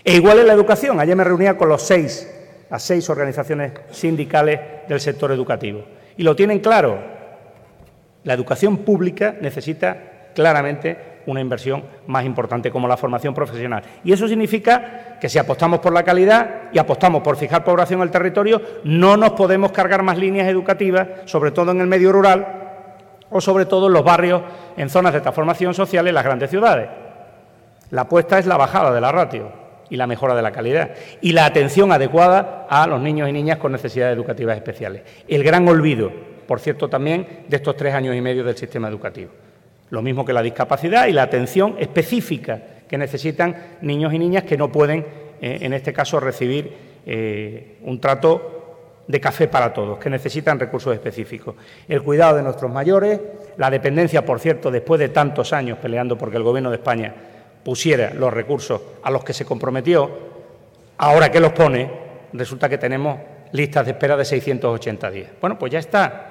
E 0.03 0.15
igual 0.15 0.39
en 0.39 0.47
la 0.47 0.53
educación. 0.53 0.99
Ayer 0.99 1.15
me 1.15 1.23
reunía 1.23 1.57
con 1.57 1.69
los 1.69 1.81
seis 1.81 2.38
a 2.69 2.79
seis 2.79 3.09
organizaciones 3.09 3.73
sindicales 3.91 4.59
del 4.87 4.99
sector 4.99 5.31
educativo. 5.31 5.83
Y 6.17 6.23
lo 6.23 6.35
tienen 6.35 6.59
claro, 6.59 6.99
la 8.23 8.33
educación 8.33 8.77
pública 8.79 9.35
necesita 9.41 9.97
claramente 10.35 11.21
una 11.25 11.41
inversión 11.41 11.83
más 12.07 12.25
importante 12.25 12.71
como 12.71 12.87
la 12.87 12.97
formación 12.97 13.33
profesional. 13.33 13.83
Y 14.03 14.11
eso 14.11 14.27
significa 14.27 15.17
que 15.19 15.29
si 15.29 15.37
apostamos 15.37 15.79
por 15.79 15.93
la 15.93 16.03
calidad 16.03 16.69
y 16.71 16.79
apostamos 16.79 17.21
por 17.21 17.37
fijar 17.37 17.63
población 17.63 17.99
en 17.99 18.07
el 18.07 18.11
territorio, 18.11 18.61
no 18.83 19.17
nos 19.17 19.31
podemos 19.31 19.71
cargar 19.71 20.03
más 20.03 20.17
líneas 20.17 20.47
educativas, 20.47 21.07
sobre 21.25 21.51
todo 21.51 21.71
en 21.71 21.81
el 21.81 21.87
medio 21.87 22.11
rural 22.11 22.55
o 23.29 23.39
sobre 23.41 23.65
todo 23.65 23.87
en 23.87 23.93
los 23.93 24.03
barrios, 24.03 24.41
en 24.75 24.89
zonas 24.89 25.13
de 25.13 25.21
transformación 25.21 25.73
social 25.73 26.07
en 26.07 26.15
las 26.15 26.23
grandes 26.23 26.49
ciudades. 26.49 26.89
La 27.91 28.01
apuesta 28.01 28.39
es 28.39 28.45
la 28.45 28.57
bajada 28.57 28.91
de 28.91 29.01
la 29.01 29.11
ratio 29.11 29.68
y 29.89 29.95
la 29.95 30.07
mejora 30.07 30.35
de 30.35 30.41
la 30.41 30.51
calidad 30.51 30.91
y 31.21 31.31
la 31.31 31.45
atención 31.45 31.91
adecuada 31.91 32.67
a 32.69 32.87
los 32.87 33.01
niños 33.01 33.29
y 33.29 33.33
niñas 33.33 33.57
con 33.57 33.71
necesidades 33.71 34.15
educativas 34.15 34.55
especiales. 34.55 35.03
El 35.27 35.43
gran 35.43 35.67
olvido, 35.67 36.11
por 36.47 36.59
cierto, 36.59 36.89
también 36.89 37.45
de 37.47 37.57
estos 37.57 37.75
tres 37.75 37.93
años 37.93 38.15
y 38.15 38.21
medio 38.21 38.43
del 38.43 38.57
sistema 38.57 38.87
educativo. 38.87 39.31
Lo 39.89 40.01
mismo 40.01 40.23
que 40.23 40.33
la 40.33 40.41
discapacidad 40.41 41.07
y 41.07 41.13
la 41.13 41.23
atención 41.23 41.75
específica 41.79 42.61
que 42.87 42.97
necesitan 42.97 43.55
niños 43.81 44.13
y 44.13 44.19
niñas 44.19 44.43
que 44.43 44.57
no 44.57 44.71
pueden, 44.71 45.05
eh, 45.41 45.59
en 45.61 45.73
este 45.73 45.93
caso, 45.93 46.19
recibir 46.19 46.71
eh, 47.05 47.77
un 47.83 47.99
trato 47.99 48.59
de 49.07 49.19
café 49.19 49.47
para 49.47 49.73
todos, 49.73 49.97
que 49.97 50.09
necesitan 50.09 50.59
recursos 50.59 50.93
específicos. 50.93 51.55
El 51.87 52.03
cuidado 52.03 52.37
de 52.37 52.43
nuestros 52.43 52.71
mayores, 52.71 53.19
la 53.57 53.71
dependencia, 53.71 54.23
por 54.23 54.39
cierto, 54.39 54.69
después 54.69 54.99
de 54.99 55.09
tantos 55.09 55.51
años 55.51 55.79
peleando 55.79 56.15
porque 56.15 56.37
el 56.37 56.43
Gobierno 56.43 56.69
de 56.69 56.75
España 56.75 57.15
pusiera 57.63 58.13
los 58.13 58.33
recursos 58.33 58.81
a 59.03 59.11
los 59.11 59.23
que 59.23 59.33
se 59.33 59.45
comprometió, 59.45 60.09
ahora 60.97 61.31
que 61.31 61.39
los 61.39 61.53
pone, 61.53 61.89
resulta 62.33 62.69
que 62.69 62.77
tenemos 62.77 63.19
listas 63.51 63.85
de 63.85 63.91
espera 63.91 64.15
de 64.15 64.25
680 64.25 65.11
días. 65.11 65.29
Bueno, 65.39 65.57
pues 65.57 65.71
ya 65.71 65.79
está. 65.79 66.25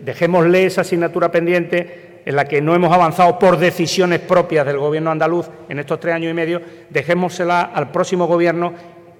Dejémosle 0.00 0.66
esa 0.66 0.80
asignatura 0.80 1.30
pendiente 1.30 2.22
en 2.24 2.36
la 2.36 2.46
que 2.46 2.60
no 2.60 2.74
hemos 2.74 2.92
avanzado 2.92 3.38
por 3.38 3.58
decisiones 3.58 4.20
propias 4.20 4.66
del 4.66 4.78
Gobierno 4.78 5.10
andaluz 5.10 5.48
en 5.68 5.78
estos 5.78 6.00
tres 6.00 6.14
años 6.14 6.30
y 6.30 6.34
medio, 6.34 6.60
dejémosela 6.90 7.60
al 7.62 7.90
próximo 7.90 8.26
Gobierno 8.26 8.72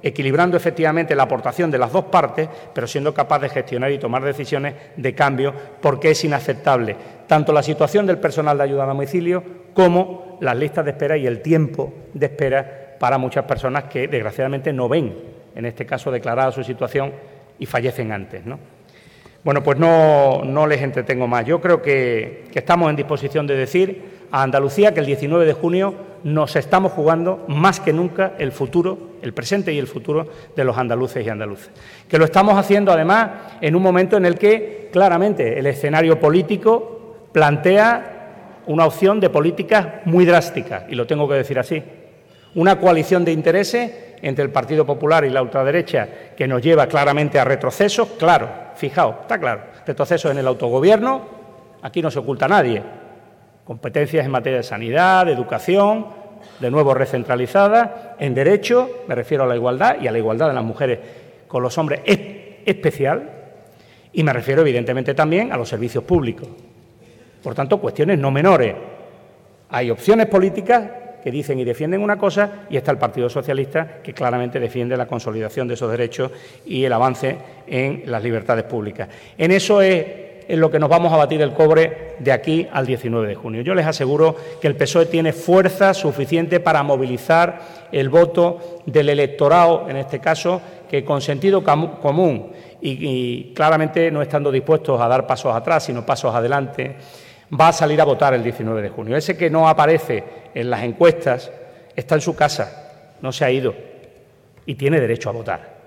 equilibrando 0.02 0.56
efectivamente 0.56 1.14
la 1.14 1.24
aportación 1.24 1.70
de 1.70 1.78
las 1.78 1.92
dos 1.92 2.04
partes, 2.04 2.48
pero 2.72 2.86
siendo 2.86 3.12
capaz 3.12 3.40
de 3.40 3.48
gestionar 3.48 3.90
y 3.90 3.98
tomar 3.98 4.22
decisiones 4.22 4.74
de 4.96 5.14
cambio, 5.14 5.52
porque 5.80 6.12
es 6.12 6.24
inaceptable 6.24 6.96
tanto 7.26 7.52
la 7.52 7.62
situación 7.62 8.06
del 8.06 8.18
personal 8.18 8.58
de 8.58 8.64
ayuda 8.64 8.84
a 8.84 8.88
domicilio 8.88 9.42
como 9.74 10.27
las 10.40 10.56
listas 10.56 10.84
de 10.84 10.92
espera 10.92 11.16
y 11.16 11.26
el 11.26 11.40
tiempo 11.40 11.92
de 12.14 12.26
espera 12.26 12.96
para 12.98 13.18
muchas 13.18 13.44
personas 13.44 13.84
que 13.84 14.08
desgraciadamente 14.08 14.72
no 14.72 14.88
ven, 14.88 15.14
en 15.54 15.64
este 15.64 15.86
caso, 15.86 16.10
declarada 16.10 16.52
su 16.52 16.64
situación 16.64 17.12
y 17.58 17.66
fallecen 17.66 18.12
antes. 18.12 18.44
¿no? 18.44 18.58
Bueno, 19.44 19.62
pues 19.62 19.78
no, 19.78 20.42
no, 20.44 20.66
les 20.66 20.82
entretengo 20.82 21.26
más. 21.26 21.44
Yo 21.44 21.60
creo 21.60 21.80
que, 21.80 22.44
que 22.52 22.58
estamos 22.58 22.90
en 22.90 22.96
disposición 22.96 23.46
de 23.46 23.56
decir 23.56 24.18
a 24.30 24.42
Andalucía 24.42 24.92
que 24.92 25.00
el 25.00 25.06
19 25.06 25.46
de 25.46 25.52
junio 25.52 25.94
nos 26.24 26.56
estamos 26.56 26.92
jugando 26.92 27.44
más 27.48 27.80
que 27.80 27.92
nunca 27.92 28.32
el 28.38 28.52
futuro, 28.52 28.98
el 29.22 29.32
presente 29.32 29.72
y 29.72 29.78
el 29.78 29.86
futuro 29.86 30.26
de 30.56 30.64
los 30.64 30.76
andaluces 30.76 31.24
y 31.24 31.28
andaluces. 31.28 31.70
Que 32.08 32.18
lo 32.18 32.24
estamos 32.24 32.56
haciendo 32.56 32.92
además 32.92 33.30
en 33.60 33.76
un 33.76 33.82
momento 33.82 34.16
en 34.16 34.26
el 34.26 34.36
que 34.36 34.88
claramente 34.92 35.58
el 35.58 35.66
escenario 35.66 36.18
político 36.18 37.28
plantea 37.32 38.17
una 38.68 38.84
opción 38.84 39.18
de 39.18 39.30
políticas 39.30 39.86
muy 40.04 40.24
drástica, 40.24 40.86
y 40.88 40.94
lo 40.94 41.06
tengo 41.06 41.26
que 41.26 41.34
decir 41.34 41.58
así. 41.58 41.82
Una 42.54 42.78
coalición 42.78 43.24
de 43.24 43.32
intereses 43.32 43.92
entre 44.20 44.44
el 44.44 44.50
Partido 44.50 44.84
Popular 44.84 45.24
y 45.24 45.30
la 45.30 45.42
ultraderecha 45.42 46.08
que 46.36 46.46
nos 46.46 46.62
lleva 46.62 46.86
claramente 46.86 47.38
a 47.38 47.44
retrocesos, 47.44 48.08
claro, 48.18 48.48
fijaos, 48.74 49.16
está 49.22 49.38
claro, 49.38 49.62
retrocesos 49.86 50.30
en 50.30 50.38
el 50.38 50.46
autogobierno, 50.46 51.22
aquí 51.80 52.02
no 52.02 52.10
se 52.10 52.18
oculta 52.18 52.46
nadie, 52.46 52.82
competencias 53.64 54.26
en 54.26 54.30
materia 54.30 54.58
de 54.58 54.64
sanidad, 54.64 55.24
de 55.26 55.32
educación, 55.32 56.06
de 56.60 56.70
nuevo 56.70 56.92
recentralizada, 56.92 58.16
en 58.18 58.34
derecho, 58.34 59.04
me 59.08 59.14
refiero 59.14 59.44
a 59.44 59.46
la 59.46 59.56
igualdad 59.56 59.96
y 60.00 60.08
a 60.08 60.12
la 60.12 60.18
igualdad 60.18 60.48
de 60.48 60.54
las 60.54 60.64
mujeres 60.64 60.98
con 61.46 61.62
los 61.62 61.76
hombres 61.78 62.00
es 62.04 62.18
especial, 62.66 63.30
y 64.12 64.22
me 64.22 64.32
refiero 64.32 64.60
evidentemente 64.60 65.14
también 65.14 65.52
a 65.52 65.56
los 65.56 65.70
servicios 65.70 66.04
públicos. 66.04 66.48
Por 67.42 67.54
tanto, 67.54 67.78
cuestiones 67.78 68.18
no 68.18 68.30
menores. 68.30 68.74
Hay 69.70 69.90
opciones 69.90 70.26
políticas 70.26 70.90
que 71.22 71.30
dicen 71.30 71.58
y 71.58 71.64
defienden 71.64 72.02
una 72.02 72.16
cosa 72.16 72.66
y 72.70 72.76
está 72.76 72.90
el 72.90 72.98
Partido 72.98 73.28
Socialista 73.28 74.00
que 74.02 74.14
claramente 74.14 74.60
defiende 74.60 74.96
la 74.96 75.06
consolidación 75.06 75.68
de 75.68 75.74
esos 75.74 75.90
derechos 75.90 76.30
y 76.64 76.84
el 76.84 76.92
avance 76.92 77.36
en 77.66 78.04
las 78.06 78.22
libertades 78.22 78.64
públicas. 78.64 79.08
En 79.36 79.50
eso 79.50 79.82
es 79.82 80.28
en 80.48 80.60
lo 80.60 80.70
que 80.70 80.78
nos 80.78 80.88
vamos 80.88 81.12
a 81.12 81.16
batir 81.16 81.42
el 81.42 81.52
cobre 81.52 82.14
de 82.18 82.32
aquí 82.32 82.66
al 82.72 82.86
19 82.86 83.28
de 83.28 83.34
junio. 83.34 83.60
Yo 83.60 83.74
les 83.74 83.86
aseguro 83.86 84.34
que 84.60 84.66
el 84.66 84.76
PSOE 84.76 85.06
tiene 85.06 85.34
fuerza 85.34 85.92
suficiente 85.92 86.58
para 86.58 86.82
movilizar 86.82 87.60
el 87.92 88.08
voto 88.08 88.80
del 88.86 89.10
electorado, 89.10 89.88
en 89.90 89.98
este 89.98 90.20
caso, 90.20 90.62
que 90.88 91.04
con 91.04 91.20
sentido 91.20 91.62
común 91.62 92.50
y, 92.80 93.52
claramente 93.54 94.10
no 94.10 94.22
estando 94.22 94.50
dispuestos 94.50 94.98
a 95.00 95.06
dar 95.06 95.26
pasos 95.26 95.54
atrás, 95.54 95.84
sino 95.84 96.06
pasos 96.06 96.34
adelante, 96.34 96.96
va 97.52 97.68
a 97.68 97.72
salir 97.72 98.00
a 98.00 98.04
votar 98.04 98.34
el 98.34 98.42
19 98.42 98.82
de 98.82 98.88
junio. 98.88 99.16
Ese 99.16 99.36
que 99.36 99.50
no 99.50 99.68
aparece 99.68 100.24
en 100.54 100.70
las 100.70 100.82
encuestas 100.82 101.50
está 101.94 102.14
en 102.14 102.20
su 102.20 102.34
casa, 102.36 103.16
no 103.20 103.32
se 103.32 103.44
ha 103.44 103.50
ido 103.50 103.74
y 104.66 104.74
tiene 104.74 105.00
derecho 105.00 105.30
a 105.30 105.32
votar. 105.32 105.78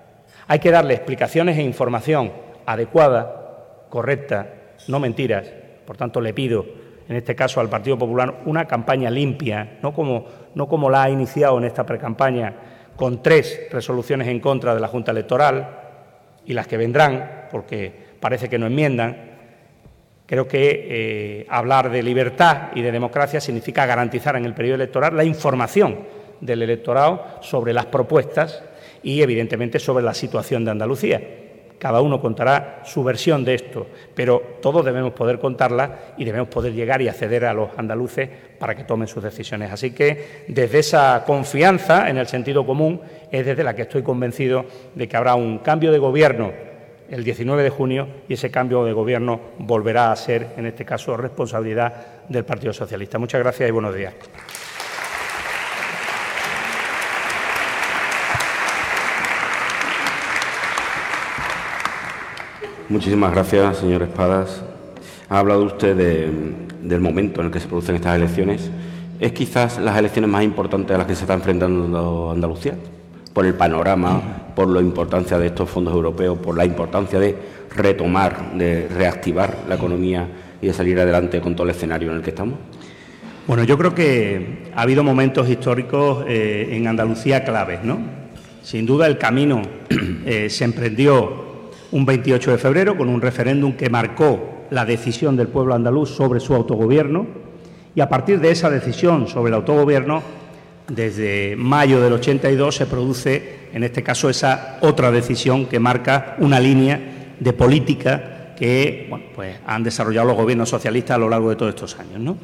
Hay 0.48 0.58
que 0.58 0.70
darle 0.70 0.94
explicaciones 0.94 1.56
e 1.58 1.62
información 1.62 2.32
adecuada 2.66 3.86
correcta, 3.88 4.48
no 4.88 4.98
mentiras. 4.98 5.46
Por 5.86 5.96
tanto, 5.96 6.20
le 6.20 6.34
pido 6.34 6.64
en 7.08 7.16
este 7.16 7.34
caso 7.34 7.60
al 7.60 7.68
Partido 7.68 7.98
Popular, 7.98 8.42
una 8.46 8.66
campaña 8.66 9.10
limpia, 9.10 9.78
no 9.82 9.92
como, 9.92 10.24
no 10.54 10.68
como 10.68 10.88
la 10.88 11.04
ha 11.04 11.10
iniciado 11.10 11.58
en 11.58 11.64
esta 11.64 11.84
precampaña, 11.84 12.54
con 12.96 13.22
tres 13.22 13.68
resoluciones 13.70 14.28
en 14.28 14.40
contra 14.40 14.74
de 14.74 14.80
la 14.80 14.88
Junta 14.88 15.10
Electoral 15.10 15.78
y 16.46 16.52
las 16.52 16.66
que 16.66 16.76
vendrán, 16.76 17.48
porque 17.50 17.92
parece 18.20 18.48
que 18.48 18.58
no 18.58 18.66
enmiendan, 18.66 19.31
Creo 20.32 20.48
que 20.48 20.86
eh, 20.88 21.46
hablar 21.50 21.90
de 21.90 22.02
libertad 22.02 22.68
y 22.74 22.80
de 22.80 22.90
democracia 22.90 23.38
significa 23.38 23.84
garantizar 23.84 24.34
en 24.34 24.46
el 24.46 24.54
periodo 24.54 24.76
electoral 24.76 25.14
la 25.14 25.24
información 25.24 25.98
del 26.40 26.62
electorado 26.62 27.22
sobre 27.42 27.74
las 27.74 27.84
propuestas 27.84 28.62
y, 29.02 29.20
evidentemente, 29.20 29.78
sobre 29.78 30.02
la 30.02 30.14
situación 30.14 30.64
de 30.64 30.70
Andalucía. 30.70 31.20
Cada 31.78 32.00
uno 32.00 32.18
contará 32.18 32.80
su 32.82 33.04
versión 33.04 33.44
de 33.44 33.56
esto, 33.56 33.86
pero 34.14 34.56
todos 34.62 34.82
debemos 34.86 35.12
poder 35.12 35.38
contarla 35.38 36.14
y 36.16 36.24
debemos 36.24 36.48
poder 36.48 36.72
llegar 36.72 37.02
y 37.02 37.08
acceder 37.08 37.44
a 37.44 37.52
los 37.52 37.68
andaluces 37.76 38.30
para 38.58 38.74
que 38.74 38.84
tomen 38.84 39.08
sus 39.08 39.22
decisiones. 39.22 39.70
Así 39.70 39.90
que 39.90 40.46
desde 40.48 40.78
esa 40.78 41.24
confianza 41.26 42.08
en 42.08 42.16
el 42.16 42.26
sentido 42.26 42.64
común 42.64 43.02
es 43.30 43.44
desde 43.44 43.64
la 43.64 43.76
que 43.76 43.82
estoy 43.82 44.02
convencido 44.02 44.64
de 44.94 45.06
que 45.06 45.16
habrá 45.18 45.34
un 45.34 45.58
cambio 45.58 45.92
de 45.92 45.98
gobierno 45.98 46.71
el 47.12 47.24
19 47.24 47.62
de 47.62 47.68
junio 47.68 48.08
y 48.26 48.32
ese 48.32 48.50
cambio 48.50 48.84
de 48.84 48.94
gobierno 48.94 49.38
volverá 49.58 50.10
a 50.10 50.16
ser, 50.16 50.54
en 50.56 50.64
este 50.64 50.86
caso, 50.86 51.14
responsabilidad 51.14 52.24
del 52.26 52.42
Partido 52.46 52.72
Socialista. 52.72 53.18
Muchas 53.18 53.42
gracias 53.42 53.68
y 53.68 53.70
buenos 53.70 53.94
días. 53.94 54.14
Muchísimas 62.88 63.30
gracias, 63.32 63.76
señor 63.76 64.02
Espadas. 64.04 64.64
Ha 65.28 65.38
hablado 65.38 65.64
usted 65.64 65.94
del 65.94 67.00
momento 67.00 67.42
en 67.42 67.48
el 67.48 67.52
que 67.52 67.60
se 67.60 67.68
producen 67.68 67.96
estas 67.96 68.16
elecciones. 68.16 68.70
¿Es 69.20 69.32
quizás 69.32 69.78
las 69.78 69.98
elecciones 69.98 70.30
más 70.30 70.44
importantes 70.44 70.94
a 70.94 70.98
las 70.98 71.06
que 71.06 71.14
se 71.14 71.24
está 71.24 71.34
enfrentando 71.34 72.30
Andalucía? 72.30 72.74
por 73.32 73.46
el 73.46 73.54
panorama, 73.54 74.20
por 74.54 74.68
la 74.68 74.80
importancia 74.80 75.38
de 75.38 75.46
estos 75.46 75.68
fondos 75.68 75.94
europeos, 75.94 76.38
por 76.38 76.56
la 76.56 76.64
importancia 76.64 77.18
de 77.18 77.36
retomar, 77.74 78.52
de 78.54 78.88
reactivar 78.88 79.64
la 79.68 79.76
economía 79.76 80.28
y 80.60 80.66
de 80.66 80.72
salir 80.72 80.98
adelante 81.00 81.40
con 81.40 81.54
todo 81.54 81.64
el 81.64 81.74
escenario 81.74 82.10
en 82.10 82.16
el 82.16 82.22
que 82.22 82.30
estamos? 82.30 82.54
Bueno, 83.46 83.64
yo 83.64 83.76
creo 83.76 83.94
que 83.94 84.70
ha 84.74 84.82
habido 84.82 85.02
momentos 85.02 85.48
históricos 85.48 86.24
eh, 86.28 86.68
en 86.70 86.86
Andalucía 86.86 87.44
claves, 87.44 87.82
¿no? 87.82 87.98
Sin 88.62 88.86
duda 88.86 89.08
el 89.08 89.18
camino 89.18 89.62
eh, 90.24 90.48
se 90.48 90.64
emprendió 90.64 91.70
un 91.90 92.06
28 92.06 92.52
de 92.52 92.58
febrero 92.58 92.96
con 92.96 93.08
un 93.08 93.20
referéndum 93.20 93.72
que 93.72 93.90
marcó 93.90 94.66
la 94.70 94.84
decisión 94.84 95.36
del 95.36 95.48
pueblo 95.48 95.74
andaluz 95.74 96.10
sobre 96.10 96.40
su 96.40 96.54
autogobierno 96.54 97.26
y 97.94 98.00
a 98.00 98.08
partir 98.08 98.40
de 98.40 98.50
esa 98.50 98.70
decisión 98.70 99.26
sobre 99.26 99.50
el 99.50 99.54
autogobierno 99.54 100.22
desde 100.88 101.54
mayo 101.56 102.00
del 102.00 102.12
82 102.14 102.74
se 102.74 102.86
produce, 102.86 103.68
en 103.72 103.84
este 103.84 104.02
caso, 104.02 104.28
esa 104.28 104.78
otra 104.80 105.10
decisión 105.10 105.66
que 105.66 105.78
marca 105.78 106.36
una 106.38 106.60
línea 106.60 107.34
de 107.38 107.52
política 107.52 108.54
que 108.56 109.10
pues 109.34 109.56
han 109.66 109.82
desarrollado 109.82 110.28
los 110.28 110.36
gobiernos 110.36 110.68
socialistas 110.68 111.16
a 111.16 111.18
lo 111.18 111.28
largo 111.28 111.50
de 111.50 111.56
todos 111.56 111.70
estos 111.70 111.98
años. 111.98 112.20
¿no? 112.20 112.36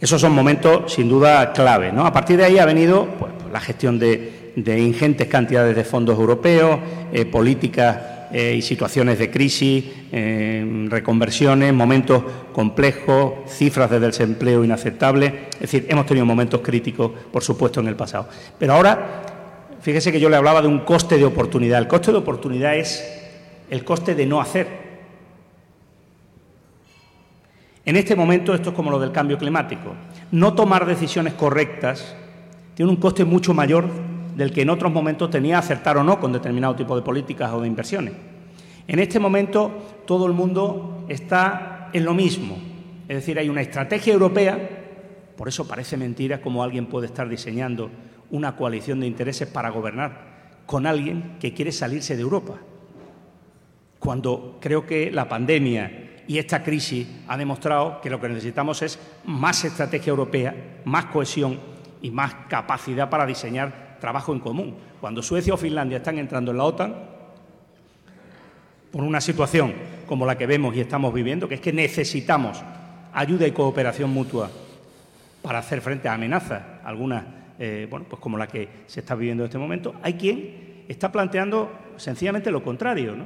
Esos 0.00 0.20
son 0.20 0.32
momentos, 0.32 0.92
sin 0.92 1.08
duda, 1.08 1.52
clave. 1.52 1.92
¿no? 1.92 2.06
A 2.06 2.12
partir 2.12 2.36
de 2.36 2.44
ahí 2.44 2.58
ha 2.58 2.66
venido 2.66 3.06
pues, 3.18 3.32
la 3.52 3.60
gestión 3.60 3.98
de, 3.98 4.52
ingentes 4.56 5.28
cantidades 5.28 5.74
de 5.76 5.84
fondos 5.84 6.18
europeos, 6.18 6.78
eh, 7.12 7.24
políticas 7.24 8.13
eh, 8.36 8.56
y 8.56 8.62
situaciones 8.62 9.16
de 9.20 9.30
crisis, 9.30 9.84
eh, 10.10 10.88
reconversiones, 10.88 11.72
momentos 11.72 12.24
complejos, 12.52 13.34
cifras 13.46 13.88
de 13.88 14.00
desempleo 14.00 14.64
inaceptables. 14.64 15.32
Es 15.52 15.60
decir, 15.60 15.86
hemos 15.88 16.04
tenido 16.04 16.26
momentos 16.26 16.60
críticos, 16.60 17.12
por 17.30 17.44
supuesto, 17.44 17.78
en 17.78 17.86
el 17.86 17.94
pasado. 17.94 18.28
Pero 18.58 18.72
ahora, 18.72 19.22
fíjese 19.80 20.10
que 20.10 20.18
yo 20.18 20.28
le 20.28 20.34
hablaba 20.34 20.60
de 20.62 20.66
un 20.66 20.80
coste 20.80 21.16
de 21.16 21.24
oportunidad. 21.24 21.78
El 21.78 21.86
coste 21.86 22.10
de 22.10 22.18
oportunidad 22.18 22.74
es 22.74 23.04
el 23.70 23.84
coste 23.84 24.16
de 24.16 24.26
no 24.26 24.40
hacer. 24.40 24.66
En 27.84 27.94
este 27.94 28.16
momento 28.16 28.52
esto 28.52 28.70
es 28.70 28.74
como 28.74 28.90
lo 28.90 28.98
del 28.98 29.12
cambio 29.12 29.38
climático. 29.38 29.94
No 30.32 30.54
tomar 30.54 30.86
decisiones 30.86 31.34
correctas 31.34 32.16
tiene 32.74 32.90
un 32.90 32.96
coste 32.96 33.24
mucho 33.24 33.54
mayor 33.54 33.88
del 34.34 34.52
que 34.52 34.62
en 34.62 34.70
otros 34.70 34.92
momentos 34.92 35.30
tenía 35.30 35.58
acertar 35.58 35.96
o 35.96 36.04
no 36.04 36.18
con 36.18 36.32
determinado 36.32 36.74
tipo 36.74 36.96
de 36.96 37.02
políticas 37.02 37.52
o 37.52 37.60
de 37.60 37.68
inversiones. 37.68 38.14
En 38.86 38.98
este 38.98 39.18
momento 39.18 40.02
todo 40.06 40.26
el 40.26 40.32
mundo 40.32 41.06
está 41.08 41.90
en 41.92 42.04
lo 42.04 42.14
mismo, 42.14 42.56
es 43.08 43.16
decir, 43.16 43.38
hay 43.38 43.48
una 43.48 43.62
estrategia 43.62 44.12
europea, 44.12 44.58
por 45.36 45.48
eso 45.48 45.66
parece 45.66 45.96
mentira 45.96 46.40
cómo 46.40 46.62
alguien 46.62 46.86
puede 46.86 47.06
estar 47.06 47.28
diseñando 47.28 47.90
una 48.30 48.56
coalición 48.56 49.00
de 49.00 49.06
intereses 49.06 49.48
para 49.48 49.70
gobernar 49.70 50.34
con 50.66 50.86
alguien 50.86 51.36
que 51.40 51.52
quiere 51.52 51.72
salirse 51.72 52.16
de 52.16 52.22
Europa, 52.22 52.54
cuando 53.98 54.58
creo 54.60 54.86
que 54.86 55.10
la 55.10 55.28
pandemia 55.28 56.22
y 56.26 56.38
esta 56.38 56.62
crisis 56.62 57.06
ha 57.28 57.36
demostrado 57.36 58.00
que 58.00 58.10
lo 58.10 58.20
que 58.20 58.28
necesitamos 58.28 58.82
es 58.82 58.98
más 59.24 59.64
estrategia 59.64 60.10
europea, 60.10 60.80
más 60.84 61.06
cohesión 61.06 61.58
y 62.02 62.10
más 62.10 62.34
capacidad 62.48 63.10
para 63.10 63.26
diseñar 63.26 63.93
trabajo 64.04 64.34
en 64.34 64.40
común. 64.40 64.74
Cuando 65.00 65.22
Suecia 65.22 65.54
o 65.54 65.56
Finlandia 65.56 65.96
están 65.96 66.18
entrando 66.18 66.50
en 66.50 66.58
la 66.58 66.64
OTAN, 66.64 66.94
por 68.92 69.02
una 69.02 69.18
situación 69.18 69.72
como 70.06 70.26
la 70.26 70.36
que 70.36 70.46
vemos 70.46 70.76
y 70.76 70.80
estamos 70.80 71.14
viviendo, 71.14 71.48
que 71.48 71.54
es 71.54 71.60
que 71.62 71.72
necesitamos 71.72 72.62
ayuda 73.14 73.46
y 73.46 73.52
cooperación 73.52 74.10
mutua 74.10 74.50
para 75.40 75.60
hacer 75.60 75.80
frente 75.80 76.06
a 76.06 76.12
amenazas, 76.12 76.62
algunas, 76.84 77.24
eh, 77.58 77.86
bueno, 77.88 78.04
pues 78.06 78.20
como 78.20 78.36
la 78.36 78.46
que 78.46 78.68
se 78.86 79.00
está 79.00 79.14
viviendo 79.14 79.42
en 79.42 79.46
este 79.46 79.56
momento, 79.56 79.94
hay 80.02 80.12
quien 80.12 80.84
está 80.86 81.10
planteando 81.10 81.72
sencillamente 81.96 82.50
lo 82.50 82.62
contrario. 82.62 83.16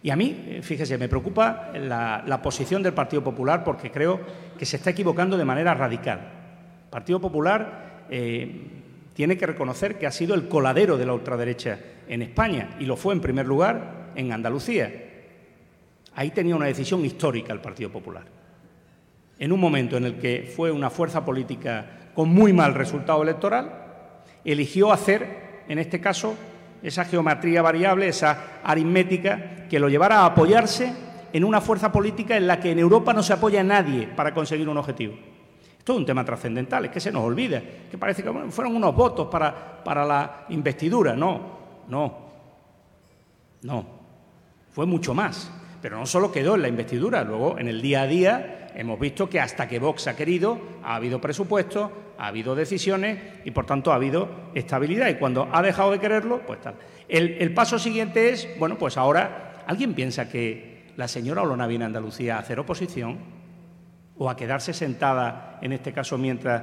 Y 0.00 0.10
a 0.10 0.16
mí, 0.16 0.44
eh, 0.46 0.60
fíjese, 0.62 0.96
me 0.96 1.08
preocupa 1.08 1.72
la, 1.74 2.40
posición 2.40 2.84
del 2.84 2.92
Partido 2.92 3.24
Popular 3.24 3.64
porque 3.64 3.90
creo 3.90 4.20
que 4.56 4.64
se 4.64 4.76
está 4.76 4.90
equivocando 4.90 5.36
de 5.36 5.44
manera 5.44 5.74
radical. 5.74 6.20
Partido 6.88 7.20
Popular 7.20 8.04
eh, 8.10 8.83
tiene 9.14 9.38
que 9.38 9.46
reconocer 9.46 9.96
que 9.96 10.06
ha 10.06 10.10
sido 10.10 10.34
el 10.34 10.48
coladero 10.48 10.98
de 10.98 11.06
la 11.06 11.14
ultraderecha 11.14 11.78
en 12.08 12.22
España 12.22 12.76
y 12.80 12.84
lo 12.84 12.96
fue 12.96 13.14
en 13.14 13.20
primer 13.20 13.46
lugar 13.46 14.10
en 14.16 14.32
Andalucía. 14.32 14.92
Ahí 16.16 16.30
tenía 16.30 16.56
una 16.56 16.66
decisión 16.66 17.04
histórica 17.04 17.52
el 17.52 17.60
Partido 17.60 17.90
Popular. 17.90 18.24
En 19.38 19.52
un 19.52 19.60
momento 19.60 19.96
en 19.96 20.04
el 20.04 20.18
que 20.18 20.52
fue 20.54 20.70
una 20.70 20.90
fuerza 20.90 21.24
política 21.24 22.10
con 22.14 22.28
muy 22.28 22.52
mal 22.52 22.74
resultado 22.74 23.22
electoral, 23.22 23.72
eligió 24.44 24.92
hacer, 24.92 25.62
en 25.68 25.78
este 25.78 26.00
caso, 26.00 26.34
esa 26.82 27.04
geometría 27.04 27.62
variable, 27.62 28.08
esa 28.08 28.60
aritmética, 28.62 29.66
que 29.68 29.80
lo 29.80 29.88
llevara 29.88 30.20
a 30.20 30.26
apoyarse 30.26 30.92
en 31.32 31.44
una 31.44 31.60
fuerza 31.60 31.90
política 31.90 32.36
en 32.36 32.46
la 32.46 32.60
que 32.60 32.70
en 32.70 32.78
Europa 32.78 33.12
no 33.12 33.22
se 33.22 33.32
apoya 33.32 33.64
nadie 33.64 34.06
para 34.06 34.34
conseguir 34.34 34.68
un 34.68 34.76
objetivo. 34.76 35.14
Todo 35.84 35.98
un 35.98 36.06
tema 36.06 36.24
trascendental, 36.24 36.86
es 36.86 36.90
que 36.90 36.98
se 36.98 37.12
nos 37.12 37.22
olvida, 37.22 37.62
que 37.90 37.98
parece 37.98 38.22
que 38.22 38.32
fueron 38.48 38.74
unos 38.74 38.96
votos 38.96 39.28
para, 39.30 39.84
para 39.84 40.04
la 40.04 40.46
investidura. 40.48 41.14
No, 41.14 41.58
no, 41.88 42.18
no. 43.62 43.86
Fue 44.70 44.86
mucho 44.86 45.12
más. 45.12 45.52
Pero 45.82 45.98
no 45.98 46.06
solo 46.06 46.32
quedó 46.32 46.54
en 46.54 46.62
la 46.62 46.68
investidura, 46.68 47.22
luego 47.22 47.58
en 47.58 47.68
el 47.68 47.82
día 47.82 48.00
a 48.00 48.06
día 48.06 48.68
hemos 48.74 48.98
visto 48.98 49.28
que 49.28 49.38
hasta 49.38 49.68
que 49.68 49.78
Vox 49.78 50.06
ha 50.06 50.16
querido, 50.16 50.58
ha 50.82 50.94
habido 50.96 51.20
presupuesto, 51.20 51.92
ha 52.16 52.28
habido 52.28 52.54
decisiones 52.54 53.18
y 53.44 53.50
por 53.50 53.66
tanto 53.66 53.92
ha 53.92 53.96
habido 53.96 54.28
estabilidad. 54.54 55.10
Y 55.10 55.16
cuando 55.16 55.46
ha 55.52 55.60
dejado 55.60 55.90
de 55.90 55.98
quererlo, 55.98 56.40
pues 56.46 56.62
tal. 56.62 56.76
El, 57.06 57.36
el 57.38 57.52
paso 57.52 57.78
siguiente 57.78 58.30
es, 58.30 58.48
bueno, 58.58 58.78
pues 58.78 58.96
ahora, 58.96 59.62
¿alguien 59.66 59.92
piensa 59.92 60.30
que 60.30 60.86
la 60.96 61.06
señora 61.06 61.42
Olona 61.42 61.66
viene 61.66 61.84
a 61.84 61.88
Andalucía 61.88 62.36
a 62.36 62.38
hacer 62.38 62.58
oposición? 62.58 63.33
O 64.18 64.30
a 64.30 64.36
quedarse 64.36 64.72
sentada, 64.72 65.58
en 65.60 65.72
este 65.72 65.92
caso 65.92 66.18
mientras 66.18 66.62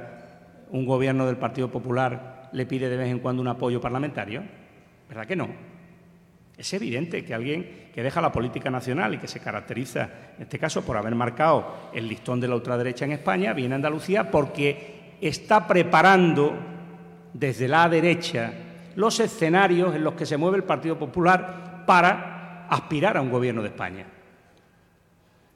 un 0.70 0.86
gobierno 0.86 1.26
del 1.26 1.36
Partido 1.36 1.70
Popular 1.70 2.48
le 2.52 2.66
pide 2.66 2.88
de 2.88 2.96
vez 2.96 3.08
en 3.08 3.18
cuando 3.18 3.42
un 3.42 3.48
apoyo 3.48 3.80
parlamentario? 3.80 4.42
¿Verdad 5.08 5.26
que 5.26 5.36
no? 5.36 5.48
Es 6.56 6.72
evidente 6.74 7.24
que 7.24 7.34
alguien 7.34 7.90
que 7.92 8.02
deja 8.02 8.20
la 8.20 8.32
política 8.32 8.70
nacional 8.70 9.14
y 9.14 9.18
que 9.18 9.28
se 9.28 9.40
caracteriza, 9.40 10.08
en 10.36 10.42
este 10.42 10.58
caso, 10.58 10.82
por 10.82 10.96
haber 10.96 11.14
marcado 11.14 11.90
el 11.92 12.08
listón 12.08 12.40
de 12.40 12.48
la 12.48 12.54
ultraderecha 12.54 13.04
en 13.04 13.12
España, 13.12 13.52
viene 13.52 13.74
a 13.74 13.76
Andalucía 13.76 14.30
porque 14.30 15.16
está 15.20 15.66
preparando 15.66 16.54
desde 17.32 17.68
la 17.68 17.88
derecha 17.88 18.52
los 18.96 19.20
escenarios 19.20 19.94
en 19.94 20.04
los 20.04 20.14
que 20.14 20.26
se 20.26 20.36
mueve 20.36 20.58
el 20.58 20.64
Partido 20.64 20.98
Popular 20.98 21.84
para 21.86 22.66
aspirar 22.68 23.16
a 23.16 23.22
un 23.22 23.30
gobierno 23.30 23.62
de 23.62 23.68
España. 23.68 24.06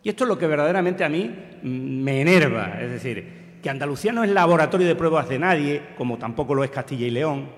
Y 0.06 0.10
esto 0.10 0.22
es 0.22 0.28
lo 0.28 0.38
que 0.38 0.46
verdaderamente 0.46 1.02
a 1.02 1.08
mí 1.08 1.34
me 1.64 2.20
enerva, 2.20 2.78
es 2.80 2.92
decir, 2.92 3.58
que 3.60 3.68
Andalucía 3.68 4.12
no 4.12 4.22
es 4.22 4.30
laboratorio 4.30 4.86
de 4.86 4.94
pruebas 4.94 5.28
de 5.28 5.36
nadie, 5.36 5.82
como 5.98 6.16
tampoco 6.16 6.54
lo 6.54 6.62
es 6.62 6.70
Castilla 6.70 7.08
y 7.08 7.10
León, 7.10 7.48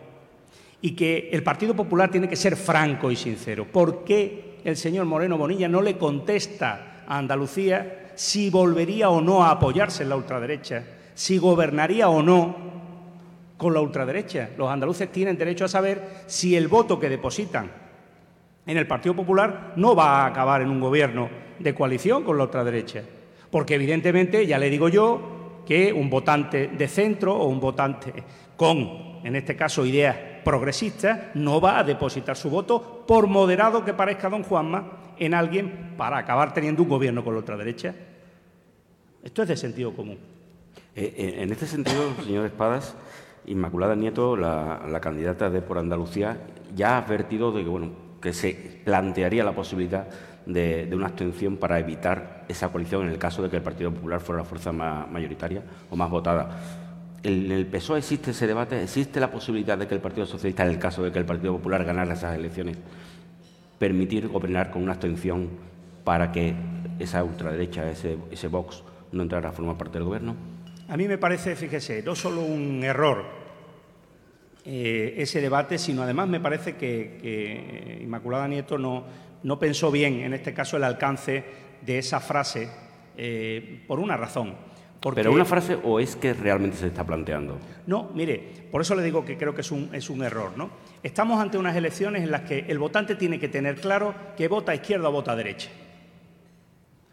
y 0.81 0.97
que 0.97 1.29
el 1.31 1.43
Partido 1.43 1.77
Popular 1.77 2.11
tiene 2.11 2.27
que 2.27 2.37
ser 2.37 2.57
franco 2.57 3.11
y 3.11 3.17
sincero. 3.17 3.67
¿Por 3.71 4.03
qué 4.03 4.61
el 4.65 4.79
señor 4.79 5.05
Moreno 5.05 5.37
Bonilla 5.37 5.69
no 5.69 5.83
le 5.83 5.99
contesta 5.99 7.03
a 7.07 7.19
Andalucía 7.19 8.13
si 8.15 8.49
volvería 8.49 9.11
o 9.11 9.21
no 9.21 9.45
a 9.45 9.51
apoyarse 9.51 10.05
en 10.05 10.09
la 10.09 10.17
ultraderecha, 10.17 10.85
si 11.13 11.37
gobernaría 11.37 12.09
o 12.09 12.23
no 12.23 12.57
con 13.59 13.75
la 13.75 13.83
ultraderecha. 13.83 14.53
Los 14.57 14.71
andaluces 14.71 15.13
tienen 15.13 15.37
derecho 15.37 15.67
a 15.67 15.69
saber 15.69 16.23
si 16.27 16.57
el 16.57 16.69
voto 16.69 16.99
que 16.99 17.11
depositan 17.11 17.71
en 18.65 18.79
el 18.79 18.87
Partido 18.87 19.15
Popular 19.15 19.75
no 19.77 19.95
va 19.95 20.23
a 20.23 20.27
acabar 20.29 20.63
en 20.63 20.71
un 20.71 20.81
gobierno 20.81 21.47
de 21.59 21.75
coalición 21.75 22.25
con 22.25 22.37
la 22.37 22.45
ultraderecha. 22.45 23.03
Porque 23.51 23.75
evidentemente, 23.75 24.47
ya 24.47 24.59
le 24.59 24.71
digo 24.71 24.89
yo, 24.89 25.63
que 25.67 25.93
un 25.93 26.09
votante 26.09 26.69
de 26.69 26.89
centro 26.89 27.37
o 27.37 27.47
un 27.47 27.61
votante 27.61 28.13
con, 28.57 29.21
en 29.23 29.37
este 29.37 29.55
caso, 29.55 29.85
ideas 29.85 30.17
progresistas, 30.45 31.35
no 31.35 31.61
va 31.61 31.79
a 31.79 31.85
depositar 31.85 32.37
su 32.37 32.49
voto, 32.49 33.05
por 33.07 33.27
moderado 33.27 33.85
que 33.85 33.93
parezca 33.93 34.31
don 34.31 34.43
Juanma, 34.43 34.93
en 35.19 35.35
alguien 35.35 35.95
para 35.97 36.19
acabar 36.19 36.55
teniendo 36.55 36.83
un 36.83 36.89
gobierno 36.89 37.23
con 37.23 37.35
la 37.35 37.41
ultraderecha. 37.41 37.95
Esto 39.23 39.43
es 39.43 39.49
de 39.49 39.57
sentido 39.57 39.93
común. 39.93 40.19
Eh, 40.95 41.15
eh, 41.17 41.35
en 41.43 41.53
este 41.53 41.67
sentido, 41.67 42.15
señor 42.25 42.47
Espadas, 42.47 42.97
Inmaculada 43.47 43.95
Nieto, 43.95 44.37
la, 44.37 44.99
candidata 45.01 45.51
de 45.51 45.63
por 45.63 45.79
Andalucía, 45.79 46.39
ya 46.75 46.97
ha 46.97 46.99
advertido 46.99 47.53
de 47.53 47.63
que, 47.63 47.69
bueno, 47.69 47.91
que 48.21 48.33
se 48.33 48.81
plantearía 48.85 49.45
la 49.45 49.53
posibilidad 49.53 50.09
de, 50.49 50.89
una 50.93 51.07
abstención 51.07 51.57
para 51.57 51.79
evitar 51.79 52.45
esa 52.49 52.69
coalición 52.71 53.03
en 53.03 53.11
el 53.11 53.19
caso 53.19 53.43
de 53.43 53.51
que 53.51 53.57
el 53.57 53.63
Partido 53.63 53.93
Popular 53.93 54.21
fuera 54.21 54.43
la 54.43 54.49
fuerza 54.49 54.73
mayoritaria 54.73 55.63
o 55.91 55.97
más 55.97 56.11
votada. 56.11 56.59
¿En 57.23 57.53
el 57.53 57.67
PSOE 57.67 57.99
existe 57.99 58.31
ese 58.31 58.47
debate? 58.47 58.83
¿Existe 58.83 59.21
la 59.21 59.31
posibilidad 59.31 59.77
de 59.77 59.87
que 59.87 59.95
el 59.95 60.01
Partido 60.01 60.27
Socialista, 60.27 60.65
en 60.65 60.71
el 60.71 60.79
caso 60.79 61.03
de 61.03 61.13
que 61.13 61.19
el 61.19 61.27
Partido 61.27 61.53
Popular 61.57 61.85
ganara 61.85 62.15
esas 62.15 62.37
elecciones, 62.37 62.79
permitir 63.79 64.29
gobernar 64.29 64.71
con 64.71 64.83
una 64.83 64.93
abstención 64.93 65.51
para 66.05 66.33
que 66.33 66.55
esa 66.99 67.23
ultraderecha, 67.23 67.89
ese, 67.91 68.17
ese 68.31 68.49
Vox, 68.49 68.83
no 69.13 69.23
entrara 69.23 69.51
a 69.51 69.53
formar 69.53 69.77
parte 69.77 69.99
del 69.99 70.05
Gobierno? 70.05 70.35
A 70.89 70.97
mí 70.97 71.07
me 71.07 71.19
parece, 71.19 71.55
fíjese, 71.55 72.03
no 72.03 72.15
solo 72.15 72.41
un 72.41 72.83
error 72.83 73.25
eh, 74.65 75.15
ese 75.19 75.41
debate, 75.41 75.79
sino 75.79 76.03
además 76.03 76.29
me 76.29 76.41
parece 76.41 76.77
que, 76.77 78.01
Inmaculada 78.03 78.49
Nieto 78.49 78.79
no, 78.79 79.05
no, 79.43 79.59
pensó 79.59 79.91
bien, 79.91 80.20
en 80.20 80.34
este 80.34 80.55
caso, 80.55 80.76
el 80.76 80.84
alcance 80.84 81.45
de 81.80 81.99
esa 81.99 82.20
frase 82.20 82.68
eh, 83.16 83.84
por 83.86 84.01
una 84.01 84.16
razón. 84.16 84.55
¿Pero 85.14 85.32
una 85.32 85.45
frase 85.45 85.78
o 85.84 86.01
es 86.01 86.16
que 86.16 86.34
realmente 86.34 86.76
se 86.76 86.89
está 86.89 87.05
planteando? 87.05 87.57
No, 87.86 88.11
mire, 88.14 88.43
por 88.70 88.80
eso 88.80 88.97
le 88.97 89.03
digo 89.03 89.24
que 89.24 89.39
creo 89.39 89.55
que 89.55 89.61
es 89.61 89.70
un, 89.70 89.91
es 89.93 90.11
un 90.11 90.24
error. 90.24 90.53
¿no? 90.57 90.70
Estamos 91.05 91.41
ante 91.41 91.57
unas 91.57 91.76
elecciones 91.76 92.24
en 92.24 92.32
las 92.32 92.43
que 92.43 92.64
el 92.68 92.80
votante 92.80 93.14
tiene 93.14 93.39
que 93.39 93.49
tener 93.49 93.80
claro 93.80 94.12
que 94.36 94.49
vota 94.49 94.72
a 94.72 94.74
izquierda 94.74 95.09
o 95.09 95.12
vota 95.12 95.32
a 95.32 95.36
derecha. 95.36 95.70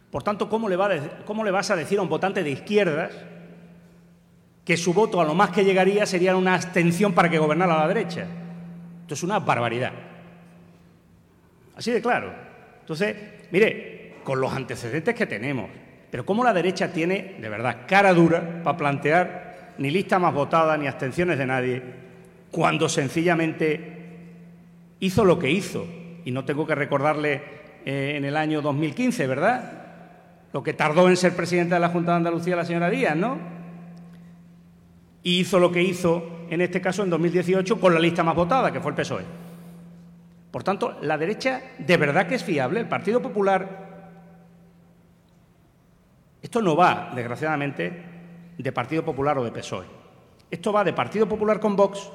Por 0.09 0.23
tanto, 0.23 0.49
¿cómo 0.49 0.67
le, 0.67 0.75
va 0.75 0.89
¿cómo 1.25 1.43
le 1.43 1.51
vas 1.51 1.69
a 1.69 1.75
decir 1.75 1.99
a 1.99 2.01
un 2.01 2.09
votante 2.09 2.41
de 2.41 2.49
izquierdas 2.49 3.11
que 4.65 4.75
su 4.77 4.93
voto 4.93 5.21
a 5.21 5.25
lo 5.25 5.35
más 5.35 5.51
que 5.51 5.63
llegaría 5.63 6.05
sería 6.07 6.35
una 6.35 6.55
abstención 6.55 7.13
para 7.13 7.29
que 7.29 7.37
gobernara 7.37 7.75
a 7.75 7.81
la 7.81 7.87
derecha. 7.87 8.25
Esto 9.01 9.13
es 9.13 9.21
una 9.21 9.39
barbaridad. 9.39 9.91
Así 11.75 11.91
de 11.91 12.01
claro. 12.01 12.33
Entonces, 12.81 13.15
mire, 13.51 14.15
con 14.23 14.39
los 14.39 14.53
antecedentes 14.53 15.15
que 15.15 15.25
tenemos, 15.25 15.69
pero 16.09 16.25
cómo 16.25 16.43
la 16.43 16.53
derecha 16.53 16.91
tiene, 16.91 17.35
de 17.39 17.49
verdad, 17.49 17.81
cara 17.87 18.13
dura 18.13 18.61
para 18.63 18.77
plantear 18.77 19.73
ni 19.77 19.91
lista 19.91 20.19
más 20.19 20.33
votada 20.33 20.77
ni 20.77 20.87
abstenciones 20.87 21.37
de 21.37 21.45
nadie, 21.45 21.81
cuando 22.51 22.87
sencillamente 22.87 23.93
hizo 24.99 25.25
lo 25.25 25.37
que 25.37 25.51
hizo. 25.51 25.85
Y 26.23 26.31
no 26.31 26.45
tengo 26.45 26.65
que 26.65 26.75
recordarle 26.75 27.41
eh, 27.85 28.13
en 28.15 28.25
el 28.25 28.37
año 28.37 28.61
2015, 28.61 29.27
¿verdad? 29.27 29.71
Lo 30.53 30.63
que 30.63 30.73
tardó 30.73 31.09
en 31.09 31.17
ser 31.17 31.35
presidenta 31.35 31.75
de 31.75 31.81
la 31.81 31.89
Junta 31.89 32.11
de 32.11 32.17
Andalucía 32.17 32.55
la 32.55 32.65
señora 32.65 32.89
Díaz, 32.89 33.15
¿no? 33.15 33.55
y 35.25 35.39
hizo 35.39 35.57
lo 35.57 35.71
que 35.71 35.81
hizo, 35.81 36.23
en 36.51 36.61
este 36.61 36.79
caso 36.79 37.01
en 37.01 37.09
2018, 37.09 37.79
con 37.79 37.95
la 37.95 37.99
lista 37.99 38.23
más 38.23 38.35
votada, 38.35 38.71
que 38.71 38.79
fue 38.79 38.91
el 38.91 38.95
PSOE. 38.95 39.23
Por 40.55 40.63
tanto, 40.63 40.95
la 41.01 41.17
derecha 41.17 41.61
de 41.77 41.97
verdad 41.97 42.27
que 42.27 42.35
es 42.35 42.43
fiable. 42.45 42.79
El 42.79 42.87
Partido 42.87 43.21
Popular. 43.21 43.67
Esto 46.41 46.61
no 46.61 46.77
va, 46.77 47.11
desgraciadamente, 47.13 48.03
de 48.57 48.71
Partido 48.71 49.03
Popular 49.03 49.37
o 49.37 49.43
de 49.43 49.51
PSOE. 49.51 49.83
Esto 50.49 50.71
va 50.71 50.85
de 50.85 50.93
Partido 50.93 51.27
Popular 51.27 51.59
con 51.59 51.75
Vox 51.75 52.09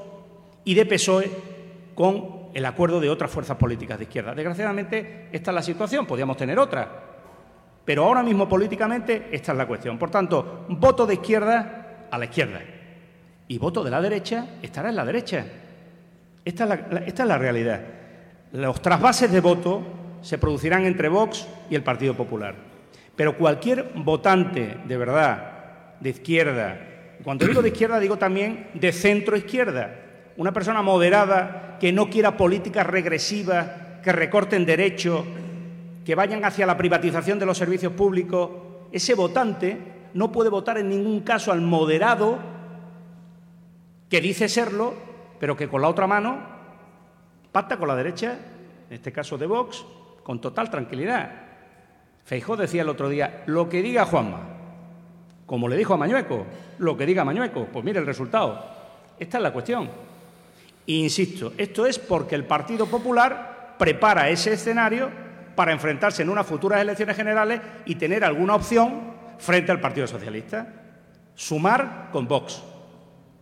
y 0.65 0.73
de 0.73 0.87
PSOE 0.87 1.31
con 1.95 2.49
el 2.55 2.65
acuerdo 2.65 2.99
de 2.99 3.11
otras 3.11 3.31
fuerzas 3.31 3.59
políticas 3.59 3.99
de 3.99 4.05
izquierda. 4.05 4.35
Desgraciadamente, 4.35 5.29
esta 5.33 5.51
es 5.51 5.55
la 5.55 5.63
situación. 5.63 6.07
Podríamos 6.07 6.39
tener 6.39 6.59
otra. 6.59 6.89
Pero 7.85 8.07
ahora 8.07 8.23
mismo, 8.23 8.49
políticamente, 8.49 9.29
esta 9.33 9.53
es 9.53 9.59
la 9.59 9.67
cuestión. 9.67 9.99
Por 9.99 10.11
tanto, 10.11 10.65
voto 10.71 11.05
de 11.05 11.13
izquierda 11.13 12.07
a 12.11 12.17
la 12.17 12.25
izquierda 12.25 12.63
y 13.49 13.59
voto 13.59 13.85
de 13.85 13.91
la 13.91 14.01
derecha 14.01 14.47
estará 14.63 14.89
en 14.89 14.97
la 14.97 15.05
derecha. 15.05 15.45
Esta 16.43 16.65
es 17.05 17.19
la, 17.19 17.37
realidad. 17.37 18.00
Los 18.53 18.83
trasvases 18.83 19.31
de 19.31 19.41
voto 19.41 19.83
se 20.23 20.39
producirán 20.39 20.85
entre 20.85 21.09
Vox 21.09 21.47
y 21.71 21.77
el 21.77 21.85
Partido 21.85 22.15
Popular. 22.15 22.55
Pero 23.15 23.37
cualquier 23.37 23.93
votante 23.95 24.79
de 24.87 24.97
verdad, 24.97 25.97
de 26.01 26.11
izquierda, 26.11 26.79
cuando 27.23 27.47
digo 27.47 27.63
de 27.63 27.69
izquierda 27.69 28.01
digo 28.01 28.17
también 28.17 28.69
de 28.75 28.93
centro 28.93 29.37
izquierda, 29.37 29.95
una 30.37 30.53
persona 30.53 30.83
moderada 30.83 31.77
que 31.79 31.93
no 31.93 32.11
quiera 32.11 32.37
políticas 32.37 32.87
regresivas, 32.87 33.69
que 34.03 34.13
recorten 34.13 34.67
derechos, 34.67 35.25
que 36.05 36.15
vayan 36.15 36.45
hacia 36.45 36.67
la 36.67 36.77
privatización 36.77 37.39
de 37.39 37.47
los 37.47 37.59
servicios 37.59 37.93
públicos, 37.93 38.51
ese 38.91 39.15
votante 39.15 39.79
no 40.15 40.33
puede 40.33 40.51
votar 40.51 40.79
en 40.79 40.89
ningún 40.89 41.21
caso 41.21 41.53
al 41.53 41.61
moderado 41.61 42.39
que 44.09 44.21
dice 44.21 44.49
serlo, 44.49 44.95
pero 45.39 45.57
que 45.57 45.69
con 45.69 45.83
la 45.83 45.89
otra 45.89 46.07
mano 46.07 46.60
pacta 47.53 47.77
con 47.77 47.89
la 47.89 47.97
derecha, 47.97 48.37
en 48.89 48.95
este 48.95 49.13
caso 49.13 49.37
de 49.39 49.47
Vox, 49.47 49.85
con 50.23 50.41
total 50.41 50.71
tranquilidad. 50.71 51.31
Feijó 52.25 52.57
decía 52.57 52.83
el 52.83 52.89
otro 52.89 53.09
día, 53.09 53.43
lo 53.47 53.69
que 53.69 53.83
diga 53.83 54.05
Juanma, 54.05 54.41
como 55.47 55.69
le 55.69 55.77
dijo 55.77 55.95
a 55.95 55.97
Mañueco, 55.97 56.47
lo 56.79 56.97
que 56.97 57.07
diga 57.07 57.25
Mañueco, 57.25 57.67
pues 57.73 57.85
mire 57.85 57.99
el 57.99 58.07
resultado. 58.07 58.65
Esta 59.19 59.39
es 59.39 59.43
la 59.43 59.53
cuestión. 59.53 59.91
insisto, 60.87 61.53
esto 61.57 61.87
es 61.87 61.99
porque 61.99 62.35
el 62.35 62.45
Partido 62.45 62.87
Popular 62.87 63.75
prepara 63.79 64.29
ese 64.29 64.53
escenario 64.53 65.11
para 65.57 65.73
enfrentarse 65.73 66.23
en 66.23 66.31
unas 66.31 66.47
futuras 66.47 66.81
elecciones 66.81 67.17
generales 67.17 67.61
y 67.85 67.97
tener 67.97 68.25
alguna 68.25 68.55
opción 68.55 69.13
frente 69.39 69.73
al 69.73 69.81
Partido 69.81 70.07
Socialista. 70.07 70.67
Sumar 71.35 72.11
con 72.13 72.29
Vox 72.29 72.63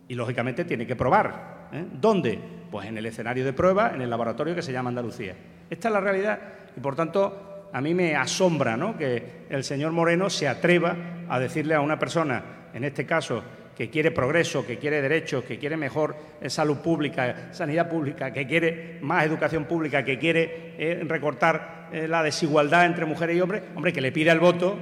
y 0.07 0.15
lógicamente 0.15 0.65
tiene 0.65 0.87
que 0.87 0.95
probar. 0.95 1.69
¿eh? 1.71 1.85
¿Dónde? 1.93 2.58
Pues 2.71 2.87
en 2.87 2.97
el 2.97 3.05
escenario 3.05 3.45
de 3.45 3.53
prueba, 3.53 3.91
en 3.93 4.01
el 4.01 4.09
laboratorio 4.09 4.55
que 4.55 4.61
se 4.61 4.71
llama 4.71 4.89
Andalucía. 4.89 5.35
Esta 5.69 5.87
es 5.87 5.93
la 5.93 5.99
realidad 5.99 6.39
y 6.75 6.79
por 6.79 6.95
tanto 6.95 7.69
a 7.71 7.81
mí 7.81 7.93
me 7.93 8.15
asombra 8.15 8.77
¿no? 8.77 8.97
que 8.97 9.45
el 9.49 9.63
señor 9.63 9.91
Moreno 9.91 10.29
se 10.29 10.47
atreva 10.47 10.95
a 11.27 11.39
decirle 11.39 11.75
a 11.75 11.81
una 11.81 11.99
persona, 11.99 12.43
en 12.73 12.83
este 12.83 13.05
caso, 13.05 13.43
que 13.75 13.89
quiere 13.89 14.11
progreso, 14.11 14.65
que 14.65 14.77
quiere 14.77 15.01
derechos, 15.01 15.43
que 15.45 15.57
quiere 15.57 15.77
mejor 15.77 16.15
eh, 16.41 16.49
salud 16.49 16.77
pública, 16.77 17.49
sanidad 17.51 17.89
pública, 17.89 18.33
que 18.33 18.45
quiere 18.45 18.97
más 19.01 19.25
educación 19.25 19.65
pública, 19.65 20.03
que 20.03 20.19
quiere 20.19 20.75
eh, 20.77 21.03
recortar 21.07 21.79
la 21.91 22.21
desigualdad 22.21 22.85
entre 22.85 23.05
mujeres 23.05 23.35
y 23.35 23.41
hombres, 23.41 23.63
hombre, 23.75 23.91
que 23.91 24.01
le 24.01 24.11
pida 24.11 24.31
el 24.31 24.39
voto 24.39 24.77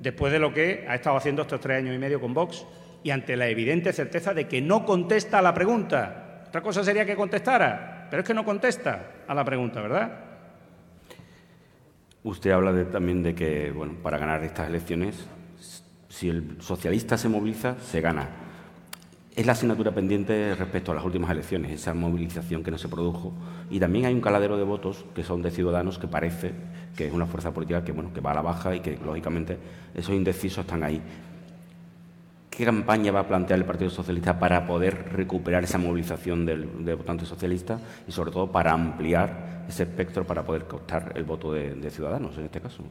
después 0.00 0.32
de 0.32 0.38
lo 0.38 0.52
que 0.52 0.84
ha 0.86 0.94
estado 0.94 1.16
haciendo 1.16 1.42
estos 1.42 1.60
tres 1.60 1.78
años 1.78 1.94
y 1.94 1.98
medio 1.98 2.20
con 2.20 2.34
Vox 2.34 2.66
y 3.02 3.10
ante 3.10 3.36
la 3.36 3.48
evidente 3.48 3.92
certeza 3.92 4.34
de 4.34 4.46
que 4.46 4.60
no 4.60 4.84
contesta 4.84 5.38
a 5.38 5.42
la 5.42 5.54
pregunta. 5.54 6.25
Otra 6.56 6.64
cosa 6.64 6.82
sería 6.82 7.04
que 7.04 7.14
contestara, 7.14 8.06
pero 8.08 8.22
es 8.22 8.26
que 8.26 8.32
no 8.32 8.42
contesta 8.42 9.24
a 9.28 9.34
la 9.34 9.44
pregunta, 9.44 9.82
¿verdad? 9.82 10.10
Usted 12.24 12.50
habla 12.50 12.72
también 12.90 13.22
de 13.22 13.34
que, 13.34 13.70
bueno, 13.72 13.96
para 14.02 14.16
ganar 14.16 14.42
estas 14.42 14.66
elecciones, 14.66 15.26
si 16.08 16.30
el 16.30 16.56
socialista 16.62 17.18
se 17.18 17.28
moviliza, 17.28 17.78
se 17.80 18.00
gana. 18.00 18.30
Es 19.34 19.44
la 19.44 19.52
asignatura 19.52 19.92
pendiente 19.92 20.54
respecto 20.54 20.92
a 20.92 20.94
las 20.94 21.04
últimas 21.04 21.30
elecciones, 21.30 21.72
esa 21.72 21.92
movilización 21.92 22.64
que 22.64 22.70
no 22.70 22.78
se 22.78 22.88
produjo. 22.88 23.34
Y 23.68 23.78
también 23.78 24.06
hay 24.06 24.14
un 24.14 24.22
caladero 24.22 24.56
de 24.56 24.64
votos 24.64 25.04
que 25.14 25.24
son 25.24 25.42
de 25.42 25.50
ciudadanos 25.50 25.98
que 25.98 26.08
parece 26.08 26.54
que 26.96 27.06
es 27.06 27.12
una 27.12 27.26
fuerza 27.26 27.52
política 27.52 27.84
que, 27.84 27.92
bueno, 27.92 28.14
que 28.14 28.22
va 28.22 28.30
a 28.30 28.34
la 28.36 28.40
baja 28.40 28.74
y 28.74 28.80
que, 28.80 28.96
lógicamente, 28.96 29.58
esos 29.94 30.14
indecisos 30.14 30.64
están 30.64 30.82
ahí. 30.84 31.02
¿Qué 32.56 32.64
campaña 32.64 33.12
va 33.12 33.20
a 33.20 33.28
plantear 33.28 33.58
el 33.58 33.66
Partido 33.66 33.90
Socialista 33.90 34.38
para 34.38 34.66
poder 34.66 35.12
recuperar 35.12 35.64
esa 35.64 35.76
movilización 35.76 36.46
del, 36.46 36.86
de 36.86 36.94
votantes 36.94 37.28
socialistas 37.28 37.82
y, 38.08 38.12
sobre 38.12 38.30
todo, 38.30 38.50
para 38.50 38.72
ampliar 38.72 39.64
ese 39.68 39.82
espectro 39.82 40.26
para 40.26 40.42
poder 40.42 40.64
costar 40.64 41.12
el 41.16 41.24
voto 41.24 41.52
de, 41.52 41.90
ciudadanos, 41.90 42.38
en 42.38 42.44
este 42.44 42.60
caso? 42.60 42.82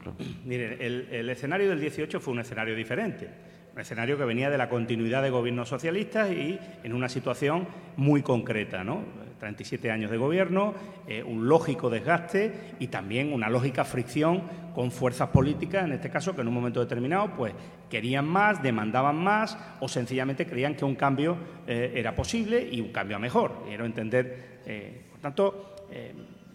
Mire, 0.46 0.86
el, 0.86 1.30
escenario 1.30 1.70
del 1.70 1.80
18 1.80 2.20
fue 2.20 2.34
un 2.34 2.42
escenario 2.42 2.76
diferente. 2.76 3.28
Un 3.76 3.82
escenario 3.82 4.18
que 4.18 4.24
venía 4.24 4.50
de 4.50 4.58
la 4.58 4.70
continuidad 4.70 5.22
de 5.22 5.30
gobiernos 5.30 5.68
socialistas 5.68 6.32
y 6.32 6.58
en 6.82 6.94
una 6.94 7.10
situación 7.10 7.68
muy 7.98 8.22
concreta. 8.22 8.86
¿no? 8.86 9.02
37 9.38 9.92
años 9.92 10.10
de 10.12 10.16
gobierno, 10.16 10.74
eh, 11.10 11.22
un 11.22 11.50
lógico 11.50 11.90
desgaste 11.90 12.76
y 12.80 12.88
también 12.88 13.34
una 13.34 13.50
lógica 13.50 13.84
fricción 13.84 14.44
con 14.74 14.92
fuerzas 14.92 15.28
políticas, 15.28 15.84
en 15.84 15.92
este 15.92 16.10
caso, 16.10 16.34
que 16.34 16.40
en 16.40 16.48
un 16.48 16.54
momento 16.54 16.80
determinado 16.80 17.34
pues 17.36 17.54
querían 17.90 18.26
más, 18.26 18.64
demandaban 18.64 19.18
más 19.18 19.58
o 19.82 19.90
sencillamente 19.90 20.48
creían 20.48 20.76
que 20.76 20.86
un 20.86 20.96
cambio 20.96 21.36
eh, 21.68 21.92
era 21.96 22.16
posible 22.16 22.66
y 22.72 22.80
un 22.80 22.94
cambio 22.94 23.18
a 23.18 23.20
mejor. 23.20 23.64
Quiero 23.68 23.84
entender, 23.84 24.62
eh, 24.66 25.02
por 25.12 25.20
tanto, 25.20 25.76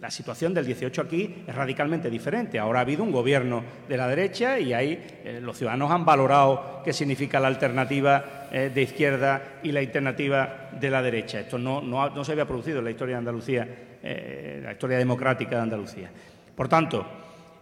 la 0.01 0.09
situación 0.09 0.51
del 0.51 0.65
18 0.65 0.99
aquí 0.99 1.43
es 1.45 1.53
radicalmente 1.53 2.09
diferente. 2.09 2.57
Ahora 2.57 2.79
ha 2.79 2.81
habido 2.81 3.03
un 3.03 3.11
gobierno 3.11 3.63
de 3.87 3.97
la 3.97 4.07
derecha 4.07 4.57
y 4.57 4.73
ahí 4.73 4.99
eh, 5.23 5.39
los 5.39 5.55
ciudadanos 5.59 5.91
han 5.91 6.03
valorado 6.03 6.81
qué 6.83 6.91
significa 6.91 7.39
la 7.39 7.49
alternativa 7.49 8.47
eh, 8.51 8.71
de 8.73 8.81
izquierda 8.81 9.59
y 9.61 9.71
la 9.71 9.79
alternativa 9.79 10.71
de 10.71 10.89
la 10.89 11.03
derecha. 11.03 11.41
Esto 11.41 11.59
no, 11.59 11.81
no, 11.81 12.25
se 12.25 12.31
había 12.31 12.47
producido 12.47 12.79
en 12.79 12.85
la 12.85 12.91
historia 12.91 13.15
de 13.15 13.19
Andalucía, 13.19 13.67
eh, 14.01 14.61
la 14.63 14.71
historia 14.71 14.97
democrática 14.97 15.57
de 15.57 15.61
Andalucía. 15.61 16.09
Por 16.55 16.67
tanto, 16.67 17.05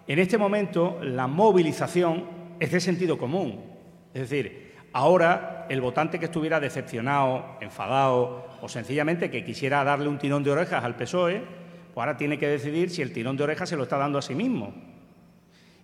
en 0.08 0.20
este 0.20 0.38
momento 0.38 0.98
la 1.04 1.28
movilización 1.28 2.24
es 2.58 2.72
de 2.72 2.80
sentido 2.80 3.18
común. 3.18 3.66
Es 4.14 4.30
decir, 4.30 4.76
ahora 4.94 5.66
el 5.68 5.82
votante 5.82 6.20
que 6.20 6.26
estuviera 6.26 6.62
decepcionado, 6.62 7.58
enfadado 7.60 8.48
o 8.62 8.70
sencillamente 8.70 9.30
que 9.30 9.44
quisiera 9.44 9.84
darle 9.84 10.08
un 10.08 10.18
tirón 10.20 10.42
de 10.42 10.52
orejas 10.52 10.86
al 10.86 10.96
PSOE, 10.96 11.59
pues 12.00 12.08
ahora 12.08 12.18
tiene 12.18 12.40
que 12.40 12.48
decidir 12.48 12.90
si 12.90 13.02
el 13.02 13.12
tirón 13.12 13.36
de 13.36 13.44
orejas 13.44 13.68
se 13.68 13.76
lo 13.76 13.84
está 13.84 13.98
dando 13.98 14.18
a 14.18 14.22
sí 14.22 14.34
mismo. 14.34 14.74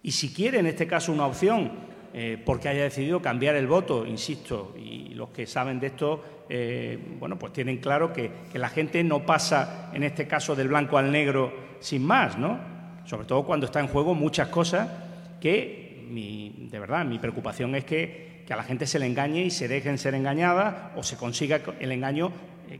Y 0.02 0.12
si 0.12 0.34
quiere, 0.34 0.60
en 0.60 0.66
este 0.66 0.88
caso, 0.88 1.12
una 1.12 1.26
opción, 1.26 1.74
eh, 2.14 2.42
porque 2.46 2.70
haya 2.70 2.84
decidido 2.84 3.22
cambiar 3.22 3.58
el 3.58 3.68
voto, 3.68 4.06
insisto, 4.06 4.74
y 4.78 5.14
los 5.14 5.32
que 5.32 5.46
saben 5.46 5.78
de 5.82 5.88
esto, 5.88 6.24
eh, 6.48 6.98
bueno, 7.20 7.38
pues 7.38 7.52
tienen 7.52 7.80
claro 7.80 8.14
que, 8.14 8.32
la 8.54 8.70
gente 8.70 9.04
no 9.04 9.26
pasa, 9.26 9.92
en 9.94 10.04
este 10.04 10.26
caso, 10.26 10.56
del 10.56 10.70
blanco 10.70 10.98
al 10.98 11.12
negro 11.12 11.54
sin 11.82 12.06
más, 12.06 12.38
¿no? 12.38 12.62
Sobre 13.04 13.28
todo 13.28 13.44
cuando 13.44 13.66
está 13.66 13.82
en 13.82 13.88
juego 13.88 14.16
muchas 14.16 14.48
cosas 14.48 14.90
que, 15.42 16.08
de 16.72 16.80
verdad, 16.80 17.04
mi 17.04 17.20
preocupación 17.20 17.76
es 17.76 17.84
que, 17.84 18.44
que 18.48 18.54
a 18.54 18.56
la 18.56 18.64
gente 18.64 18.88
se 18.88 19.00
le 19.00 19.06
engañe 19.06 19.44
y 19.44 19.52
se 19.52 19.68
dejen 19.68 19.98
ser 19.98 20.16
engañadas 20.16 20.94
o 20.96 21.04
se 21.04 21.18
consiga 21.18 21.60
el 21.82 21.92
engaño 21.92 22.32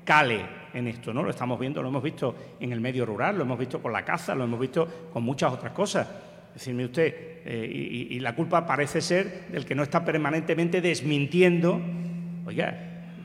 cale 0.04 0.46
en 0.74 0.88
esto, 0.88 1.14
¿no? 1.14 1.24
Lo 1.24 1.30
estamos 1.30 1.60
viendo, 1.60 1.82
lo 1.82 1.90
hemos 1.90 2.04
visto 2.04 2.36
en 2.60 2.72
el 2.72 2.82
medio 2.82 3.06
rural, 3.06 3.38
lo 3.38 3.44
hemos 3.44 3.58
visto 3.58 3.82
con 3.82 3.94
la 3.94 4.04
caza, 4.04 4.36
lo 4.36 4.44
hemos 4.44 4.60
visto 4.60 5.10
con 5.12 5.24
muchas 5.24 5.54
otras 5.54 5.72
cosas. 5.72 6.08
Decirme 6.54 6.86
usted, 6.86 7.42
eh, 7.46 8.08
y, 8.12 8.20
la 8.20 8.36
culpa 8.36 8.66
parece 8.66 9.02
ser 9.02 9.48
del 9.50 9.66
que 9.66 9.76
no 9.76 9.84
está 9.84 10.04
permanentemente 10.04 10.82
desmintiendo. 10.82 11.80
Oiga, 12.46 12.78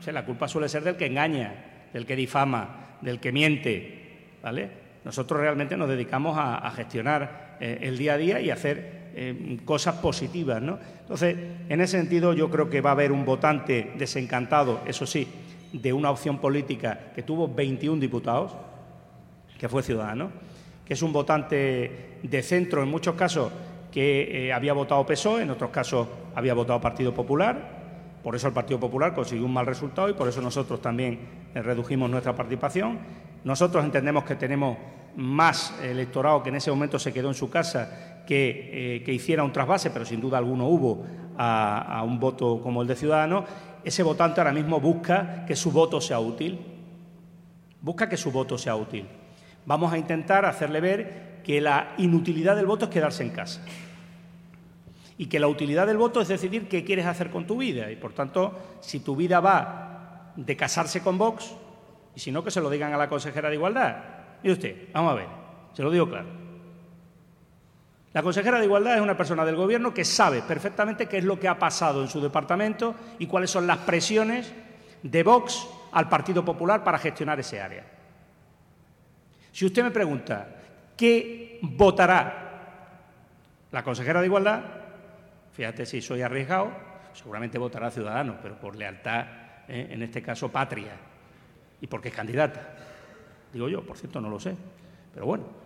la 0.05 0.25
culpa 0.25 0.47
suele 0.47 0.67
ser 0.69 0.83
del 0.83 0.95
que 0.95 1.05
engaña, 1.05 1.53
del 1.93 2.05
que 2.05 2.15
difama, 2.15 2.97
del 3.01 3.19
que 3.19 3.31
miente, 3.31 4.37
¿vale? 4.41 4.69
Nosotros 5.03 5.39
realmente 5.39 5.77
nos 5.77 5.89
dedicamos 5.89 6.37
a, 6.37 6.69
gestionar 6.71 7.57
eh, 7.59 7.79
el 7.81 7.97
día 7.97 8.13
a 8.13 8.17
día 8.17 8.39
y 8.41 8.49
hacer 8.49 9.01
cosas 9.65 9.95
positivas, 9.95 10.61
¿no? 10.61 10.79
Entonces, 11.01 11.35
en 11.67 11.81
ese 11.81 11.97
sentido, 11.97 12.31
yo 12.31 12.49
creo 12.49 12.69
que 12.69 12.79
va 12.79 12.91
a 12.91 12.93
haber 12.93 13.11
un 13.11 13.25
votante 13.25 13.91
desencantado, 13.97 14.81
eso 14.85 15.05
sí, 15.05 15.27
de 15.73 15.93
una 15.93 16.11
opción 16.11 16.39
política 16.39 17.11
que 17.15 17.23
tuvo 17.23 17.47
21 17.47 17.99
diputados, 17.99 18.53
que 19.57 19.69
fue 19.69 19.83
Ciudadano, 19.83 20.31
que 20.85 20.93
es 20.93 21.01
un 21.01 21.13
votante 21.13 22.19
de 22.23 22.43
centro 22.43 22.83
en 22.83 22.89
muchos 22.89 23.15
casos 23.15 23.51
que 23.91 24.47
eh, 24.47 24.53
había 24.53 24.73
votado 24.73 25.05
PSOE, 25.05 25.43
en 25.43 25.49
otros 25.49 25.71
casos 25.71 26.07
había 26.35 26.53
votado 26.53 26.79
Partido 26.81 27.13
Popular, 27.13 27.81
por 28.23 28.35
eso 28.35 28.47
el 28.47 28.53
Partido 28.53 28.79
Popular 28.79 29.13
consiguió 29.13 29.45
un 29.45 29.53
mal 29.53 29.65
resultado 29.65 30.09
y 30.09 30.13
por 30.13 30.27
eso 30.27 30.41
nosotros 30.41 30.81
también 30.81 31.19
eh, 31.53 31.61
redujimos 31.61 32.09
nuestra 32.09 32.35
participación. 32.35 32.99
Nosotros 33.43 33.83
entendemos 33.83 34.23
que 34.23 34.35
tenemos 34.35 34.77
más 35.15 35.77
electorado 35.81 36.41
que 36.43 36.49
en 36.49 36.55
ese 36.55 36.71
momento 36.71 36.99
se 36.99 37.11
quedó 37.11 37.29
en 37.29 37.33
su 37.33 37.49
casa 37.49 38.23
que, 38.25 38.97
eh, 38.97 39.03
que 39.03 39.13
hiciera 39.13 39.43
un 39.43 39.51
trasvase, 39.51 39.89
pero 39.89 40.05
sin 40.05 40.21
duda 40.21 40.37
alguno 40.37 40.67
hubo 40.67 41.05
a 41.43 42.03
un 42.05 42.19
voto 42.19 42.61
como 42.61 42.83
el 42.83 42.87
de 42.87 42.95
Ciudadanos 42.95 43.45
ese 43.83 44.03
votante 44.03 44.39
ahora 44.39 44.51
mismo 44.51 44.79
busca 44.79 45.45
que 45.45 45.55
su 45.55 45.71
voto 45.71 46.01
sea 46.01 46.19
útil. 46.19 46.59
Busca 47.81 48.07
que 48.07 48.17
su 48.17 48.31
voto 48.31 48.57
sea 48.57 48.75
útil. 48.75 49.07
Vamos 49.65 49.91
a 49.91 49.97
intentar 49.97 50.45
hacerle 50.45 50.81
ver 50.81 51.41
que 51.43 51.61
la 51.61 51.93
inutilidad 51.97 52.55
del 52.55 52.65
voto 52.65 52.85
es 52.85 52.91
quedarse 52.91 53.23
en 53.23 53.31
casa. 53.31 53.61
Y 55.17 55.27
que 55.27 55.39
la 55.39 55.47
utilidad 55.47 55.87
del 55.87 55.97
voto 55.97 56.21
es 56.21 56.27
decidir 56.27 56.67
qué 56.67 56.83
quieres 56.83 57.05
hacer 57.05 57.29
con 57.29 57.45
tu 57.45 57.57
vida. 57.57 57.91
Y 57.91 57.95
por 57.95 58.13
tanto, 58.13 58.57
si 58.81 58.99
tu 58.99 59.15
vida 59.15 59.39
va 59.39 60.33
de 60.35 60.55
casarse 60.55 61.01
con 61.01 61.17
Vox, 61.17 61.53
y 62.15 62.19
si 62.19 62.31
no, 62.31 62.43
que 62.43 62.51
se 62.51 62.61
lo 62.61 62.69
digan 62.69 62.93
a 62.93 62.97
la 62.97 63.09
consejera 63.09 63.49
de 63.49 63.55
Igualdad. 63.55 63.97
Mire 64.43 64.53
usted, 64.53 64.89
vamos 64.93 65.11
a 65.11 65.15
ver, 65.15 65.27
se 65.73 65.83
lo 65.83 65.91
digo 65.91 66.09
claro. 66.09 66.40
La 68.13 68.21
consejera 68.21 68.59
de 68.59 68.65
Igualdad 68.65 68.95
es 68.95 69.01
una 69.01 69.15
persona 69.15 69.45
del 69.45 69.55
Gobierno 69.55 69.93
que 69.93 70.03
sabe 70.03 70.41
perfectamente 70.41 71.07
qué 71.07 71.19
es 71.19 71.23
lo 71.23 71.39
que 71.39 71.47
ha 71.47 71.57
pasado 71.57 72.01
en 72.01 72.09
su 72.09 72.19
departamento 72.19 72.93
y 73.19 73.27
cuáles 73.27 73.51
son 73.51 73.65
las 73.65 73.77
presiones 73.79 74.51
de 75.01 75.23
Vox 75.23 75.67
al 75.93 76.09
Partido 76.09 76.43
Popular 76.43 76.83
para 76.83 76.99
gestionar 76.99 77.39
ese 77.39 77.61
área. 77.61 77.85
Si 79.53 79.65
usted 79.65 79.83
me 79.83 79.91
pregunta 79.91 80.47
qué 80.97 81.59
votará 81.61 82.49
la 83.71 83.83
consejera 83.83 84.19
de 84.19 84.27
Igualdad, 84.27 84.61
fíjate 85.53 85.85
si 85.85 86.01
soy 86.01 86.21
arriesgado, 86.21 86.69
seguramente 87.13 87.57
votará 87.57 87.91
Ciudadanos, 87.91 88.37
pero 88.41 88.59
por 88.59 88.75
lealtad, 88.75 89.25
¿eh? 89.69 89.87
en 89.89 90.03
este 90.03 90.21
caso, 90.21 90.51
patria, 90.51 90.91
y 91.79 91.87
porque 91.87 92.09
es 92.09 92.15
candidata. 92.15 92.75
Digo 93.53 93.69
yo, 93.69 93.81
por 93.83 93.97
cierto, 93.97 94.19
no 94.19 94.29
lo 94.29 94.39
sé, 94.39 94.53
pero 95.13 95.25
bueno. 95.25 95.60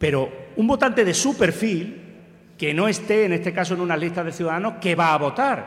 Pero 0.00 0.32
un 0.56 0.66
votante 0.66 1.04
de 1.04 1.12
su 1.12 1.36
perfil, 1.36 2.54
que 2.56 2.72
no 2.72 2.88
esté 2.88 3.26
en 3.26 3.34
este 3.34 3.52
caso 3.52 3.74
en 3.74 3.82
una 3.82 3.98
lista 3.98 4.24
de 4.24 4.32
ciudadanos, 4.32 4.76
¿qué 4.80 4.94
va 4.94 5.12
a 5.12 5.18
votar? 5.18 5.64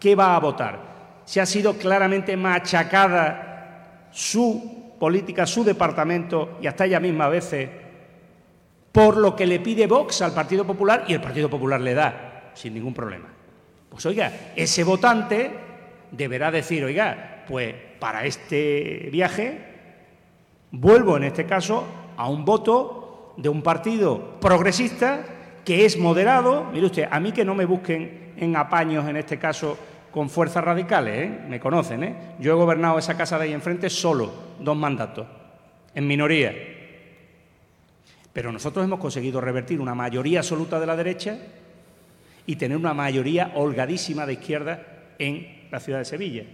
¿Qué 0.00 0.14
va 0.14 0.34
a 0.34 0.40
votar? 0.40 0.78
Si 1.26 1.38
ha 1.38 1.44
sido 1.44 1.74
claramente 1.74 2.34
machacada 2.34 4.08
su 4.10 4.94
política, 4.98 5.44
su 5.44 5.64
departamento 5.64 6.56
y 6.62 6.66
hasta 6.66 6.86
ella 6.86 6.98
misma 6.98 7.26
a 7.26 7.28
veces 7.28 7.68
por 8.90 9.18
lo 9.18 9.36
que 9.36 9.44
le 9.44 9.60
pide 9.60 9.86
Vox 9.86 10.22
al 10.22 10.32
Partido 10.32 10.66
Popular 10.66 11.04
y 11.06 11.12
el 11.12 11.20
Partido 11.20 11.50
Popular 11.50 11.78
le 11.78 11.92
da 11.92 12.52
sin 12.54 12.72
ningún 12.72 12.94
problema. 12.94 13.28
Pues 13.90 14.06
oiga, 14.06 14.32
ese 14.56 14.82
votante 14.82 15.50
deberá 16.10 16.50
decir, 16.50 16.84
oiga, 16.84 17.44
pues 17.46 17.74
para 18.00 18.24
este 18.24 19.10
viaje 19.12 19.60
vuelvo 20.70 21.18
en 21.18 21.24
este 21.24 21.44
caso 21.44 21.84
a 22.16 22.30
un 22.30 22.46
voto 22.46 22.97
de 23.38 23.48
un 23.48 23.62
partido 23.62 24.38
progresista 24.40 25.24
que 25.64 25.86
es 25.86 25.96
moderado. 25.96 26.66
Mire 26.72 26.86
usted, 26.86 27.08
a 27.10 27.20
mí 27.20 27.32
que 27.32 27.44
no 27.44 27.54
me 27.54 27.64
busquen 27.64 28.32
en 28.36 28.56
apaños, 28.56 29.08
en 29.08 29.16
este 29.16 29.38
caso, 29.38 29.78
con 30.10 30.28
fuerzas 30.28 30.64
radicales, 30.64 31.18
¿eh? 31.18 31.38
me 31.48 31.60
conocen, 31.60 32.02
¿eh? 32.02 32.16
Yo 32.40 32.52
he 32.52 32.56
gobernado 32.56 32.98
esa 32.98 33.16
casa 33.16 33.38
de 33.38 33.44
ahí 33.44 33.52
enfrente 33.52 33.88
solo, 33.88 34.32
dos 34.58 34.76
mandatos, 34.76 35.26
en 35.94 36.06
minoría. 36.06 36.52
Pero 38.32 38.50
nosotros 38.50 38.84
hemos 38.84 38.98
conseguido 38.98 39.40
revertir 39.40 39.80
una 39.80 39.94
mayoría 39.94 40.40
absoluta 40.40 40.80
de 40.80 40.86
la 40.86 40.96
derecha 40.96 41.38
y 42.44 42.56
tener 42.56 42.76
una 42.76 42.94
mayoría 42.94 43.52
holgadísima 43.54 44.26
de 44.26 44.32
izquierda 44.32 44.82
en 45.18 45.68
la 45.70 45.78
ciudad 45.78 46.00
de 46.00 46.04
Sevilla, 46.04 46.44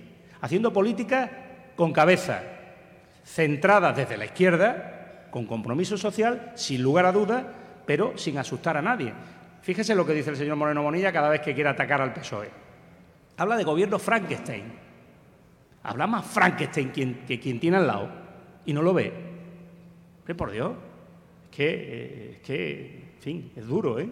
haciendo 0.40 0.72
políticas 0.72 1.30
con 1.76 1.92
cabeza, 1.92 2.42
centradas 3.24 3.96
desde 3.96 4.18
la 4.18 4.26
izquierda, 4.26 4.93
con 5.34 5.46
compromiso 5.46 5.98
social, 5.98 6.52
sin 6.54 6.80
lugar 6.80 7.06
a 7.06 7.10
dudas, 7.10 7.44
pero 7.84 8.16
sin 8.16 8.38
asustar 8.38 8.76
a 8.76 8.82
nadie. 8.82 9.12
Fíjese 9.62 9.96
lo 9.96 10.06
que 10.06 10.14
dice 10.14 10.30
el 10.30 10.36
señor 10.36 10.54
Moreno 10.54 10.84
Bonilla 10.84 11.12
cada 11.12 11.28
vez 11.28 11.40
que 11.40 11.52
quiere 11.54 11.70
atacar 11.70 12.00
al 12.00 12.12
PSOE. 12.12 12.48
Habla 13.38 13.56
de 13.56 13.64
gobierno 13.64 13.98
Frankenstein. 13.98 14.62
Habla 15.82 16.06
más 16.06 16.24
Frankenstein 16.24 16.92
que 17.26 17.40
quien 17.40 17.58
tiene 17.58 17.78
al 17.78 17.86
lado 17.88 18.08
y 18.64 18.72
no 18.72 18.80
lo 18.80 18.94
ve. 18.94 19.12
¿Qué 20.24 20.36
por 20.36 20.52
Dios? 20.52 20.70
Es 21.46 21.56
que, 21.56 21.66
eh, 21.66 22.30
es 22.34 22.38
que, 22.38 23.14
en 23.16 23.20
fin, 23.20 23.52
es 23.56 23.66
duro, 23.66 23.98
¿eh? 23.98 24.08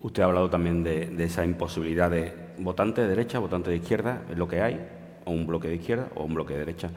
Usted 0.00 0.22
ha 0.22 0.26
hablado 0.26 0.48
también 0.48 0.84
de, 0.84 1.06
de, 1.06 1.24
esa 1.24 1.44
imposibilidad 1.44 2.08
de 2.08 2.32
votante 2.58 3.00
de 3.00 3.08
derecha, 3.08 3.40
votante 3.40 3.70
de 3.70 3.78
izquierda, 3.78 4.22
es 4.30 4.38
lo 4.38 4.46
que 4.46 4.60
hay, 4.62 4.80
o 5.24 5.32
un 5.32 5.44
bloque 5.44 5.66
de 5.66 5.74
izquierda 5.74 6.08
o 6.14 6.22
un 6.22 6.34
bloque 6.34 6.52
de 6.54 6.60
derecha. 6.60 6.90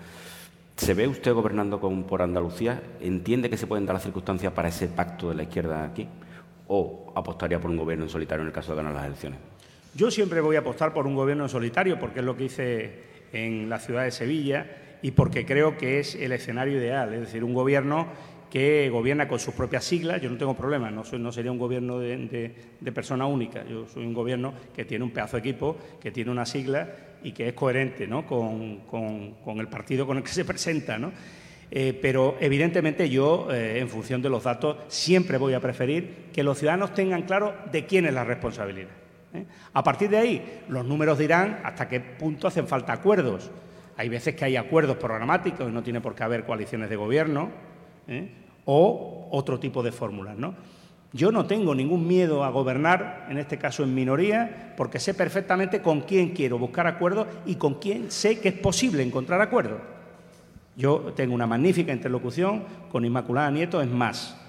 ¿Se 0.79 0.93
ve 0.93 1.09
usted 1.09 1.33
gobernando 1.33 1.77
por 2.07 2.21
Andalucía? 2.21 2.81
¿Entiende 3.01 3.49
que 3.49 3.57
se 3.57 3.67
pueden 3.67 3.85
dar 3.85 3.95
las 3.95 4.03
circunstancias 4.03 4.53
para 4.53 4.69
ese 4.69 4.87
pacto 4.87 5.27
de 5.27 5.35
la 5.35 5.43
izquierda 5.43 5.83
aquí? 5.83 6.07
¿O 6.69 7.11
apostaría 7.13 7.59
por 7.59 7.69
un 7.69 7.75
gobierno 7.75 8.05
en 8.05 8.09
solitario 8.09 8.43
en 8.43 8.47
el 8.47 8.53
caso 8.53 8.71
de 8.71 8.77
ganar 8.77 8.93
las 8.93 9.05
elecciones? 9.05 9.39
Yo 9.93 10.09
siempre 10.09 10.39
voy 10.39 10.55
a 10.55 10.59
apostar 10.59 10.93
por 10.93 11.05
un 11.05 11.15
gobierno 11.15 11.43
en 11.43 11.49
solitario 11.49 11.99
porque 11.99 12.19
es 12.19 12.25
lo 12.25 12.37
que 12.37 12.45
hice 12.45 13.03
en 13.33 13.69
la 13.69 13.77
ciudad 13.79 14.05
de 14.05 14.11
Sevilla 14.11 14.97
y 15.01 15.11
porque 15.11 15.45
creo 15.45 15.77
que 15.77 15.99
es 15.99 16.15
el 16.15 16.31
escenario 16.31 16.77
ideal, 16.77 17.13
es 17.13 17.19
decir, 17.19 17.43
un 17.43 17.53
gobierno 17.53 18.07
que 18.49 18.89
gobierna 18.89 19.27
con 19.27 19.37
sus 19.37 19.53
propias 19.53 19.83
siglas. 19.83 20.21
Yo 20.21 20.29
no 20.29 20.37
tengo 20.37 20.55
problema, 20.55 20.89
no, 20.89 21.03
sería 21.03 21.51
un 21.51 21.59
gobierno 21.59 21.99
de, 21.99 22.55
persona 22.95 23.25
única. 23.25 23.65
Yo 23.65 23.85
soy 23.85 24.05
un 24.05 24.13
gobierno 24.13 24.53
que 24.73 24.85
tiene 24.85 25.03
un 25.03 25.11
pedazo 25.11 25.35
de 25.35 25.41
equipo, 25.41 25.75
que 25.99 26.11
tiene 26.11 26.31
una 26.31 26.45
sigla 26.45 26.87
y 27.23 27.31
que 27.31 27.49
es 27.49 27.53
coherente 27.53 28.07
¿no? 28.07 28.25
con, 28.25 29.59
el 29.59 29.67
partido 29.67 30.05
con 30.05 30.17
el 30.17 30.23
que 30.23 30.29
se 30.29 30.45
presenta. 30.45 30.97
¿no? 30.97 31.11
Eh, 31.71 31.97
pero 32.01 32.37
evidentemente 32.39 33.09
yo, 33.09 33.47
eh, 33.51 33.79
en 33.79 33.89
función 33.89 34.21
de 34.21 34.29
los 34.29 34.43
datos, 34.43 34.77
siempre 34.87 35.37
voy 35.37 35.53
a 35.53 35.59
preferir 35.59 36.29
que 36.33 36.43
los 36.43 36.57
ciudadanos 36.57 36.93
tengan 36.93 37.23
claro 37.23 37.55
de 37.71 37.85
quién 37.85 38.05
es 38.05 38.13
la 38.13 38.23
responsabilidad. 38.23 38.91
¿eh? 39.33 39.45
A 39.73 39.83
partir 39.83 40.09
de 40.09 40.17
ahí, 40.17 40.61
los 40.69 40.85
números 40.85 41.17
dirán 41.17 41.59
hasta 41.63 41.87
qué 41.87 41.99
punto 41.99 42.47
hacen 42.47 42.67
falta 42.67 42.93
acuerdos. 42.93 43.51
Hay 43.97 44.09
veces 44.09 44.35
que 44.35 44.45
hay 44.45 44.55
acuerdos 44.55 44.97
programáticos 44.97 45.69
y 45.69 45.71
no 45.71 45.83
tiene 45.83 46.01
por 46.01 46.15
qué 46.15 46.23
haber 46.23 46.45
coaliciones 46.45 46.89
de 46.89 46.95
gobierno 46.95 47.49
o 48.65 49.27
otro 49.31 49.59
tipo 49.59 49.83
de 49.83 49.91
fórmulas. 49.91 50.37
¿no? 50.37 50.55
Yo 51.11 51.31
no 51.31 51.45
tengo 51.45 51.73
ningún 51.73 52.07
miedo 52.07 52.43
a 52.43 52.49
gobernar, 52.49 53.27
en 53.29 53.39
este 53.39 53.57
caso 53.57 53.83
en 53.83 53.95
minoría, 53.95 54.73
porque 54.77 54.99
sé 54.99 55.15
perfectamente 55.15 55.81
con 55.81 56.01
quién 56.01 56.29
quiero 56.29 56.59
buscar 56.59 56.85
acuerdos 56.85 57.27
y 57.45 57.55
con 57.55 57.75
quién 57.75 58.11
sé 58.11 58.39
que 58.39 58.49
es 58.49 58.55
posible 58.55 59.01
encontrar 59.01 59.41
acuerdos. 59.41 59.79
Yo 60.75 61.13
tengo 61.15 61.33
una 61.33 61.47
magnífica 61.47 61.91
interlocución 61.91 62.63
con 62.91 63.05
Inmaculada 63.05 63.49
Nieto, 63.49 63.81
es 63.81 63.89
más, 63.89 64.39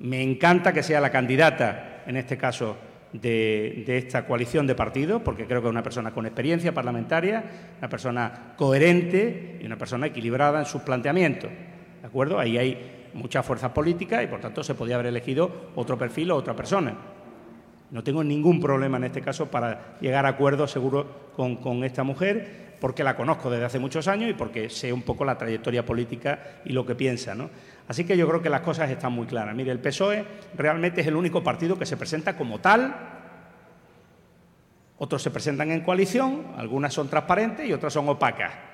me 0.00 0.22
encanta 0.22 0.72
que 0.72 0.82
sea 0.82 1.00
la 1.00 1.10
candidata, 1.10 2.02
en 2.06 2.16
este 2.16 2.36
caso, 2.36 2.76
de, 3.12 3.84
esta 3.86 4.26
coalición 4.26 4.66
de 4.66 4.74
partidos, 4.74 5.22
porque 5.22 5.46
creo 5.46 5.60
que 5.60 5.68
es 5.68 5.72
una 5.72 5.82
persona 5.82 6.12
con 6.12 6.26
experiencia 6.26 6.72
parlamentaria, 6.72 7.44
una 7.78 7.88
persona 7.88 8.54
coherente 8.56 9.58
y 9.60 9.66
una 9.66 9.76
persona 9.76 10.06
equilibrada 10.06 10.60
en 10.60 10.66
sus 10.66 10.82
planteamientos. 10.82 11.50
¿De 12.00 12.06
acuerdo? 12.06 12.38
Ahí 12.38 12.56
hay 12.56 12.99
muchas 13.14 13.44
fuerzas 13.44 13.72
políticas 13.72 14.22
y, 14.24 14.26
por 14.26 14.40
tanto, 14.40 14.62
se 14.62 14.74
podía 14.74 14.94
haber 14.96 15.06
elegido 15.06 15.70
otro 15.74 15.98
perfil 15.98 16.30
o 16.30 16.36
otra 16.36 16.54
persona. 16.54 16.94
No 17.90 18.04
tengo 18.04 18.22
ningún 18.22 18.60
problema 18.60 18.98
en 18.98 19.04
este 19.04 19.20
caso 19.20 19.50
para 19.50 19.96
llegar 20.00 20.24
a 20.24 20.30
acuerdos 20.30 20.70
seguro 20.70 21.30
con, 21.34 21.82
esta 21.82 22.04
mujer 22.04 22.70
porque 22.80 23.04
la 23.04 23.16
conozco 23.16 23.50
desde 23.50 23.64
hace 23.64 23.78
muchos 23.78 24.08
años 24.08 24.30
y 24.30 24.34
porque 24.34 24.70
sé 24.70 24.92
un 24.92 25.02
poco 25.02 25.24
la 25.24 25.36
trayectoria 25.36 25.84
política 25.84 26.60
y 26.64 26.72
lo 26.72 26.86
que 26.86 26.94
piensa. 26.94 27.34
¿no? 27.34 27.50
Así 27.88 28.04
que 28.04 28.16
yo 28.16 28.28
creo 28.28 28.40
que 28.40 28.48
las 28.48 28.60
cosas 28.60 28.90
están 28.90 29.12
muy 29.12 29.26
claras. 29.26 29.54
Mire, 29.54 29.72
el 29.72 29.80
PSOE 29.80 30.24
realmente 30.56 31.00
es 31.00 31.06
el 31.06 31.16
único 31.16 31.42
partido 31.42 31.78
que 31.78 31.84
se 31.84 31.96
presenta 31.96 32.36
como 32.36 32.60
tal. 32.60 32.94
Otros 34.98 35.22
se 35.22 35.30
presentan 35.30 35.70
en 35.72 35.80
coalición, 35.80 36.46
algunas 36.56 36.94
son 36.94 37.08
transparentes 37.08 37.68
y 37.68 37.72
otras 37.72 37.92
son 37.92 38.08
opacas. 38.08 38.69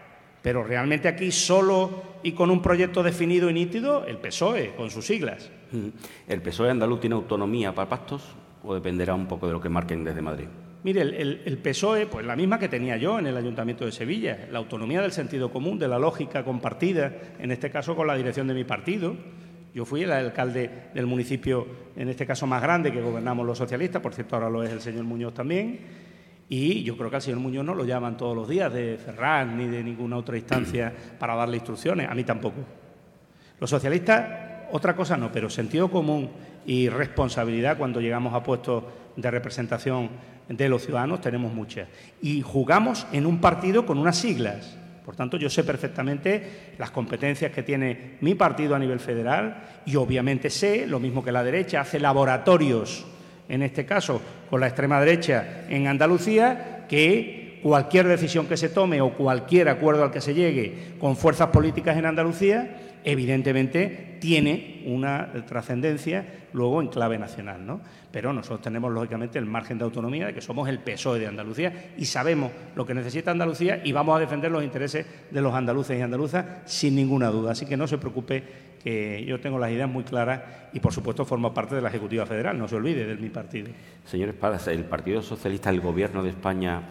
Pero 0.47 0.63
realmente 0.63 1.09
aquí 1.09 1.33
solo 1.33 2.21
y 2.23 2.31
con 2.31 2.53
un 2.53 2.63
proyecto 2.63 3.03
definido 3.03 3.51
y 3.51 3.53
nítido, 3.53 4.07
el 4.07 4.19
PSOE, 4.19 4.77
con 4.77 4.93
sus 4.93 5.05
siglas. 5.05 5.51
Mm. 5.73 5.89
¿El 6.29 6.41
PSOE 6.41 6.71
andaluz 6.71 7.01
tiene 7.01 7.17
autonomía 7.17 7.75
para 7.75 7.89
pactos 7.89 8.23
o 8.63 8.73
dependerá 8.73 9.13
un 9.13 9.27
poco 9.27 9.49
de 9.49 9.55
lo 9.55 9.61
que 9.61 9.69
marquen 9.69 10.05
desde 10.05 10.23
Madrid? 10.23 10.47
Mire, 10.85 11.01
el, 11.01 11.59
PSOE, 11.59 12.07
pues 12.07 12.25
la 12.25 12.37
misma 12.37 12.61
que 12.61 12.69
tenía 12.69 12.97
yo 12.97 13.19
en 13.19 13.27
el 13.27 13.37
Ayuntamiento 13.37 13.87
de 13.87 13.91
Sevilla, 13.91 14.47
la 14.53 14.59
autonomía 14.59 15.03
del 15.03 15.11
sentido 15.11 15.51
común, 15.51 15.81
de 15.81 15.89
la 15.89 15.99
lógica 15.99 16.45
compartida, 16.45 17.13
en 17.41 17.51
este 17.51 17.69
caso 17.69 17.97
con 17.97 18.07
la 18.07 18.15
dirección 18.15 18.47
de 18.47 18.55
mi 18.55 18.63
partido. 18.63 19.17
Yo 19.75 19.85
fui 19.85 20.05
el 20.05 20.13
alcalde 20.13 20.71
del 20.95 21.07
municipio, 21.07 21.67
en 21.97 22.09
este 22.09 22.25
caso 22.25 22.47
más 22.47 22.63
grande, 22.63 22.93
que 22.93 23.03
gobernamos 23.03 23.45
los 23.45 23.59
socialistas, 23.59 24.01
por 24.01 24.15
cierto, 24.15 24.37
ahora 24.37 24.49
lo 24.49 24.63
es 24.63 24.71
el 24.71 24.81
señor 24.81 25.03
Muñoz 25.03 25.35
también. 25.35 26.06
Y 26.49 26.85
yo 26.85 26.97
creo 26.97 27.11
que 27.11 27.17
al 27.17 27.23
señor 27.23 27.41
Muñoz 27.41 27.65
no 27.65 27.75
lo 27.75 27.85
llaman 27.85 28.17
todos 28.17 28.37
los 28.37 28.49
días 28.49 28.73
de 28.73 28.99
Ferran 28.99 29.57
ni 29.57 29.67
de 29.67 29.83
ninguna 29.83 30.17
otra 30.17 30.37
instancia 30.37 30.93
para 31.19 31.35
darle 31.35 31.57
instrucciones, 31.57 32.09
a 32.09 32.15
mí 32.15 32.23
tampoco. 32.23 32.61
Los 33.59 33.71
socialistas, 33.71 34.69
otra 34.71 34.95
cosa 34.95 35.17
no, 35.17 35.33
pero 35.33 35.51
sentido 35.51 35.91
común 35.91 36.31
y 36.67 36.89
responsabilidad 36.89 37.79
cuando 37.79 38.01
llegamos 38.01 38.33
a 38.35 38.43
puestos 38.43 38.85
de 39.17 39.31
representación 39.31 40.11
de 40.49 40.69
los 40.69 40.85
ciudadanos 40.85 41.21
tenemos 41.21 41.53
muchas. 41.53 41.89
Y 42.23 42.43
jugamos 42.43 43.07
en 43.13 43.27
un 43.27 43.41
partido 43.41 43.85
con 43.85 43.99
unas 43.99 44.17
siglas. 44.17 44.77
Por 45.05 45.17
tanto, 45.17 45.37
yo 45.37 45.49
sé 45.49 45.65
perfectamente 45.65 46.75
las 46.79 46.91
competencias 46.91 47.53
que 47.53 47.63
tiene 47.63 48.19
mi 48.21 48.35
partido 48.35 48.75
a 48.75 48.79
nivel 48.79 49.01
federal 49.01 49.63
y 49.87 49.97
obviamente 49.97 50.51
sé, 50.51 50.87
lo 50.87 50.99
mismo 50.99 51.25
que 51.25 51.33
la 51.33 51.45
derecha, 51.45 51.81
hace 51.81 52.01
laboratorios, 52.01 53.07
en 53.49 53.63
este 53.63 53.85
caso 53.85 54.21
con 54.51 54.61
la 54.61 54.67
extrema 54.67 55.01
derecha 55.01 55.65
en 55.69 55.87
Andalucía, 55.87 56.85
que 56.89 57.46
cualquier 57.63 58.07
decisión 58.09 58.47
que 58.47 58.57
se 58.57 58.69
tome 58.69 59.01
o 59.01 59.15
cualquier 59.15 59.69
acuerdo 59.69 60.05
al 60.05 60.11
que 60.11 60.21
se 60.21 60.35
llegue 60.35 60.95
con 60.99 61.17
fuerzas 61.17 61.49
políticas 61.49 61.97
en 61.97 62.07
Andalucía 62.07 62.77
evidentemente 63.07 64.19
tiene 64.21 64.83
una 64.87 65.31
trascendencia 65.47 66.27
luego 66.53 66.81
en 66.81 66.89
clave 66.89 67.19
nacional. 67.19 67.65
¿no? 67.65 67.81
Pero 68.11 68.33
nosotros 68.33 68.61
tenemos, 68.63 68.93
lógicamente, 68.93 69.39
el 69.39 69.47
margen 69.47 69.79
de 69.79 69.85
autonomía 69.85 70.27
de 70.27 70.35
que 70.35 70.41
somos 70.41 70.69
el 70.69 70.81
PSOE 70.81 71.21
de 71.21 71.29
Andalucía 71.29 71.93
y 71.97 72.05
sabemos 72.05 72.51
lo 72.75 72.85
que 72.85 72.95
necesita 72.95 73.31
Andalucía 73.31 73.81
y 73.85 73.93
vamos 73.93 74.17
a 74.17 74.21
defender 74.21 74.51
los 74.51 74.65
intereses 74.65 75.07
de 75.31 75.41
los 75.41 75.55
andaluces 75.55 75.97
y 75.97 76.03
andaluzas 76.03 76.45
sin 76.65 76.97
ninguna 76.97 77.29
duda. 77.29 77.53
Así 77.53 77.65
que 77.65 77.77
no 77.77 77.87
se 77.87 77.97
preocupe 77.97 78.43
que 78.83 79.25
yo 79.25 79.39
tengo 79.41 79.59
las 79.59 79.71
ideas 79.71 79.89
muy 79.89 80.03
claras 80.03 80.43
y, 80.73 80.81
por 80.81 80.93
supuesto, 80.93 81.25
formo 81.25 81.55
parte 81.55 81.77
de 81.77 81.83
la 81.83 81.89
Ejecutiva 81.89 82.27
Federal, 82.27 82.59
no 82.59 82.67
se 82.67 82.75
olvide 82.75 83.07
de 83.07 83.17
mi 83.17 83.31
partido. 83.31 83.69
Señor 84.05 84.31
Espadas, 84.31 84.67
¿el 84.67 84.85
Partido 84.85 85.23
Socialista, 85.23 85.71
el 85.71 85.81
Gobierno 85.81 86.25
de 86.25 86.31
España, 86.31 86.83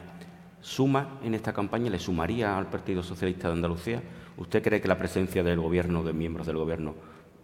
suma 0.65 1.19
en 1.23 1.35
esta 1.35 1.53
campaña? 1.53 1.91
¿Le 1.91 1.99
sumaría 1.99 2.57
al 2.57 2.67
Partido 2.67 3.03
Socialista 3.03 3.47
de 3.47 3.53
Andalucía? 3.53 4.01
¿Usted 4.37 4.63
cree 4.63 4.81
que 4.81 4.87
la 4.87 4.97
presencia 4.97 5.43
del 5.43 5.59
Gobierno, 5.59 6.03
de 6.03 6.11
miembros 6.11 6.47
del 6.47 6.57
Gobierno 6.57 6.95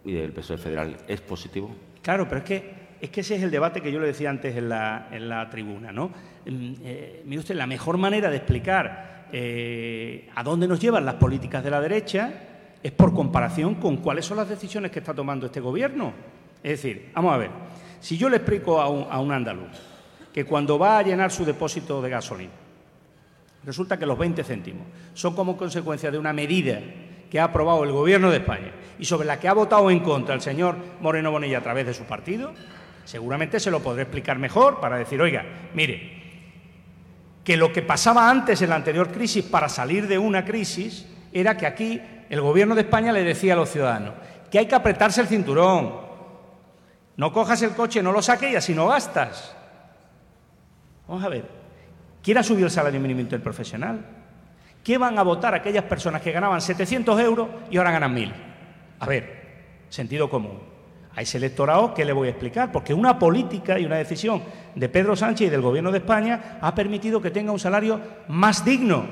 y 0.04 0.12
del 0.12 0.32
PSOE 0.32 0.58
federal 0.58 0.96
es 1.06 1.20
positivo? 1.20 1.70
Claro, 2.02 2.26
pero 2.28 2.38
es 2.38 2.44
que 2.44 2.82
es 3.00 3.10
que 3.10 3.22
ese 3.22 3.34
es 3.34 3.42
el 3.42 3.50
debate 3.50 3.80
que 3.80 3.90
yo 3.90 3.98
le 3.98 4.06
decía 4.06 4.30
antes 4.30 4.56
en 4.56 4.68
la, 4.68 5.08
en 5.10 5.28
la 5.28 5.50
tribuna. 5.50 5.90
¿no? 5.90 6.08
Mm, 6.46 6.74
eh, 6.84 7.22
mire 7.24 7.40
usted, 7.40 7.56
la 7.56 7.66
mejor 7.66 7.98
manera 7.98 8.30
de 8.30 8.36
explicar 8.36 9.28
eh, 9.32 10.30
a 10.34 10.42
dónde 10.44 10.68
nos 10.68 10.78
llevan 10.78 11.04
las 11.04 11.16
políticas 11.16 11.64
de 11.64 11.70
la 11.70 11.80
derecha 11.80 12.32
es 12.80 12.92
por 12.92 13.12
comparación 13.12 13.76
con 13.76 13.96
cuáles 13.96 14.24
son 14.24 14.36
las 14.36 14.48
decisiones 14.48 14.92
que 14.92 15.00
está 15.00 15.14
tomando 15.14 15.46
este 15.46 15.60
gobierno. 15.60 16.12
Es 16.62 16.82
decir, 16.82 17.10
vamos 17.12 17.34
a 17.34 17.38
ver, 17.38 17.50
si 17.98 18.16
yo 18.16 18.28
le 18.28 18.36
explico 18.36 18.80
a 18.80 18.88
un, 18.88 19.06
a 19.10 19.18
un 19.20 19.32
andaluz 19.32 19.80
que 20.32 20.44
cuando 20.44 20.78
va 20.78 20.98
a 20.98 21.02
llenar 21.02 21.32
su 21.32 21.44
depósito 21.44 22.00
de 22.00 22.10
gasolina, 22.10 22.52
Resulta 23.64 23.98
que 23.98 24.06
los 24.06 24.18
20 24.18 24.42
céntimos 24.42 24.86
son 25.14 25.34
como 25.34 25.56
consecuencia 25.56 26.10
de 26.10 26.18
una 26.18 26.32
medida 26.32 26.80
que 27.30 27.40
ha 27.40 27.44
aprobado 27.44 27.84
el 27.84 27.92
Gobierno 27.92 28.30
de 28.30 28.38
España 28.38 28.72
y 28.98 29.04
sobre 29.04 29.26
la 29.26 29.38
que 29.38 29.48
ha 29.48 29.54
votado 29.54 29.90
en 29.90 30.00
contra 30.00 30.34
el 30.34 30.40
señor 30.40 30.76
Moreno 31.00 31.30
Bonilla 31.30 31.58
a 31.58 31.62
través 31.62 31.86
de 31.86 31.94
su 31.94 32.04
partido, 32.04 32.52
seguramente 33.04 33.60
se 33.60 33.70
lo 33.70 33.80
podré 33.80 34.02
explicar 34.02 34.38
mejor 34.38 34.80
para 34.80 34.98
decir, 34.98 35.20
oiga, 35.22 35.44
mire, 35.74 36.20
que 37.44 37.56
lo 37.56 37.72
que 37.72 37.82
pasaba 37.82 38.28
antes 38.28 38.60
en 38.62 38.70
la 38.70 38.76
anterior 38.76 39.10
crisis 39.10 39.44
para 39.44 39.68
salir 39.68 40.08
de 40.08 40.18
una 40.18 40.44
crisis 40.44 41.06
era 41.32 41.56
que 41.56 41.66
aquí 41.66 42.00
el 42.28 42.40
Gobierno 42.40 42.74
de 42.74 42.82
España 42.82 43.12
le 43.12 43.24
decía 43.24 43.54
a 43.54 43.56
los 43.56 43.70
ciudadanos 43.70 44.14
que 44.50 44.58
hay 44.58 44.66
que 44.66 44.74
apretarse 44.74 45.20
el 45.22 45.28
cinturón, 45.28 45.94
no 47.16 47.32
cojas 47.32 47.62
el 47.62 47.70
coche, 47.70 48.02
no 48.02 48.12
lo 48.12 48.20
saques 48.20 48.52
y 48.52 48.56
así 48.56 48.74
no 48.74 48.88
gastas. 48.88 49.56
Vamos 51.08 51.24
a 51.24 51.28
ver, 51.28 51.61
¿Quién 52.22 52.38
ha 52.38 52.42
subido 52.42 52.66
el 52.66 52.70
salario 52.70 53.00
mínimo 53.00 53.20
interprofesional? 53.20 54.00
¿Qué 54.84 54.98
van 54.98 55.18
a 55.18 55.22
votar 55.22 55.54
aquellas 55.54 55.84
personas 55.84 56.22
que 56.22 56.32
ganaban 56.32 56.60
700 56.60 57.20
euros 57.20 57.48
y 57.70 57.76
ahora 57.76 57.92
ganan 57.92 58.14
1.000? 58.14 58.32
A 59.00 59.06
ver, 59.06 59.42
sentido 59.88 60.30
común. 60.30 60.58
A 61.14 61.20
ese 61.20 61.36
electorado, 61.36 61.92
¿qué 61.92 62.04
le 62.04 62.12
voy 62.12 62.28
a 62.28 62.30
explicar? 62.30 62.72
Porque 62.72 62.94
una 62.94 63.18
política 63.18 63.78
y 63.78 63.84
una 63.84 63.96
decisión 63.96 64.42
de 64.74 64.88
Pedro 64.88 65.14
Sánchez 65.14 65.48
y 65.48 65.50
del 65.50 65.60
Gobierno 65.60 65.92
de 65.92 65.98
España 65.98 66.58
ha 66.60 66.74
permitido 66.74 67.20
que 67.20 67.30
tenga 67.30 67.52
un 67.52 67.58
salario 67.58 68.00
más 68.28 68.64
digno. 68.64 69.04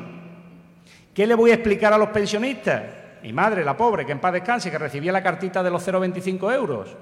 ¿Qué 1.12 1.26
le 1.26 1.34
voy 1.34 1.50
a 1.50 1.54
explicar 1.54 1.92
a 1.92 1.98
los 1.98 2.08
pensionistas? 2.08 2.82
Mi 3.22 3.32
madre, 3.32 3.64
la 3.64 3.76
pobre, 3.76 4.06
que 4.06 4.12
en 4.12 4.20
paz 4.20 4.32
descanse, 4.32 4.70
que 4.70 4.78
recibía 4.78 5.12
la 5.12 5.22
cartita 5.22 5.62
de 5.62 5.70
los 5.70 5.86
0,25 5.86 6.54
euros. 6.54 6.96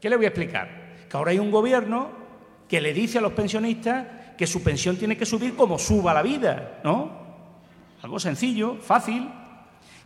¿Qué 0.00 0.10
le 0.10 0.16
voy 0.16 0.26
a 0.26 0.28
explicar? 0.28 0.68
Que 1.08 1.16
ahora 1.16 1.30
hay 1.30 1.38
un 1.38 1.50
gobierno 1.50 2.10
que 2.68 2.80
le 2.82 2.92
dice 2.92 3.18
a 3.18 3.22
los 3.22 3.32
pensionistas 3.32 4.04
que 4.38 4.46
su 4.46 4.62
pensión 4.62 4.96
tiene 4.96 5.16
que 5.16 5.26
subir 5.26 5.56
como 5.56 5.78
suba 5.78 6.14
la 6.14 6.22
vida, 6.22 6.78
¿no? 6.84 7.10
Algo 8.02 8.20
sencillo, 8.20 8.76
fácil. 8.76 9.28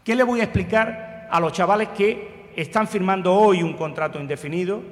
¿Qué 0.03 0.17
le 0.17 0.25
voy 0.25 0.41
a 0.41 0.45
explicar 0.45 1.29
a 1.31 1.39
los 1.39 1.53
chavales 1.53 1.91
que 1.91 2.51
están 2.57 2.89
firmando 2.89 3.35
hoy 3.35 3.63
un 3.63 3.75
contrato 3.75 4.19
indefinido? 4.19 4.83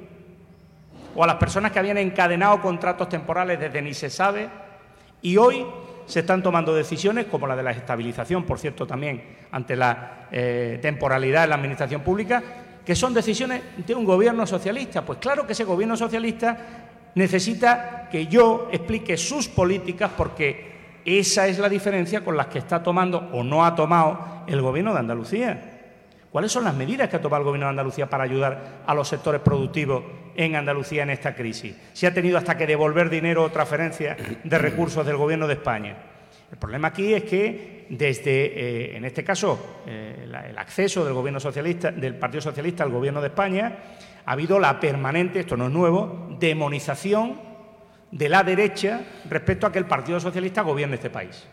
O 1.15 1.23
a 1.23 1.27
las 1.27 1.37
personas 1.37 1.71
que 1.71 1.79
habían 1.79 1.97
encadenado 1.97 2.61
contratos 2.61 3.09
temporales 3.09 3.59
desde 3.59 3.81
ni 3.81 3.95
se 3.95 4.11
sabe 4.11 4.47
y 5.23 5.35
hoy 5.37 5.65
se 6.05 6.19
están 6.19 6.43
tomando 6.43 6.73
decisiones 6.75 7.25
como 7.25 7.47
la 7.47 7.55
de 7.55 7.63
la 7.63 7.71
estabilización, 7.71 8.43
por 8.43 8.59
cierto, 8.59 8.85
también 8.85 9.23
ante 9.51 9.75
la 9.75 10.27
eh, 10.31 10.77
temporalidad 10.81 11.45
en 11.45 11.49
la 11.49 11.55
administración 11.55 12.01
pública, 12.01 12.43
que 12.85 12.95
son 12.95 13.13
decisiones 13.13 13.61
de 13.75 13.95
un 13.95 14.05
gobierno 14.05 14.45
socialista. 14.45 15.03
Pues 15.03 15.17
claro 15.17 15.47
que 15.47 15.53
ese 15.53 15.63
gobierno 15.63 15.97
socialista 15.97 16.90
necesita 17.15 18.07
que 18.11 18.27
yo 18.27 18.69
explique 18.71 19.17
sus 19.17 19.47
políticas 19.47 20.11
porque 20.15 20.71
esa 21.05 21.47
es 21.47 21.57
la 21.59 21.69
diferencia 21.69 22.23
con 22.23 22.37
las 22.37 22.47
que 22.47 22.59
está 22.59 22.83
tomando 22.83 23.29
o 23.31 23.43
no 23.43 23.65
ha 23.65 23.75
tomado 23.75 24.43
el 24.47 24.61
Gobierno 24.61 24.93
de 24.93 24.99
Andalucía. 24.99 25.79
¿Cuáles 26.31 26.51
son 26.51 26.63
las 26.63 26.75
medidas 26.75 27.09
que 27.09 27.17
ha 27.17 27.21
tomado 27.21 27.41
el 27.41 27.45
Gobierno 27.45 27.65
de 27.65 27.71
Andalucía 27.71 28.09
para 28.09 28.23
ayudar 28.23 28.83
a 28.85 28.93
los 28.93 29.07
sectores 29.07 29.41
productivos 29.41 30.03
en 30.35 30.55
Andalucía 30.55 31.03
en 31.03 31.09
esta 31.09 31.35
crisis? 31.35 31.75
Si 31.93 32.05
ha 32.05 32.13
tenido 32.13 32.37
hasta 32.37 32.57
que 32.57 32.67
devolver 32.67 33.09
dinero 33.09 33.43
o 33.43 33.49
transferencias 33.49 34.17
de 34.43 34.57
recursos 34.57 35.05
del 35.05 35.17
Gobierno 35.17 35.47
de 35.47 35.55
España. 35.55 36.10
El 36.51 36.57
problema 36.57 36.89
aquí 36.89 37.13
es 37.13 37.23
que 37.23 37.85
desde, 37.89 38.45
eh, 38.45 38.97
en 38.97 39.05
este 39.05 39.23
caso, 39.23 39.81
eh, 39.87 40.25
el 40.25 40.57
acceso 40.57 41.03
del 41.05 41.13
gobierno 41.13 41.39
socialista, 41.39 41.91
del 41.91 42.15
Partido 42.15 42.41
Socialista 42.41 42.83
al 42.83 42.89
gobierno 42.89 43.21
de 43.21 43.27
España, 43.27 43.77
ha 44.25 44.31
habido 44.31 44.59
la 44.59 44.79
permanente, 44.79 45.41
esto 45.41 45.57
no 45.57 45.67
es 45.67 45.71
nuevo, 45.71 46.27
demonización 46.39 47.39
de 48.11 48.29
la 48.29 48.43
derecha 48.43 49.01
respecto 49.29 49.65
a 49.65 49.71
que 49.71 49.79
el 49.79 49.85
Partido 49.85 50.19
Socialista 50.19 50.61
gobierne 50.61 50.95
este 50.95 51.09
país. 51.09 51.47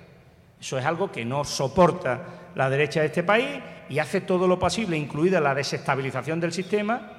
Eso 0.61 0.79
es 0.79 0.85
algo 0.85 1.13
que 1.13 1.25
no 1.25 1.45
soporta 1.45 2.51
la 2.57 2.69
derecha 2.69 3.01
de 3.01 3.07
este 3.07 3.23
país 3.23 3.61
y 3.89 4.01
hace 4.01 4.21
todo 4.23 4.49
lo 4.49 4.59
posible, 4.59 4.97
incluida 4.97 5.41
la 5.41 5.55
desestabilización 5.55 6.41
del 6.41 6.53
sistema, 6.53 7.13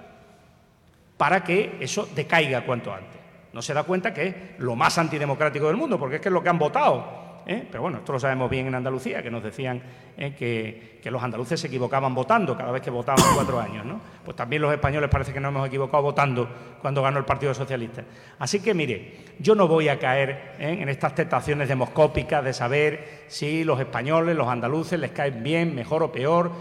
para 1.18 1.44
que 1.44 1.78
eso 1.80 2.08
decaiga 2.14 2.66
cuanto 2.66 2.94
antes. 2.94 3.20
No 3.54 3.62
se 3.62 3.74
da 3.74 3.84
cuenta 3.84 4.14
que 4.14 4.28
es 4.28 4.36
lo 4.60 4.76
más 4.76 4.98
antidemocrático 4.98 5.68
del 5.68 5.78
mundo, 5.78 5.98
porque 5.98 6.18
es 6.18 6.22
que 6.22 6.28
es 6.28 6.34
lo 6.34 6.44
que 6.44 6.50
han 6.50 6.60
votado 6.60 7.29
¿eh? 7.50 7.68
Pero 7.70 7.82
bueno, 7.82 7.98
esto 7.98 8.14
lo 8.14 8.20
sabemos 8.20 8.50
bien 8.50 8.68
en 8.68 8.76
Andalucía, 8.76 9.24
que 9.24 9.32
nos 9.32 9.44
decían 9.44 9.82
¿eh? 10.18 10.36
que, 10.38 11.10
los 11.10 11.24
andaluces 11.24 11.60
se 11.60 11.66
equivocaban 11.66 12.14
votando 12.14 12.56
cada 12.56 12.72
vez 12.72 12.84
que 12.84 12.92
votaban 12.92 13.24
cuatro 13.34 13.60
años, 13.60 13.84
¿no? 13.84 14.00
Pues 14.24 14.38
también 14.38 14.62
los 14.62 14.72
españoles 14.72 15.10
parece 15.10 15.34
que 15.34 15.40
no 15.40 15.48
hemos 15.48 15.68
equivocado 15.68 16.04
votando 16.04 16.48
cuando 16.80 17.02
ganó 17.02 17.18
el 17.18 17.26
Partido 17.26 17.52
Socialista. 17.56 18.04
Así 18.38 18.60
que 18.60 18.76
mire, 18.76 19.16
yo 19.40 19.56
no 19.56 19.68
voy 19.68 19.90
a 19.90 19.98
caer 19.98 20.54
¿eh? 20.60 20.78
en 20.80 20.88
estas 20.88 21.16
tentaciones 21.16 21.68
demoscópicas 21.68 22.44
de 22.44 22.54
saber 22.54 23.24
si 23.28 23.64
los 23.64 23.80
españoles, 23.80 24.36
los 24.36 24.48
andaluces 24.48 25.00
les 25.00 25.10
caen 25.10 25.42
bien, 25.42 25.74
mejor 25.74 26.04
o 26.04 26.12
peor, 26.12 26.52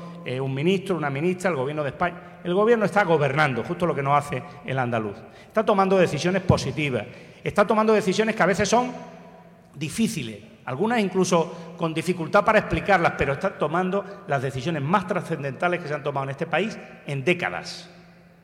un 0.40 0.52
ministro, 0.54 0.96
una 0.96 1.08
ministra, 1.08 1.50
el 1.50 1.56
gobierno 1.56 1.82
de 1.82 1.90
España. 1.90 2.40
El 2.44 2.52
gobierno 2.54 2.84
está 2.84 3.04
gobernando, 3.04 3.64
justo 3.64 3.86
lo 3.86 3.94
que 3.94 4.02
nos 4.02 4.18
hace 4.18 4.42
el 4.66 4.78
andaluz. 4.78 5.16
Está 5.46 5.64
tomando 5.64 5.96
decisiones 5.96 6.42
positivas, 6.42 7.04
está 7.42 7.66
tomando 7.66 7.94
decisiones 7.94 8.36
que 8.36 8.42
a 8.42 8.46
veces 8.46 8.68
son 8.68 8.92
difíciles, 9.74 10.38
algunas 10.68 11.00
incluso 11.00 11.74
con 11.78 11.94
dificultad 11.94 12.44
para 12.44 12.58
explicarlas, 12.58 13.14
pero 13.16 13.32
están 13.32 13.54
tomando 13.58 14.24
las 14.28 14.42
decisiones 14.42 14.82
más 14.82 15.06
trascendentales 15.06 15.80
que 15.80 15.88
se 15.88 15.94
han 15.94 16.02
tomado 16.02 16.24
en 16.24 16.30
este 16.30 16.44
país 16.44 16.78
en 17.06 17.24
décadas. 17.24 17.88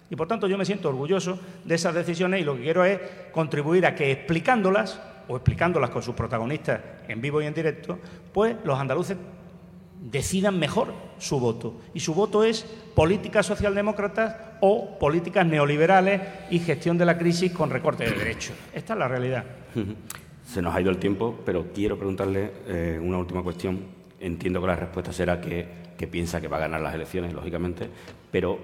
Y 0.09 0.17
por 0.17 0.27
tanto 0.27 0.49
yo 0.49 0.57
me 0.57 0.65
siento 0.65 0.89
orgulloso 0.89 1.39
de 1.67 1.75
esas 1.75 1.95
decisiones 1.95 2.41
y 2.41 2.45
lo 2.45 2.57
que 2.57 2.63
quiero 2.63 2.83
es 2.83 2.99
contribuir 3.31 3.85
a 3.85 3.95
que 3.95 4.11
explicándolas, 4.11 4.99
o 5.29 5.37
explicándolas 5.37 5.91
con 5.91 6.03
sus 6.03 6.15
protagonistas 6.15 6.81
en 7.09 7.21
vivo 7.21 7.43
y 7.43 7.47
en 7.47 7.53
directo, 7.53 7.99
pues 8.33 8.57
los 8.65 8.79
andaluces 8.79 9.19
decidan 10.01 10.59
mejor 10.59 10.95
su 11.19 11.39
voto. 11.39 11.75
Y 11.93 12.01
su 12.01 12.15
voto 12.15 12.43
es 12.43 12.63
políticas 12.95 13.45
socialdemócratas 13.45 14.35
o 14.63 14.99
políticas 14.99 15.45
neoliberales 15.45 16.23
y 16.49 16.59
gestión 16.59 16.97
de 16.97 17.05
la 17.05 17.19
crisis 17.19 17.53
con 17.53 17.69
recorte 17.69 18.05
de 18.05 18.13
derechos. 18.13 18.57
Esta 18.73 18.95
es 18.95 18.99
la 18.99 19.09
realidad. 19.09 19.45
Se 20.45 20.61
nos 20.61 20.75
ha 20.75 20.81
ido 20.81 20.91
el 20.91 20.99
tiempo, 20.99 21.39
pero 21.45 21.67
quiero 21.75 21.97
preguntarle 21.97 22.53
eh, 22.67 23.01
una 23.03 23.19
última 23.19 23.43
cuestión. 23.43 23.81
Entiendo 24.21 24.61
que 24.61 24.67
la 24.67 24.77
respuesta 24.77 25.13
será 25.13 25.41
que, 25.41 25.85
piensa 26.11 26.41
que 26.41 26.49
va 26.49 26.59
a 26.59 26.61
ganar 26.61 26.83
las 26.83 26.95
elecciones, 26.95 27.33
lógicamente, 27.33 27.89
pero 28.31 28.59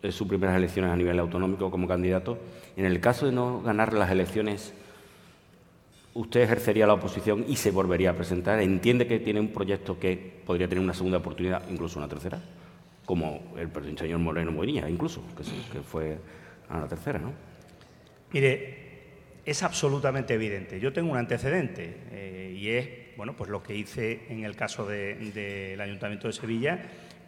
es 0.00 0.14
sus 0.14 0.28
primeras 0.28 0.56
elecciones 0.56 0.92
a 0.92 0.96
nivel 0.96 1.18
autonómico 1.18 1.70
como 1.72 1.88
candidato. 1.88 2.38
En 2.76 2.84
el 2.84 3.00
caso 3.00 3.26
de 3.26 3.32
no 3.32 3.60
ganar 3.62 3.92
las 3.94 4.12
elecciones, 4.12 4.72
¿usted 6.14 6.42
ejercería 6.42 6.86
la 6.86 6.94
oposición 6.94 7.44
y 7.48 7.56
se 7.56 7.72
volvería 7.72 8.10
a 8.10 8.14
presentar? 8.14 8.60
¿Entiende 8.60 9.08
que 9.08 9.18
tiene 9.18 9.40
un 9.40 9.48
proyecto 9.48 9.98
que 9.98 10.40
podría 10.46 10.68
tener 10.68 10.84
una 10.84 10.94
segunda 10.94 11.18
oportunidad, 11.18 11.62
incluso 11.68 11.98
una 11.98 12.08
tercera? 12.08 12.40
Como 13.04 13.42
el 13.56 13.98
señor 13.98 14.20
Moreno 14.20 14.52
Moinilla, 14.52 14.88
incluso, 14.88 15.22
que, 15.36 15.42
que 15.72 15.82
fue 15.82 16.18
a 16.68 16.78
la 16.78 16.86
tercera, 16.86 17.18
¿no? 17.18 17.32
Mire, 18.32 18.87
es 19.48 19.62
absolutamente 19.62 20.34
evidente. 20.34 20.78
Yo 20.78 20.92
tengo 20.92 21.10
un 21.10 21.16
antecedente 21.16 21.96
eh, 22.12 22.54
y 22.54 22.68
es 22.68 22.88
bueno, 23.16 23.34
pues 23.34 23.48
lo 23.48 23.62
que 23.62 23.74
hice 23.74 24.26
en 24.28 24.44
el 24.44 24.54
caso 24.54 24.86
del 24.86 25.80
Ayuntamiento 25.80 26.26
de 26.26 26.34
Sevilla 26.34 26.82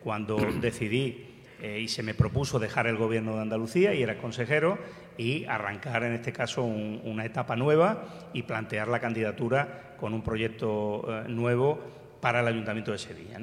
cuando 0.04 0.36
decidí 0.60 1.24
eh, 1.62 1.80
y 1.80 1.88
se 1.88 2.02
me 2.02 2.12
propuso 2.12 2.58
dejar 2.58 2.86
el 2.86 2.96
Gobierno 2.96 3.36
de 3.36 3.40
Andalucía 3.40 3.94
y 3.94 4.02
era 4.02 4.18
consejero 4.18 4.78
y 5.16 5.46
arrancar 5.46 6.04
en 6.04 6.12
este 6.12 6.30
caso 6.30 6.62
una 6.62 7.24
etapa 7.24 7.56
nueva 7.56 8.30
y 8.34 8.42
plantear 8.42 8.88
la 8.88 9.00
candidatura 9.00 9.94
con 9.98 10.12
un 10.12 10.22
proyecto 10.22 11.02
eh, 11.08 11.28
nuevo 11.28 11.80
para 12.20 12.40
el 12.40 12.48
Ayuntamiento 12.48 12.92
de 12.92 12.98
Sevilla. 12.98 13.40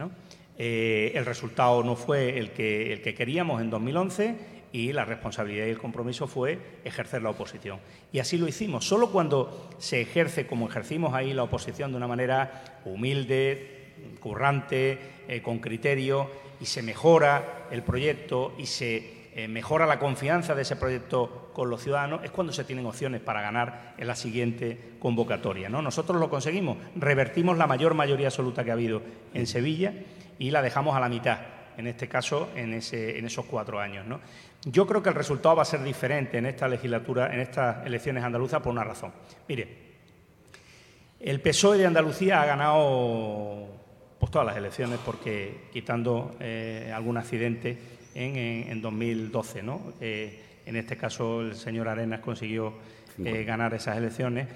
el 0.55 1.25
resultado 1.25 1.84
no 1.84 1.95
fue 1.95 2.38
el 2.38 2.51
que, 2.51 2.93
el 2.93 3.01
que 3.01 3.15
queríamos 3.15 3.59
en 3.59 3.71
2011 3.71 4.56
y 4.78 4.93
la 4.93 5.05
responsabilidad 5.05 5.65
y 5.65 5.71
el 5.71 5.80
compromiso 5.80 6.28
fue 6.28 6.59
ejercer 6.84 7.23
la 7.23 7.32
oposición. 7.32 7.80
Y 8.11 8.19
así 8.19 8.38
lo 8.38 8.47
hicimos. 8.47 8.88
Solo 8.88 9.09
cuando 9.09 9.71
se 9.80 10.01
ejerce 10.01 10.45
como 10.45 10.67
ejercimos 10.67 11.15
ahí 11.15 11.34
la 11.34 11.41
oposición 11.41 11.89
de 11.89 11.97
una 11.97 12.07
manera 12.07 12.80
humilde, 12.86 13.95
currante, 14.19 14.99
eh, 15.28 15.41
con 15.41 15.57
criterio, 15.57 16.30
y 16.61 16.65
se 16.65 16.84
mejora 16.84 17.65
el 17.71 17.82
proyecto 17.82 18.53
y 18.59 18.67
se 18.67 19.32
eh, 19.34 19.47
mejora 19.47 19.88
la 19.88 19.97
confianza 19.97 20.53
de 20.53 20.61
ese 20.61 20.75
proyecto 20.75 21.49
con 21.53 21.71
los 21.71 21.82
ciudadanos, 21.82 22.23
es 22.23 22.30
cuando 22.30 22.53
se 22.53 22.63
tienen 22.63 22.86
opciones 22.86 23.21
para 23.21 23.41
ganar 23.41 23.95
en 23.97 24.05
la 24.05 24.15
siguiente 24.15 24.93
convocatoria. 24.99 25.69
¿no? 25.69 25.82
Nosotros 25.82 26.19
lo 26.19 26.30
conseguimos, 26.30 26.78
revertimos 26.95 27.57
la 27.57 27.65
mayor 27.65 27.95
mayoría 27.95 28.28
absoluta 28.28 28.63
que 28.63 28.69
ha 28.69 28.73
habido 28.73 29.01
en 29.34 29.47
Sevilla 29.47 29.93
y 30.38 30.51
la 30.51 30.61
dejamos 30.61 30.95
a 30.95 30.99
la 30.99 31.09
mitad 31.09 31.56
en 31.78 31.88
este 31.88 32.07
caso, 32.07 32.49
en, 32.55 32.73
ese, 32.73 33.17
en 33.17 33.25
esos 33.25 33.45
cuatro 33.45 33.80
años. 33.80 34.05
¿no? 34.05 34.19
Yo 34.65 34.86
creo 34.88 35.01
que 35.01 35.09
el 35.09 35.15
resultado 35.15 35.55
va 35.55 35.61
a 35.61 35.65
ser 35.65 35.84
diferente 35.84 36.38
en 36.38 36.47
esta 36.47 36.67
legislatura, 36.67 37.34
en 37.34 37.39
estas 37.39 37.86
elecciones 37.86 38.23
andaluzas, 38.23 38.61
por 38.61 38.71
una 38.71 38.84
razón. 38.84 39.11
Mire, 39.47 39.88
el 41.19 41.39
PSOE 41.41 41.78
de 41.78 41.86
Andalucía 41.86 42.41
ha 42.41 42.45
ganado 42.45 43.67
pues, 44.19 44.32
todas 44.32 44.47
las 44.47 44.57
elecciones 44.57 44.99
porque 45.05 45.69
quitando 45.71 46.36
eh, 46.39 46.91
algún 46.93 47.17
accidente 47.17 47.78
en, 48.13 48.82
2012, 48.82 49.63
¿no? 49.63 49.93
Eh, 50.01 50.43
en 50.65 50.75
este 50.75 50.97
caso 50.97 51.41
el 51.41 51.55
señor 51.55 51.88
Arenas 51.88 52.19
consiguió 52.19 52.73
eh, 53.23 53.43
ganar 53.43 53.73
esas 53.73 53.97
elecciones, 53.97 54.47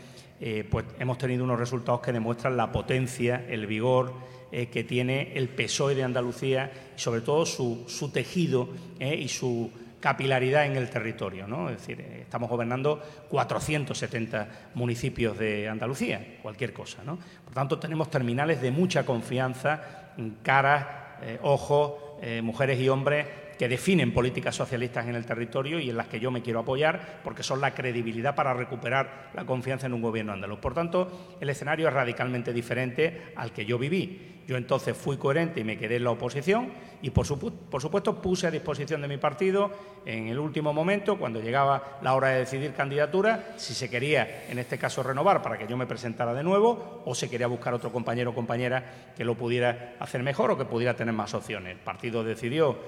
pues 0.72 0.86
hemos 1.00 1.20
tenido 1.20 1.44
unos 1.44 1.60
resultados 1.60 2.02
que 2.02 2.12
demuestran 2.12 2.58
la 2.58 2.72
potencia, 2.72 3.46
el 3.48 3.68
vigor 3.68 4.12
que 4.52 4.84
tiene 4.84 5.32
el 5.36 5.48
PSOE 5.48 5.96
de 5.96 6.04
Andalucía 6.04 6.72
y 6.96 7.00
sobre 7.00 7.22
todo 7.22 7.46
su, 7.46 7.86
su 7.88 8.10
tejido 8.10 8.70
y 9.00 9.28
su 9.30 9.72
capilaridad 10.02 10.66
en 10.66 10.76
el 10.76 10.90
territorio. 10.90 11.48
¿no? 11.48 11.70
Es 11.70 11.78
decir, 11.78 12.02
eh, 12.02 12.22
estamos 12.24 12.50
gobernando 12.50 13.02
470 13.30 14.72
municipios 14.74 15.38
de 15.38 15.70
Andalucía, 15.70 16.40
cualquier 16.42 16.74
cosa. 16.74 17.04
¿no? 17.06 17.18
Por 17.46 17.54
tanto, 17.54 17.80
tenemos 17.80 18.10
terminales 18.10 18.62
de 18.62 18.72
mucha 18.72 19.06
confianza, 19.06 20.12
caras, 20.44 20.88
eh, 21.22 21.40
ojos, 21.44 21.94
eh, 22.22 22.42
mujeres 22.42 22.80
y 22.80 22.90
hombres 22.90 23.28
que 23.62 23.70
definen 23.70 24.12
políticas 24.12 24.56
socialistas 24.56 25.06
en 25.06 25.14
el 25.14 25.24
territorio 25.24 25.80
y 25.80 25.92
en 25.92 25.96
las 25.96 26.08
que 26.08 26.20
yo 26.20 26.32
me 26.32 26.42
quiero 26.42 26.62
apoyar 26.62 27.20
porque 27.24 27.44
son 27.44 27.62
la 27.62 27.76
credibilidad 27.76 28.34
para 28.34 28.56
recuperar 28.56 29.30
la 29.36 29.46
confianza 29.46 29.86
en 29.86 29.94
un 29.94 30.02
gobierno 30.02 30.34
andaluz. 30.34 30.58
Por 30.58 30.74
tanto, 30.74 31.36
el 31.40 31.48
escenario 31.48 31.88
es 31.88 31.94
radicalmente 31.94 32.54
diferente 32.54 33.34
al 33.36 33.54
que 33.54 33.64
yo 33.64 33.78
viví. 33.78 34.42
Yo 34.48 34.58
entonces 34.58 34.98
fui 34.98 35.18
coherente 35.18 35.60
y 35.60 35.64
me 35.64 35.78
quedé 35.78 35.98
en 35.98 36.06
la 36.06 36.10
oposición 36.10 36.72
y, 37.04 37.12
por, 37.12 37.28
supuesto, 37.28 38.20
puse 38.20 38.48
a 38.48 38.52
disposición 38.52 39.00
de 39.00 39.08
mi 39.08 39.18
partido 39.18 39.70
en 40.08 40.30
el 40.30 40.40
último 40.40 40.74
momento, 40.74 41.20
cuando 41.20 41.40
llegaba 41.40 42.00
la 42.02 42.16
hora 42.16 42.30
de 42.30 42.40
decidir 42.40 42.74
candidatura, 42.74 43.54
si 43.58 43.76
se 43.76 43.92
quería, 43.92 44.46
en 44.50 44.58
este 44.58 44.80
caso, 44.80 45.04
renovar 45.04 45.44
para 45.44 45.60
que 45.60 45.68
yo 45.68 45.78
me 45.78 45.86
presentara 45.86 46.34
de 46.34 46.42
nuevo 46.42 47.04
o 47.06 47.14
se 47.14 47.30
quería 47.30 47.46
buscar 47.46 47.76
otro 47.76 47.92
compañero 47.92 48.32
o 48.32 48.34
compañera 48.34 49.12
que 49.16 49.24
lo 49.24 49.36
pudiera 49.36 49.94
hacer 50.00 50.24
mejor 50.24 50.50
o 50.50 50.58
que 50.58 50.66
pudiera 50.66 50.96
tener 50.96 51.14
más 51.14 51.36
opciones. 51.36 51.74
El 51.74 51.80
partido 51.80 52.24
decidió 52.24 52.80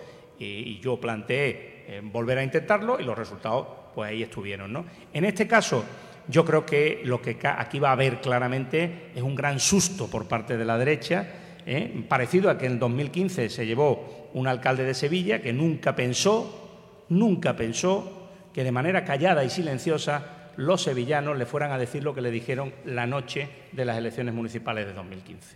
y, 0.43 0.79
yo 0.79 0.99
planteé 0.99 1.85
eh, 1.87 2.01
volver 2.03 2.37
a 2.37 2.43
intentarlo 2.43 2.99
y 2.99 3.03
los 3.03 3.17
resultados 3.17 3.67
pues 3.93 4.09
ahí 4.09 4.23
estuvieron. 4.23 4.71
¿no? 4.73 4.85
En 5.13 5.25
este 5.25 5.47
caso, 5.47 5.83
yo 6.27 6.45
creo 6.45 6.65
que 6.65 7.01
lo 7.03 7.21
que 7.21 7.37
aquí 7.43 7.79
va 7.79 7.89
a 7.89 7.93
haber 7.93 8.21
claramente 8.21 9.11
es 9.15 9.21
un 9.21 9.35
gran 9.35 9.59
susto 9.59 10.07
por 10.07 10.27
parte 10.27 10.57
de 10.57 10.65
la 10.65 10.77
derecha, 10.77 11.27
¿eh? 11.65 12.03
parecido 12.07 12.49
a 12.49 12.57
que 12.57 12.65
en 12.65 12.79
2015 12.79 13.49
se 13.49 13.65
llevó 13.65 14.29
un 14.33 14.47
alcalde 14.47 14.83
de 14.83 14.93
Sevilla 14.93 15.41
que 15.41 15.53
nunca 15.53 15.95
pensó, 15.95 17.05
nunca 17.09 17.55
pensó 17.55 18.29
que 18.53 18.63
de 18.63 18.71
manera 18.71 19.03
callada 19.03 19.43
y 19.43 19.49
silenciosa 19.49 20.51
los 20.55 20.83
sevillanos 20.83 21.37
le 21.37 21.45
fueran 21.45 21.71
a 21.71 21.77
decir 21.77 22.03
lo 22.03 22.13
que 22.13 22.21
le 22.21 22.31
dijeron 22.31 22.73
la 22.85 23.07
noche 23.07 23.49
de 23.71 23.85
las 23.85 23.97
elecciones 23.97 24.33
municipales 24.33 24.85
de 24.85 24.93
2015. 24.93 25.55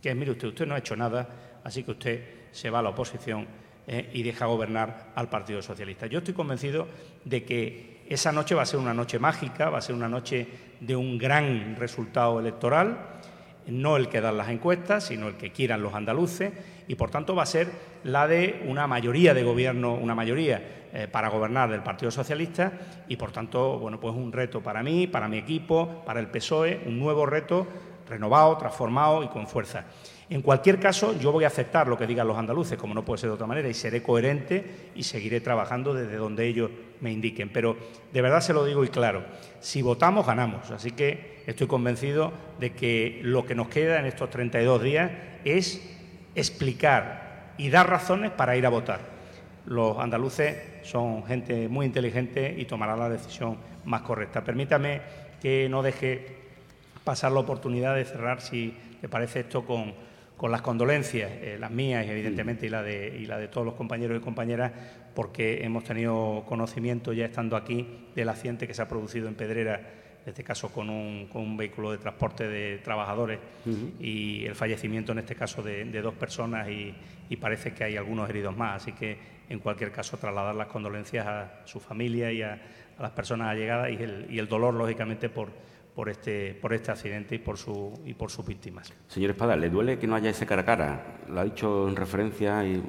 Que 0.00 0.10
es, 0.10 0.16
mire 0.16 0.30
usted, 0.32 0.48
usted 0.48 0.66
no 0.66 0.74
ha 0.74 0.78
hecho 0.78 0.96
nada, 0.96 1.28
así 1.64 1.82
que 1.82 1.90
usted 1.90 2.24
se 2.50 2.70
va 2.70 2.78
a 2.78 2.82
la 2.82 2.90
oposición 2.90 3.46
eh, 3.90 4.10
y 4.12 4.22
deja 4.22 4.44
gobernar 4.44 5.12
al 5.14 5.30
Partido 5.30 5.62
Socialista. 5.62 6.06
Yo 6.06 6.18
estoy 6.18 6.34
convencido 6.34 6.86
de 7.24 7.44
que 7.44 8.04
esa 8.06 8.32
noche 8.32 8.54
va 8.54 8.60
a 8.60 8.66
ser 8.66 8.78
una 8.78 8.92
noche 8.92 9.18
mágica, 9.18 9.70
va 9.70 9.78
a 9.78 9.82
ser 9.82 9.94
una 9.94 10.10
noche 10.10 10.46
de 10.78 10.94
un 10.94 11.16
gran 11.16 11.74
resultado 11.74 12.38
electoral, 12.38 12.98
no 13.66 13.96
el 13.96 14.10
que 14.10 14.20
dan 14.20 14.36
las 14.36 14.50
encuestas, 14.50 15.04
sino 15.04 15.28
el 15.28 15.36
que 15.36 15.52
quieran 15.52 15.80
los 15.80 15.94
andaluces, 15.94 16.52
y 16.86 16.96
por 16.96 17.10
tanto 17.10 17.34
va 17.34 17.44
a 17.44 17.46
ser 17.46 17.68
la 18.04 18.28
de 18.28 18.62
una 18.66 18.86
mayoría 18.86 19.32
de 19.32 19.42
gobierno, 19.42 19.94
una 19.94 20.14
mayoría 20.14 20.88
eh, 20.92 21.08
para 21.10 21.30
gobernar 21.30 21.70
del 21.70 21.82
Partido 21.82 22.10
Socialista, 22.10 22.72
y 23.08 23.16
por 23.16 23.32
tanto, 23.32 23.78
bueno, 23.78 23.98
pues 23.98 24.14
un 24.14 24.32
reto 24.32 24.62
para 24.62 24.82
mí, 24.82 25.06
para 25.06 25.28
mi 25.28 25.38
equipo, 25.38 26.02
para 26.04 26.20
el 26.20 26.26
PSOE, 26.26 26.82
un 26.84 26.98
nuevo 26.98 27.24
reto 27.24 27.66
renovado, 28.06 28.58
transformado 28.58 29.22
y 29.22 29.28
con 29.28 29.46
fuerza. 29.46 29.86
En 30.30 30.42
cualquier 30.42 30.78
caso, 30.78 31.18
yo 31.18 31.32
voy 31.32 31.44
a 31.44 31.46
aceptar 31.46 31.88
lo 31.88 31.96
que 31.96 32.06
digan 32.06 32.28
los 32.28 32.36
andaluces, 32.36 32.76
como 32.76 32.92
no 32.92 33.02
puede 33.02 33.18
ser 33.18 33.30
de 33.30 33.34
otra 33.34 33.46
manera, 33.46 33.68
y 33.68 33.74
seré 33.74 34.02
coherente 34.02 34.90
y 34.94 35.02
seguiré 35.02 35.40
trabajando 35.40 35.94
desde 35.94 36.16
donde 36.16 36.46
ellos 36.46 36.70
me 37.00 37.10
indiquen. 37.10 37.48
Pero 37.50 37.76
de 38.12 38.20
verdad 38.20 38.40
se 38.40 38.52
lo 38.52 38.66
digo 38.66 38.84
y 38.84 38.88
claro, 38.88 39.24
si 39.60 39.80
votamos, 39.80 40.26
ganamos. 40.26 40.70
Así 40.70 40.90
que 40.90 41.42
estoy 41.46 41.66
convencido 41.66 42.32
de 42.60 42.74
que 42.74 43.20
lo 43.22 43.46
que 43.46 43.54
nos 43.54 43.68
queda 43.68 43.98
en 44.00 44.04
estos 44.04 44.28
32 44.28 44.82
días 44.82 45.10
es 45.44 45.82
explicar 46.34 47.54
y 47.56 47.70
dar 47.70 47.88
razones 47.88 48.30
para 48.30 48.54
ir 48.54 48.66
a 48.66 48.70
votar. 48.70 49.00
Los 49.64 49.98
andaluces 49.98 50.56
son 50.82 51.24
gente 51.24 51.68
muy 51.68 51.86
inteligente 51.86 52.54
y 52.56 52.66
tomarán 52.66 52.98
la 52.98 53.08
decisión 53.08 53.56
más 53.86 54.02
correcta. 54.02 54.44
Permítame 54.44 55.00
que 55.40 55.68
no 55.70 55.82
deje 55.82 56.36
pasar 57.02 57.32
la 57.32 57.40
oportunidad 57.40 57.94
de 57.94 58.04
cerrar, 58.04 58.42
si 58.42 58.76
le 59.00 59.08
parece 59.08 59.40
esto, 59.40 59.64
con, 59.64 59.94
las 60.46 60.62
condolencias, 60.62 61.30
eh, 61.32 61.56
las 61.58 61.72
mías 61.72 62.06
evidentemente 62.06 62.66
y 62.66 62.68
la, 62.68 62.82
de, 62.82 63.18
y 63.18 63.26
la 63.26 63.38
de 63.38 63.48
todos 63.48 63.66
los 63.66 63.74
compañeros 63.74 64.16
y 64.16 64.20
compañeras, 64.20 64.70
porque 65.12 65.64
hemos 65.64 65.82
tenido 65.82 66.44
conocimiento 66.46 67.12
ya 67.12 67.24
estando 67.24 67.56
aquí 67.56 68.06
del 68.14 68.28
accidente 68.28 68.68
que 68.68 68.72
se 68.72 68.80
ha 68.80 68.88
producido 68.88 69.26
en 69.26 69.34
Pedrera, 69.34 69.80
en 70.22 70.28
este 70.28 70.44
caso 70.44 70.70
con 70.70 70.90
un, 70.90 71.56
vehículo 71.56 71.90
de 71.90 71.98
transporte 71.98 72.46
de 72.46 72.78
trabajadores 72.78 73.40
y 73.98 74.44
el 74.44 74.54
fallecimiento 74.54 75.10
en 75.10 75.18
este 75.18 75.34
caso 75.34 75.60
de, 75.60 75.84
dos 76.00 76.14
personas 76.14 76.68
y, 76.68 76.94
parece 77.36 77.72
que 77.72 77.84
hay 77.84 77.96
algunos 77.96 78.30
heridos 78.30 78.56
más. 78.56 78.82
Así 78.82 78.92
que 78.92 79.18
en 79.48 79.58
cualquier 79.58 79.90
caso 79.90 80.18
trasladar 80.18 80.54
las 80.54 80.68
condolencias 80.68 81.26
a 81.26 81.62
su 81.64 81.80
familia 81.80 82.30
y 82.30 82.42
a, 82.42 82.60
las 83.00 83.10
personas 83.12 83.48
allegadas 83.48 83.90
y 83.90 84.02
el, 84.02 84.26
y 84.28 84.38
el 84.38 84.48
dolor, 84.48 84.74
lógicamente, 84.74 85.28
por 85.28 85.50
por 85.98 86.08
este, 86.08 86.54
por 86.54 86.72
este 86.72 86.92
accidente 86.92 87.34
y 87.34 87.38
por, 87.38 87.58
su, 87.58 87.92
y 88.06 88.14
por 88.14 88.30
sus 88.30 88.46
víctimas. 88.46 88.92
Señor 89.08 89.32
Espada, 89.32 89.56
¿le 89.56 89.68
duele 89.68 89.98
que 89.98 90.06
no 90.06 90.14
haya 90.14 90.30
ese 90.30 90.46
cara 90.46 90.62
a 90.62 90.64
cara? 90.64 91.16
Lo 91.28 91.40
ha 91.40 91.44
dicho 91.44 91.88
en 91.88 91.96
referencia 91.96 92.64
y 92.64 92.80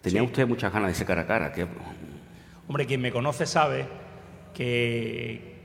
tenía 0.00 0.22
usted 0.22 0.46
muchas 0.46 0.72
ganas 0.72 0.90
de 0.90 0.92
ese 0.92 1.04
cara 1.04 1.22
a 1.22 1.26
cara. 1.26 1.52
Hombre, 2.68 2.86
quien 2.86 3.00
me 3.00 3.10
conoce 3.10 3.44
sabe 3.44 3.86
que, 4.54 5.56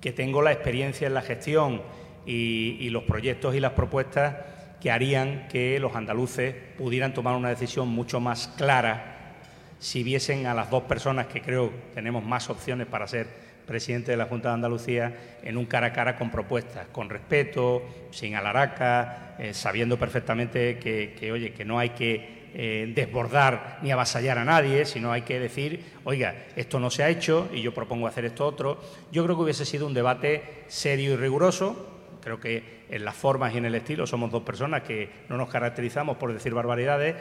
que 0.00 0.12
tengo 0.12 0.42
la 0.42 0.52
experiencia 0.52 1.08
en 1.08 1.14
la 1.14 1.22
gestión 1.22 1.82
y, 2.24 2.76
y 2.78 2.90
los 2.90 3.02
proyectos 3.02 3.56
y 3.56 3.58
las 3.58 3.72
propuestas 3.72 4.36
que 4.80 4.92
harían 4.92 5.48
que 5.48 5.80
los 5.80 5.96
andaluces 5.96 6.54
pudieran 6.78 7.14
tomar 7.14 7.34
una 7.34 7.48
decisión 7.48 7.88
mucho 7.88 8.20
más 8.20 8.46
clara 8.56 9.34
si 9.80 10.04
viesen 10.04 10.46
a 10.46 10.54
las 10.54 10.70
dos 10.70 10.84
personas 10.84 11.26
que 11.26 11.42
creo 11.42 11.72
tenemos 11.94 12.24
más 12.24 12.48
opciones 12.48 12.86
para 12.86 13.08
ser 13.08 13.45
presidente 13.66 14.12
de 14.12 14.16
la 14.16 14.26
Junta 14.26 14.48
de 14.48 14.54
Andalucía, 14.54 15.38
en 15.42 15.56
un 15.56 15.66
cara 15.66 15.88
a 15.88 15.92
cara 15.92 16.16
con 16.16 16.30
propuestas, 16.30 16.86
con 16.92 17.10
respeto, 17.10 17.82
sin 18.10 18.34
alaraca, 18.34 19.36
eh, 19.38 19.52
sabiendo 19.52 19.98
perfectamente 19.98 20.78
que, 20.78 21.32
oye, 21.32 21.52
que 21.52 21.64
no 21.64 21.78
hay 21.78 21.90
que 21.90 22.46
eh, 22.54 22.92
desbordar 22.94 23.80
ni 23.82 23.90
avasallar 23.90 24.38
a 24.38 24.44
nadie, 24.44 24.86
sino 24.86 25.12
hay 25.12 25.22
que 25.22 25.38
decir, 25.38 25.84
oiga, 26.04 26.46
esto 26.54 26.80
no 26.80 26.90
se 26.90 27.02
ha 27.02 27.10
hecho 27.10 27.48
y 27.52 27.60
yo 27.60 27.74
propongo 27.74 28.06
hacer 28.06 28.24
esto 28.24 28.46
otro. 28.46 28.80
Yo 29.12 29.24
creo 29.24 29.36
que 29.36 29.42
hubiese 29.42 29.66
sido 29.66 29.86
un 29.86 29.94
debate 29.94 30.64
serio 30.68 31.12
y 31.12 31.16
riguroso. 31.16 31.92
Creo 32.22 32.40
que 32.40 32.76
en 32.88 33.04
las 33.04 33.14
formas 33.14 33.54
y 33.54 33.58
en 33.58 33.66
el 33.66 33.74
estilo 33.74 34.06
somos 34.06 34.30
dos 34.30 34.42
personas 34.42 34.82
que 34.82 35.10
no 35.28 35.36
nos 35.36 35.48
caracterizamos 35.48 36.16
por 36.16 36.32
decir 36.32 36.54
barbaridades 36.54 37.14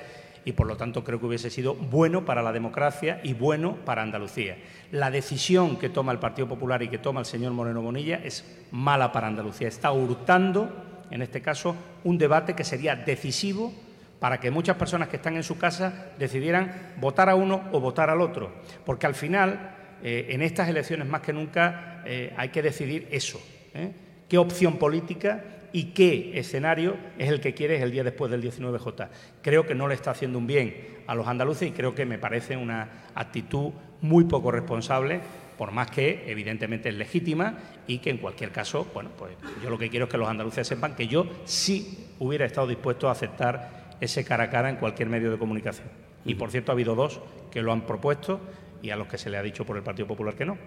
y 0.45 0.53
por 0.53 0.67
lo 0.67 0.77
tanto 0.77 1.03
creo 1.03 1.19
que 1.19 1.25
hubiese 1.25 1.49
sido 1.49 1.73
bueno 1.73 2.23
para 2.23 2.43
la 2.43 2.53
democracia 2.53 3.19
y 3.23 3.33
bueno 3.33 3.77
para 3.83 4.03
Andalucía. 4.03 4.57
La 4.91 5.09
decisión 5.09 5.77
que 5.77 5.89
toma 5.89 6.11
el 6.11 6.19
Partido 6.19 6.47
Popular 6.47 6.83
y 6.83 6.87
que 6.87 6.99
toma 6.99 7.19
el 7.19 7.25
señor 7.25 7.51
Moreno 7.51 7.81
Bonilla 7.81 8.21
es 8.23 8.45
mala 8.71 9.11
para 9.11 9.27
Andalucía. 9.27 9.67
Está 9.67 9.91
hurtando, 9.91 11.01
en 11.09 11.23
este 11.23 11.41
caso, 11.41 11.75
un 12.03 12.19
debate 12.19 12.53
que 12.53 12.63
sería 12.63 12.95
decisivo 12.95 13.73
para 14.19 14.39
que 14.39 14.51
muchas 14.51 14.77
personas 14.77 15.09
que 15.09 15.17
están 15.17 15.35
en 15.35 15.43
su 15.43 15.57
casa 15.57 16.11
decidieran 16.19 16.93
votar 16.97 17.27
a 17.27 17.35
uno 17.35 17.63
o 17.71 17.79
votar 17.79 18.11
al 18.11 18.21
otro. 18.21 18.53
Porque 18.85 19.07
al 19.07 19.15
final, 19.15 19.71
eh, 20.03 20.27
en 20.29 20.43
estas 20.43 20.69
elecciones 20.69 21.07
más 21.07 21.21
que 21.21 21.33
nunca, 21.33 22.03
eh, 22.05 22.33
hay 22.37 22.49
que 22.49 22.61
decidir 22.61 23.07
eso. 23.09 23.41
¿eh? 23.73 23.91
¿Qué 24.29 24.37
opción 24.37 24.77
política 24.77 25.43
y 25.76 25.88
qué 25.88 26.39
escenario 26.39 26.95
es 27.17 27.28
el 27.28 27.41
que 27.41 27.53
quieres 27.53 27.82
el 27.82 27.91
día 27.91 28.05
después 28.05 28.32
del 28.32 28.41
19J. 28.41 29.09
Creo 29.41 29.65
que 29.65 29.76
no 29.76 29.89
le 29.89 29.95
está 29.95 30.11
haciendo 30.11 30.38
un 30.38 30.47
bien 30.47 31.01
a 31.05 31.15
los 31.15 31.28
andaluces 31.28 31.67
y 31.67 31.71
creo 31.71 31.93
que 31.93 32.05
me 32.05 32.17
parece 32.17 32.55
una 32.55 32.88
actitud 33.13 33.73
muy 33.99 34.23
poco 34.23 34.51
responsable, 34.51 35.19
por 35.57 35.73
más 35.73 35.91
que 35.91 36.32
evidentemente 36.32 36.88
es 36.88 36.95
legítima 36.95 37.57
y 37.88 37.97
que 37.97 38.09
en 38.09 38.19
cualquier 38.19 38.53
caso, 38.53 38.88
bueno, 38.93 39.09
pues 39.17 39.34
yo 39.61 39.69
lo 39.69 39.78
que 39.78 39.89
quiero 39.89 40.05
es 40.05 40.11
que 40.11 40.17
los 40.17 40.30
andaluces 40.30 40.65
sepan 40.65 40.95
que 40.95 41.09
yo 41.09 41.28
sí 41.43 42.07
hubiera 42.19 42.45
estado 42.45 42.67
dispuesto 42.67 43.09
a 43.09 43.11
aceptar 43.11 43.97
ese 43.99 44.23
cara 44.23 44.45
a 44.45 44.49
cara 44.49 44.69
en 44.69 44.78
cualquier 44.78 45.09
medio 45.09 45.30
de 45.30 45.38
comunicación. 45.38 45.89
Y 46.23 46.36
por 46.36 46.51
cierto, 46.51 46.71
ha 46.71 46.76
habido 46.76 46.95
dos 46.95 47.19
que 47.51 47.61
lo 47.61 47.73
han 47.73 47.82
propuesto 47.82 48.39
y 48.82 48.91
a 48.91 48.95
los 48.95 49.07
que 49.07 49.17
se 49.17 49.30
le 49.30 49.36
ha 49.36 49.43
dicho 49.43 49.65
por 49.65 49.76
el 49.76 49.84
Partido 49.84 50.07
Popular 50.07 50.36
que 50.36 50.45
no. 50.45 50.57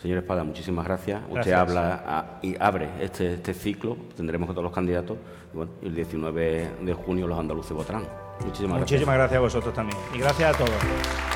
Señor 0.00 0.18
Espada, 0.18 0.44
muchísimas 0.44 0.84
gracias. 0.84 1.22
Usted 1.28 1.52
habla 1.52 2.02
ah, 2.06 2.38
y 2.42 2.54
abre 2.60 2.88
este, 3.00 3.34
este, 3.34 3.54
ciclo, 3.54 3.96
tendremos 4.14 4.48
a 4.50 4.52
todos 4.52 4.64
los 4.64 4.72
candidatos 4.72 5.16
y 5.52 5.56
bueno, 5.56 5.72
el 5.82 5.94
19 5.94 6.70
de 6.82 6.94
junio 6.94 7.26
los 7.26 7.38
andaluces 7.38 7.72
votarán. 7.72 8.04
Muchísimas, 8.44 8.80
Muchísimas 8.80 9.16
gracias. 9.16 9.38
a 9.38 9.40
vosotros 9.40 9.74
también 9.74 9.98
y 10.14 10.18
gracias 10.18 10.54
a 10.54 10.58
todos. 10.58 11.35